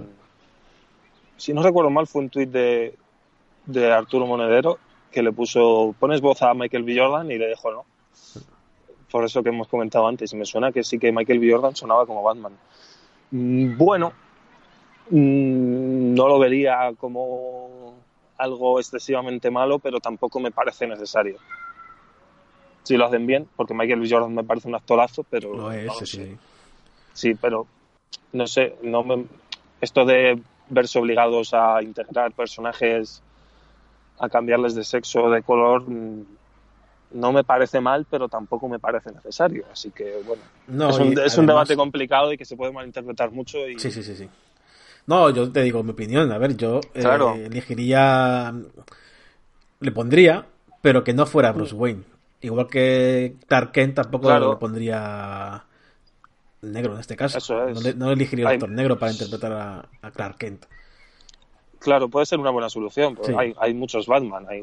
si 1.37 1.53
no 1.53 1.63
recuerdo 1.63 1.91
mal, 1.91 2.07
fue 2.07 2.23
un 2.23 2.31
tuit 2.31 2.49
de, 2.51 2.95
de 3.67 3.93
Arturo 3.93 4.27
Monedero 4.27 4.79
que 5.13 5.23
le 5.23 5.33
puso, 5.33 5.95
pones 5.99 6.21
voz 6.23 6.41
a 6.43 6.55
Michael 6.55 6.85
B. 6.85 6.99
Jordan 6.99 7.31
y 7.31 7.37
le 7.39 7.49
dejó 7.49 7.71
no. 7.71 7.85
Por 9.11 9.25
eso 9.25 9.43
que 9.43 9.49
hemos 9.51 9.69
comentado 9.69 10.07
antes, 10.09 10.33
y 10.33 10.37
me 10.37 10.45
suena 10.47 10.73
que 10.73 10.83
sí 10.85 10.99
que 10.99 11.13
Michael 11.13 11.39
B. 11.39 11.51
Jordan 11.53 11.77
sonaba 11.77 12.07
como 12.07 12.23
Batman. 12.23 12.53
Mm, 13.31 13.77
Bueno, 13.77 14.13
mm, 15.11 16.15
no 16.15 16.29
lo 16.29 16.39
vería 16.39 16.93
como 16.99 17.95
algo 18.39 18.79
excesivamente 18.79 19.51
malo, 19.51 19.79
pero 19.79 20.01
tampoco 20.01 20.41
me 20.41 20.51
parece 20.51 20.87
necesario 20.87 21.39
si 22.89 22.97
lo 22.97 23.05
hacen 23.05 23.27
bien, 23.27 23.47
porque 23.55 23.75
Michael. 23.75 24.09
Jordan 24.11 24.35
me 24.35 24.45
parece 24.45 24.67
un 24.67 24.75
actorazo, 24.75 25.23
pero 25.23 25.55
Lo 25.55 25.71
es, 25.71 25.85
no 25.85 25.93
sí, 25.93 26.07
sé. 26.07 26.39
sí. 27.13 27.35
Pero 27.35 27.67
no 28.33 28.47
sé, 28.47 28.77
no 28.83 29.05
me, 29.05 29.27
esto 29.83 30.07
de 30.07 30.41
verse 30.71 30.99
obligados 30.99 31.53
a 31.53 31.83
integrar 31.83 32.33
personajes, 32.33 33.23
a 34.19 34.31
cambiarles 34.31 34.75
de 34.75 34.85
sexo 34.85 35.25
o 35.25 35.31
de 35.31 35.43
color, 35.43 35.83
mm, 35.87 36.25
no 37.13 37.33
me 37.33 37.45
parece 37.45 37.79
mal, 37.81 38.07
pero 38.09 38.27
tampoco 38.31 38.71
me 38.71 38.79
parece 38.79 39.13
necesario. 39.13 39.67
Así 39.71 39.91
que, 39.91 40.23
bueno, 40.25 40.43
No, 40.67 40.89
es 40.89 41.37
un, 41.37 41.47
debate 41.47 41.77
complicado 41.77 42.33
y 42.33 42.39
que 42.39 42.47
se 42.47 42.57
puede 42.57 42.73
malinterpretar 42.73 43.31
mucho. 43.31 43.69
Y, 43.69 43.79
Sí, 43.79 43.91
sí, 43.91 44.03
sí, 44.03 44.17
sí. 44.17 44.29
No, 45.09 45.31
yo 45.31 45.51
te 45.51 45.63
digo 45.63 45.83
mi 45.83 45.91
opinión. 45.91 46.31
A 46.31 46.39
ver, 46.39 46.57
yo 46.57 46.81
eh, 46.95 47.47
elegiría. 47.51 48.55
Le 49.81 49.93
pondría, 49.93 50.47
pero 50.83 51.03
que 51.03 51.13
no 51.15 51.27
fuera 51.27 51.51
Bruce 51.53 51.75
Wayne. 51.75 52.03
Igual 52.43 52.69
que 52.69 53.35
Clark 53.49 53.73
Kent 53.73 53.97
tampoco 53.97 54.27
Claro. 54.29 54.53
le 54.53 54.57
pondría 54.59 55.65
negro 56.63 56.95
en 56.95 57.01
este 57.01 57.17
caso. 57.17 57.39
Eso 57.39 57.67
es. 57.69 57.75
No, 57.75 57.81
le, 57.81 57.95
no 57.95 58.13
elegiría 58.13 58.49
Hay- 58.49 58.55
actor 58.55 58.71
negro 58.71 58.99
para 58.99 59.11
interpretar 59.13 59.53
a, 59.53 59.89
a 60.03 60.11
Clark 60.11 60.37
Kent. 60.37 60.67
Claro, 61.81 62.09
puede 62.09 62.27
ser 62.27 62.39
una 62.41 62.51
buena 62.51 62.69
solución, 62.69 63.17
Sí. 63.23 63.33
hay, 63.39 63.55
hay 63.61 63.73
muchos 63.73 64.07
Batman. 64.09 64.47
Hay, 64.49 64.63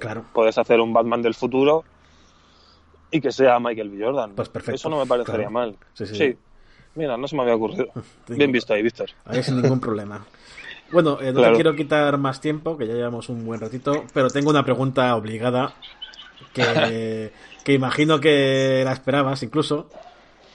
Claro. 0.00 0.24
Puedes 0.32 0.56
hacer 0.58 0.80
un 0.80 0.92
Batman 0.92 1.20
del 1.22 1.34
futuro 1.34 1.84
y 3.10 3.20
que 3.20 3.30
sea 3.30 3.60
Michael 3.60 3.90
B. 3.90 4.02
Jordan. 4.04 4.32
Pues 4.34 4.48
perfecto, 4.48 4.74
Eso 4.76 4.88
no 4.88 4.98
me 4.98 5.06
parecería 5.06 5.48
claro. 5.48 5.50
mal. 5.52 5.76
Sí, 5.94 6.06
sí. 6.06 6.36
Mira, 6.96 7.16
no 7.16 7.28
se 7.28 7.36
me 7.36 7.42
había 7.42 7.54
ocurrido. 7.54 7.86
Bien 8.28 8.50
visto 8.50 8.74
ahí, 8.74 8.82
Víctor. 8.82 9.10
Ahí 9.26 9.42
sin 9.42 9.60
ningún 9.62 9.80
problema. 9.80 10.24
Bueno, 10.90 11.18
eh, 11.20 11.32
no 11.32 11.40
Claro. 11.40 11.52
te 11.52 11.56
quiero 11.56 11.74
quitar 11.76 12.16
más 12.18 12.40
tiempo, 12.40 12.76
que 12.78 12.86
ya 12.86 12.94
llevamos 12.94 13.28
un 13.28 13.44
buen 13.44 13.60
ratito, 13.60 14.04
pero 14.14 14.30
tengo 14.30 14.50
una 14.50 14.64
pregunta 14.64 15.14
obligada 15.16 15.74
que, 16.52 17.32
que 17.64 17.72
imagino 17.72 18.20
que 18.20 18.82
la 18.84 18.92
esperabas 18.92 19.42
incluso. 19.42 19.88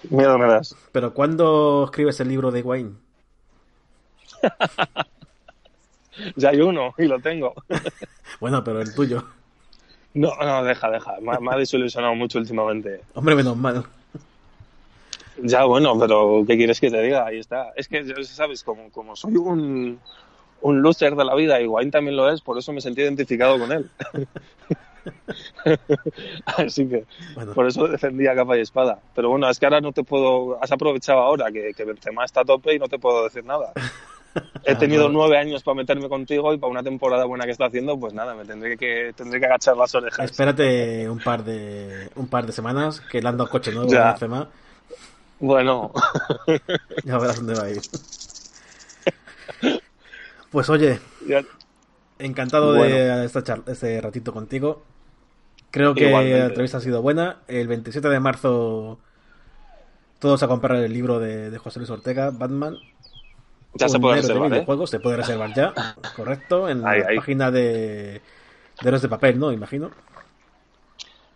Miedo 0.10 0.38
me 0.38 0.48
das. 0.48 0.76
Pero 0.92 1.14
¿cuándo 1.14 1.84
escribes 1.86 2.20
el 2.22 2.30
libro 2.30 2.50
de 2.52 2.62
Wayne? 2.62 2.92
Ya 6.36 6.50
hay 6.50 6.60
uno 6.62 6.94
y 6.98 7.06
lo 7.06 7.20
tengo. 7.20 7.54
Bueno, 8.40 8.64
pero 8.64 8.82
el 8.82 8.94
tuyo. 8.94 9.24
No, 10.14 10.30
no, 10.42 10.64
deja, 10.64 10.90
deja. 10.90 11.14
Me, 11.22 11.38
me 11.40 11.54
ha 11.54 11.58
desilusionado 11.58 12.16
mucho 12.16 12.38
últimamente. 12.40 13.02
Hombre, 13.14 13.36
menos 13.36 13.56
mal. 13.56 13.86
Ya, 15.38 15.64
bueno, 15.66 15.98
pero 16.00 16.44
¿qué 16.48 16.58
quieres 16.58 16.80
que 16.80 16.92
te 16.92 17.02
diga? 17.02 17.26
Ahí 17.26 17.40
está. 17.40 17.72
Es 17.76 17.88
que, 17.88 18.04
ya 18.04 18.16
sabes, 18.24 18.64
como, 18.64 18.92
como 18.92 19.16
soy 19.16 19.38
un, 19.38 20.00
un 20.62 20.82
loser 20.82 21.16
de 21.16 21.26
la 21.26 21.36
vida 21.36 21.60
y 21.62 21.68
Wayne 21.68 21.92
también 21.92 22.16
lo 22.18 22.30
es, 22.30 22.42
por 22.42 22.58
eso 22.58 22.74
me 22.74 22.82
sentí 22.82 23.02
identificado 23.02 23.58
con 23.60 23.72
él. 23.72 23.90
Así 26.46 26.88
que, 26.88 27.06
Bueno, 27.34 27.54
por 27.54 27.68
eso 27.68 27.88
defendía 27.88 28.36
capa 28.36 28.58
y 28.58 28.62
espada. 28.62 29.00
Pero 29.16 29.30
bueno, 29.30 29.50
es 29.50 29.60
que 29.60 29.66
ahora 29.66 29.82
no 29.82 29.92
te 29.92 30.04
puedo... 30.04 30.62
Has 30.62 30.72
aprovechado 30.72 31.20
ahora 31.20 31.52
que, 31.52 31.74
que 31.76 31.86
Benzema 31.86 32.26
está 32.26 32.42
a 32.42 32.46
tope 32.46 32.76
y 32.76 32.80
no 32.80 32.88
te 32.88 33.00
puedo 33.00 33.24
decir 33.24 33.44
nada. 33.44 33.74
He 34.64 34.76
tenido 34.76 35.04
Claro. 35.04 35.14
nueve 35.14 35.38
años 35.38 35.62
para 35.64 35.76
meterme 35.76 36.08
contigo 36.08 36.54
y 36.54 36.58
para 36.58 36.72
una 36.72 36.84
temporada 36.84 37.26
buena 37.26 37.44
que 37.46 37.52
está 37.52 37.66
haciendo, 37.66 38.00
pues 38.00 38.14
nada, 38.14 38.34
me 38.34 38.46
tendré 38.46 38.78
que, 38.78 39.12
tendré 39.14 39.40
que 39.40 39.46
agachar 39.46 39.76
las 39.76 39.94
orejas. 39.94 40.32
espérate 40.32 41.10
un 41.10 41.20
par 41.20 41.44
de 41.44 42.10
un 42.16 42.28
par 42.28 42.46
de 42.46 42.54
semanas 42.54 43.02
que 43.02 43.22
le 43.22 43.28
han 43.28 43.36
dado 43.38 43.50
coche 43.50 43.74
nuevo 43.74 43.92
a. 43.94 44.16
Bueno, 45.42 45.92
Ya 47.04 47.18
verás 47.18 47.38
dónde 47.38 47.56
va 47.56 47.64
a 47.64 47.70
ir. 47.72 47.82
Pues 50.52 50.70
oye, 50.70 51.00
ya- 51.28 51.44
encantado 52.20 52.76
Bueno. 52.76 52.96
de 52.96 53.26
esta 53.26 53.44
este 53.68 54.00
ratito 54.02 54.34
contigo. 54.34 54.84
Creo 55.72 55.94
que 55.96 56.08
Igualmente. 56.10 56.40
la 56.40 56.46
entrevista 56.48 56.78
ha 56.78 56.82
sido 56.82 57.02
buena. 57.02 57.40
El 57.48 57.68
27 57.68 58.08
de 58.10 58.20
marzo 58.20 59.00
todos 60.20 60.44
a 60.44 60.48
comprar 60.48 60.78
el 60.78 60.94
libro 60.94 61.20
de, 61.20 61.50
de 61.50 61.58
José 61.58 61.80
Luis 61.80 61.90
Ortega, 61.90 62.30
Batman. 62.32 62.78
ya 63.74 63.90
se 63.90 64.00
puede 64.00 64.18
reservar, 64.18 64.54
¿eh? 64.54 64.66
Se 64.86 65.00
puede 65.00 65.18
reservar 65.18 65.54
ya, 65.56 65.74
correcto, 66.16 66.70
en 66.70 66.86
Ahí, 66.86 67.00
la 67.02 67.08
ahí. 67.08 67.16
página 67.16 67.50
de, 67.50 68.22
de 68.82 68.88
Héroes 68.88 69.02
de 69.02 69.10
Papel, 69.10 69.40
¿no? 69.40 69.52
Imagino. 69.52 69.90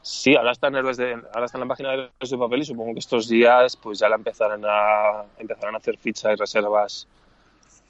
Sí, 0.07 0.35
ahora 0.35 0.51
está, 0.51 0.67
en 0.67 0.75
Héroes 0.75 0.97
de, 0.97 1.13
ahora 1.33 1.45
está 1.47 1.57
en 1.57 1.61
la 1.61 1.67
página 1.67 1.89
de 1.89 1.95
Héroes 1.95 2.29
de 2.29 2.37
Papel 2.37 2.59
y 2.61 2.65
supongo 2.65 2.93
que 2.93 2.99
estos 2.99 3.27
días 3.27 3.75
pues 3.75 3.97
ya 3.97 4.07
la 4.07 4.15
empezarán 4.17 4.61
a, 4.63 5.23
empezarán 5.39 5.73
a 5.73 5.79
hacer 5.79 5.97
fichas 5.97 6.33
y 6.33 6.35
reservas 6.35 7.07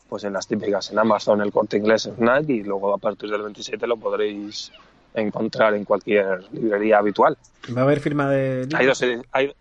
pues 0.08 0.24
en 0.24 0.32
las 0.32 0.48
típicas, 0.48 0.90
en 0.92 1.00
Amazon, 1.00 1.42
el 1.42 1.52
Corte 1.52 1.76
Inglés, 1.76 2.06
en 2.06 2.16
Fnac 2.16 2.48
y 2.48 2.64
luego 2.64 2.94
a 2.94 2.98
partir 3.00 3.30
del 3.30 3.42
27 3.42 3.86
lo 3.86 3.98
podréis 3.98 4.72
encontrar 5.14 5.74
en 5.74 5.84
cualquier 5.84 6.46
librería 6.54 7.00
habitual. 7.00 7.38
Va 7.76 7.82
a 7.82 7.84
haber 7.84 8.00
firma 8.00 8.30
de... 8.30 8.66
Hay 8.76 8.86
dos, 8.86 9.04
hay, 9.34 9.54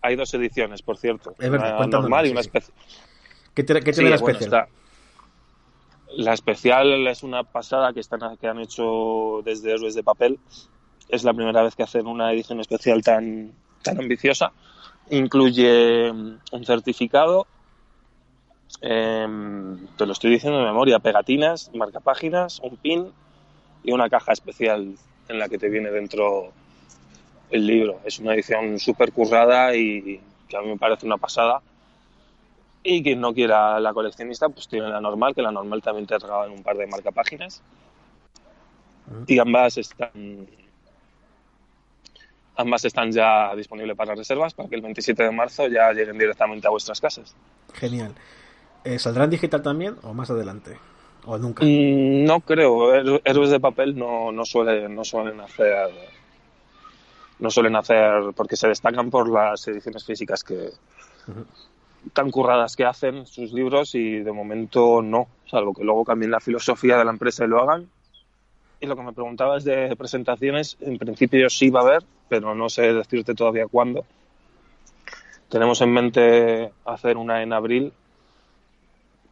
hay 0.00 0.14
dos 0.16 0.32
ediciones, 0.34 0.82
por 0.82 0.98
cierto. 0.98 1.34
Es 1.36 1.50
verdad, 1.50 1.78
una 1.78 1.86
normal 1.88 2.26
y 2.26 2.30
una 2.30 2.42
especial. 2.42 2.76
¿Qué, 3.54 3.64
tiene- 3.64 3.80
qué 3.80 3.92
Sí, 3.92 4.04
la 4.04 4.18
bueno, 4.18 4.38
especial? 4.38 4.68
está- 4.68 6.14
La 6.16 6.32
especial 6.32 7.08
es 7.08 7.24
una 7.24 7.42
pasada 7.42 7.92
que, 7.92 7.98
están, 8.00 8.36
que 8.36 8.46
han 8.46 8.60
hecho 8.60 9.40
desde 9.44 9.72
Héroes 9.74 9.96
de 9.96 10.04
Papel, 10.04 10.38
es 11.08 11.24
la 11.24 11.32
primera 11.32 11.62
vez 11.62 11.74
que 11.74 11.82
hacen 11.82 12.06
una 12.06 12.32
edición 12.32 12.60
especial 12.60 13.02
tan, 13.02 13.52
tan 13.82 13.98
ambiciosa. 13.98 14.52
Incluye 15.10 16.12
mm, 16.12 16.38
un 16.52 16.64
certificado, 16.64 17.46
em, 18.80 19.86
te 19.96 20.06
lo 20.06 20.12
estoy 20.12 20.30
diciendo 20.30 20.58
de 20.58 20.66
memoria, 20.66 20.98
pegatinas, 20.98 21.70
marcapáginas, 21.74 22.60
un 22.60 22.76
pin 22.76 23.06
y 23.82 23.92
una 23.92 24.10
caja 24.10 24.32
especial 24.32 24.94
en 25.28 25.38
la 25.38 25.48
que 25.48 25.58
te 25.58 25.68
viene 25.68 25.90
dentro 25.90 26.52
el 27.50 27.66
libro. 27.66 28.00
Es 28.04 28.18
una 28.18 28.34
edición 28.34 28.78
súper 28.78 29.12
currada 29.12 29.74
y 29.74 30.20
que 30.48 30.56
a 30.56 30.60
mí 30.60 30.68
me 30.68 30.76
parece 30.76 31.06
una 31.06 31.16
pasada. 31.16 31.62
Y 32.82 33.02
quien 33.02 33.20
no 33.20 33.34
quiera 33.34 33.80
la 33.80 33.92
coleccionista, 33.92 34.48
pues 34.48 34.68
tiene 34.68 34.88
la 34.88 35.00
normal, 35.00 35.34
que 35.34 35.42
la 35.42 35.50
normal 35.50 35.82
también 35.82 36.06
te 36.06 36.18
regalan 36.18 36.52
un 36.52 36.62
par 36.62 36.76
de 36.76 36.86
marcapáginas. 36.86 37.62
Y 39.26 39.38
ambas 39.38 39.78
están 39.78 40.46
ambas 42.58 42.84
están 42.84 43.10
ya 43.12 43.54
disponibles 43.54 43.96
para 43.96 44.14
reservas 44.14 44.52
para 44.52 44.68
que 44.68 44.74
el 44.74 44.82
27 44.82 45.22
de 45.22 45.30
marzo 45.30 45.68
ya 45.68 45.92
lleguen 45.92 46.18
directamente 46.18 46.66
a 46.66 46.70
vuestras 46.70 47.00
casas. 47.00 47.34
Genial. 47.72 48.14
Eh, 48.84 48.98
¿Saldrá 48.98 49.24
en 49.24 49.30
digital 49.30 49.62
también 49.62 49.96
o 50.02 50.12
más 50.12 50.30
adelante? 50.30 50.76
¿O 51.24 51.38
nunca? 51.38 51.64
Mm, 51.64 52.24
no 52.24 52.40
creo. 52.40 52.94
Héroes 53.24 53.50
de 53.50 53.60
papel 53.60 53.96
no, 53.96 54.32
no, 54.32 54.44
suelen, 54.44 54.94
no 54.94 55.04
suelen 55.04 55.40
hacer. 55.40 55.90
No 57.38 57.50
suelen 57.50 57.76
hacer. 57.76 58.32
porque 58.34 58.56
se 58.56 58.68
destacan 58.68 59.08
por 59.08 59.30
las 59.30 59.66
ediciones 59.68 60.04
físicas 60.04 60.42
que. 60.42 60.70
tan 62.12 62.30
curradas 62.30 62.74
que 62.74 62.84
hacen 62.84 63.26
sus 63.26 63.52
libros 63.52 63.94
y 63.94 64.18
de 64.18 64.32
momento 64.32 65.00
no. 65.00 65.28
Salvo 65.46 65.74
que 65.74 65.84
luego 65.84 66.04
cambien 66.04 66.32
la 66.32 66.40
filosofía 66.40 66.96
de 66.96 67.04
la 67.04 67.12
empresa 67.12 67.44
y 67.44 67.48
lo 67.48 67.62
hagan. 67.62 67.88
Y 68.80 68.86
lo 68.86 68.96
que 68.96 69.02
me 69.02 69.12
preguntabas 69.12 69.64
de 69.64 69.94
presentaciones, 69.96 70.76
en 70.80 70.98
principio 70.98 71.50
sí 71.50 71.70
va 71.70 71.80
a 71.80 71.82
haber, 71.84 72.04
pero 72.28 72.54
no 72.54 72.68
sé 72.68 72.92
decirte 72.92 73.34
todavía 73.34 73.66
cuándo. 73.66 74.04
Tenemos 75.48 75.80
en 75.80 75.92
mente 75.92 76.70
hacer 76.84 77.16
una 77.16 77.42
en 77.42 77.52
abril 77.52 77.92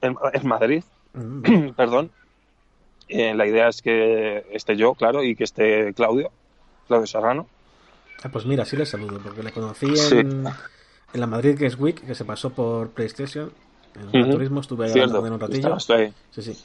en, 0.00 0.16
Madrid, 0.46 0.82
mm. 1.14 1.70
perdón. 1.76 2.10
Eh, 3.08 3.34
la 3.34 3.46
idea 3.46 3.68
es 3.68 3.82
que 3.82 4.46
esté 4.50 4.76
yo, 4.76 4.94
claro, 4.94 5.22
y 5.22 5.36
que 5.36 5.44
esté 5.44 5.94
Claudio, 5.94 6.30
Claudio 6.88 7.06
Serrano. 7.06 7.46
Ah, 8.24 8.28
pues 8.30 8.46
mira, 8.46 8.64
sí 8.64 8.76
le 8.76 8.84
saludo, 8.84 9.20
porque 9.22 9.42
le 9.42 9.52
conocí 9.52 9.86
en, 10.10 10.44
la 11.12 11.26
Madrid 11.26 11.54
Games 11.56 11.78
Week, 11.78 12.04
que 12.04 12.14
se 12.14 12.24
pasó 12.24 12.50
por 12.50 12.90
PlayStation. 12.90 13.52
En 14.12 14.24
el 14.24 14.30
turismo 14.30 14.60
estuve 14.60 14.86
ahí 14.86 15.00
un 15.00 15.40
ratillo. 15.40 15.78
Sí, 15.78 16.12
sí. 16.30 16.64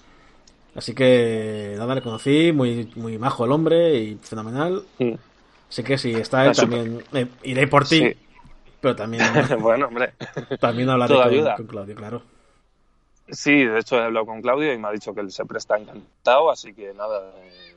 Así 0.75 0.93
que 0.93 1.75
nada, 1.77 1.95
le 1.95 2.01
conocí, 2.01 2.51
muy, 2.53 2.91
muy 2.95 3.17
majo 3.17 3.45
el 3.45 3.51
hombre 3.51 3.95
y 3.95 4.15
fenomenal. 4.15 4.83
Mm. 4.99 5.13
Así 5.69 5.83
que 5.83 5.97
si 5.97 6.13
está 6.13 6.45
él, 6.45 6.55
también 6.55 7.03
eh, 7.13 7.27
iré 7.43 7.67
por 7.67 7.87
ti. 7.87 8.13
Pero 8.79 8.95
también. 8.95 9.23
bueno, 9.59 9.87
hombre. 9.87 10.13
También 10.59 10.89
hablaré 10.89 11.15
con, 11.55 11.67
Claudio, 11.67 11.95
claro. 11.95 12.23
Sí, 13.29 13.63
de 13.63 13.79
hecho 13.79 13.97
he 13.97 14.03
hablado 14.03 14.25
con 14.25 14.41
Claudio 14.41 14.73
y 14.73 14.77
me 14.77 14.87
ha 14.87 14.91
dicho 14.91 15.13
que 15.13 15.21
él 15.21 15.31
siempre 15.31 15.57
está 15.57 15.77
encantado, 15.77 16.51
así 16.51 16.73
que 16.73 16.93
nada. 16.93 17.31
Eh, 17.37 17.75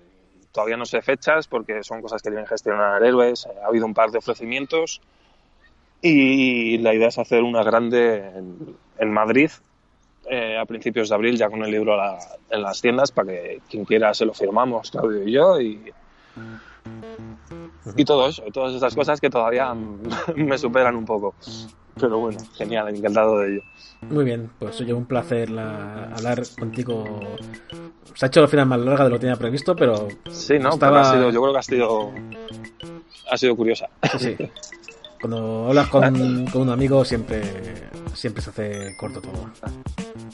todavía 0.51 0.77
no 0.77 0.87
sé 0.87 1.03
fechas 1.03 1.47
porque 1.47 1.83
son 1.83 2.01
cosas 2.01 2.23
que 2.23 2.31
tienen 2.31 2.45
que 2.45 2.51
gestionar 2.51 3.03
héroes. 3.03 3.47
Ha 3.63 3.67
habido 3.67 3.87
un 3.87 3.95
par 3.95 4.11
de 4.11 4.19
ofrecimientos 4.19 5.01
y 6.01 6.79
la 6.79 6.95
idea 6.95 7.09
es 7.09 7.19
hacer 7.19 7.43
una 7.43 7.63
grande 7.63 8.31
en, 8.99 9.13
Madrid 9.13 9.51
eh, 10.31 10.57
a 10.59 10.65
principios 10.65 11.09
de 11.09 11.15
abril 11.15 11.37
ya 11.37 11.49
con 11.49 11.63
el 11.63 11.71
libro 11.71 11.97
en 12.51 12.63
las 12.63 12.81
tiendas 12.81 13.13
para 13.13 13.33
que 13.33 13.61
quien 13.69 13.85
quiera 13.85 14.15
se 14.15 14.25
lo 14.25 14.35
firmamos, 14.35 14.91
Claudio 14.91 15.27
y 15.27 15.33
yo, 15.33 15.61
y, 15.61 15.93
y 17.97 18.05
todo 18.05 18.29
eso, 18.29 18.43
todas 18.53 18.75
esas 18.75 18.95
cosas 18.95 19.21
que 19.21 19.31
todavía 19.31 19.75
me 20.37 20.59
superan 20.59 20.97
un 20.97 21.05
poco. 21.05 21.35
Pero 22.01 22.19
bueno, 22.19 22.39
genial, 22.57 22.89
encantado 22.95 23.39
de 23.39 23.53
ello. 23.53 23.63
Muy 24.11 24.25
bien, 24.25 24.51
pues 24.59 24.81
oye, 24.81 24.93
un 24.93 25.07
placer 25.07 25.49
hablar 25.57 26.43
contigo. 26.59 27.05
Se 28.15 28.27
ha 28.27 28.29
hecho 28.29 28.41
la 28.41 28.49
final 28.49 28.67
más 28.67 28.81
larga 28.81 29.05
de 29.05 29.11
lo 29.11 29.17
que 29.17 29.21
tenía 29.21 29.37
previsto, 29.37 29.77
pero. 29.77 30.09
Sí, 30.29 30.59
no, 30.59 30.71
estaba... 30.71 31.03
ha 31.03 31.13
sido, 31.13 31.31
yo 31.31 31.41
creo 31.41 31.53
que 31.53 31.59
ha 31.59 31.63
sido. 31.63 32.13
Ha 33.31 33.37
sido 33.37 33.57
curiosa. 33.57 33.89
Sí. 34.19 34.37
Cuando 35.25 35.69
hablas 35.69 35.89
con, 35.89 36.45
con, 36.49 36.61
un 36.61 36.69
amigo 36.69 37.03
siempre, 37.03 37.41
siempre 38.13 38.43
se 38.43 38.51
hace 38.51 38.95
corto 38.99 39.23
todo. 39.23 39.51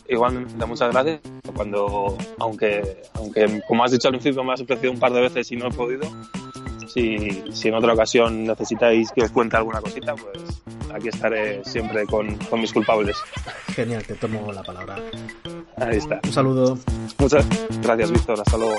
Igualmente, 0.08 0.66
muchas 0.66 0.90
gracias. 0.90 1.20
Cuando, 1.54 2.18
aunque, 2.40 3.00
aunque 3.14 3.62
como 3.68 3.84
has 3.84 3.92
dicho 3.92 4.08
al 4.08 4.14
principio, 4.14 4.42
me 4.42 4.52
has 4.52 4.60
ofrecido 4.62 4.90
un 4.90 4.98
par 4.98 5.12
de 5.12 5.20
veces 5.20 5.52
y 5.52 5.56
no 5.56 5.68
he 5.68 5.70
podido, 5.70 6.10
si, 6.88 7.40
si 7.52 7.68
en 7.68 7.74
otra 7.74 7.92
ocasión 7.92 8.42
necesitáis 8.42 9.12
que 9.12 9.22
os 9.22 9.30
cuente 9.30 9.56
alguna 9.56 9.80
cosita, 9.80 10.16
pues 10.16 10.60
aquí 10.92 11.06
estaré 11.06 11.64
siempre 11.64 12.04
con, 12.06 12.34
con 12.46 12.60
mis 12.60 12.72
culpables. 12.72 13.16
Genial, 13.68 14.04
te 14.04 14.14
tomo 14.14 14.50
la 14.50 14.64
palabra. 14.64 14.96
Ahí 15.76 15.98
está. 15.98 16.18
Un 16.24 16.32
saludo. 16.32 16.78
Muchas 17.16 17.46
gracias, 17.80 18.10
Víctor. 18.10 18.40
Hasta 18.40 18.56
luego. 18.56 18.74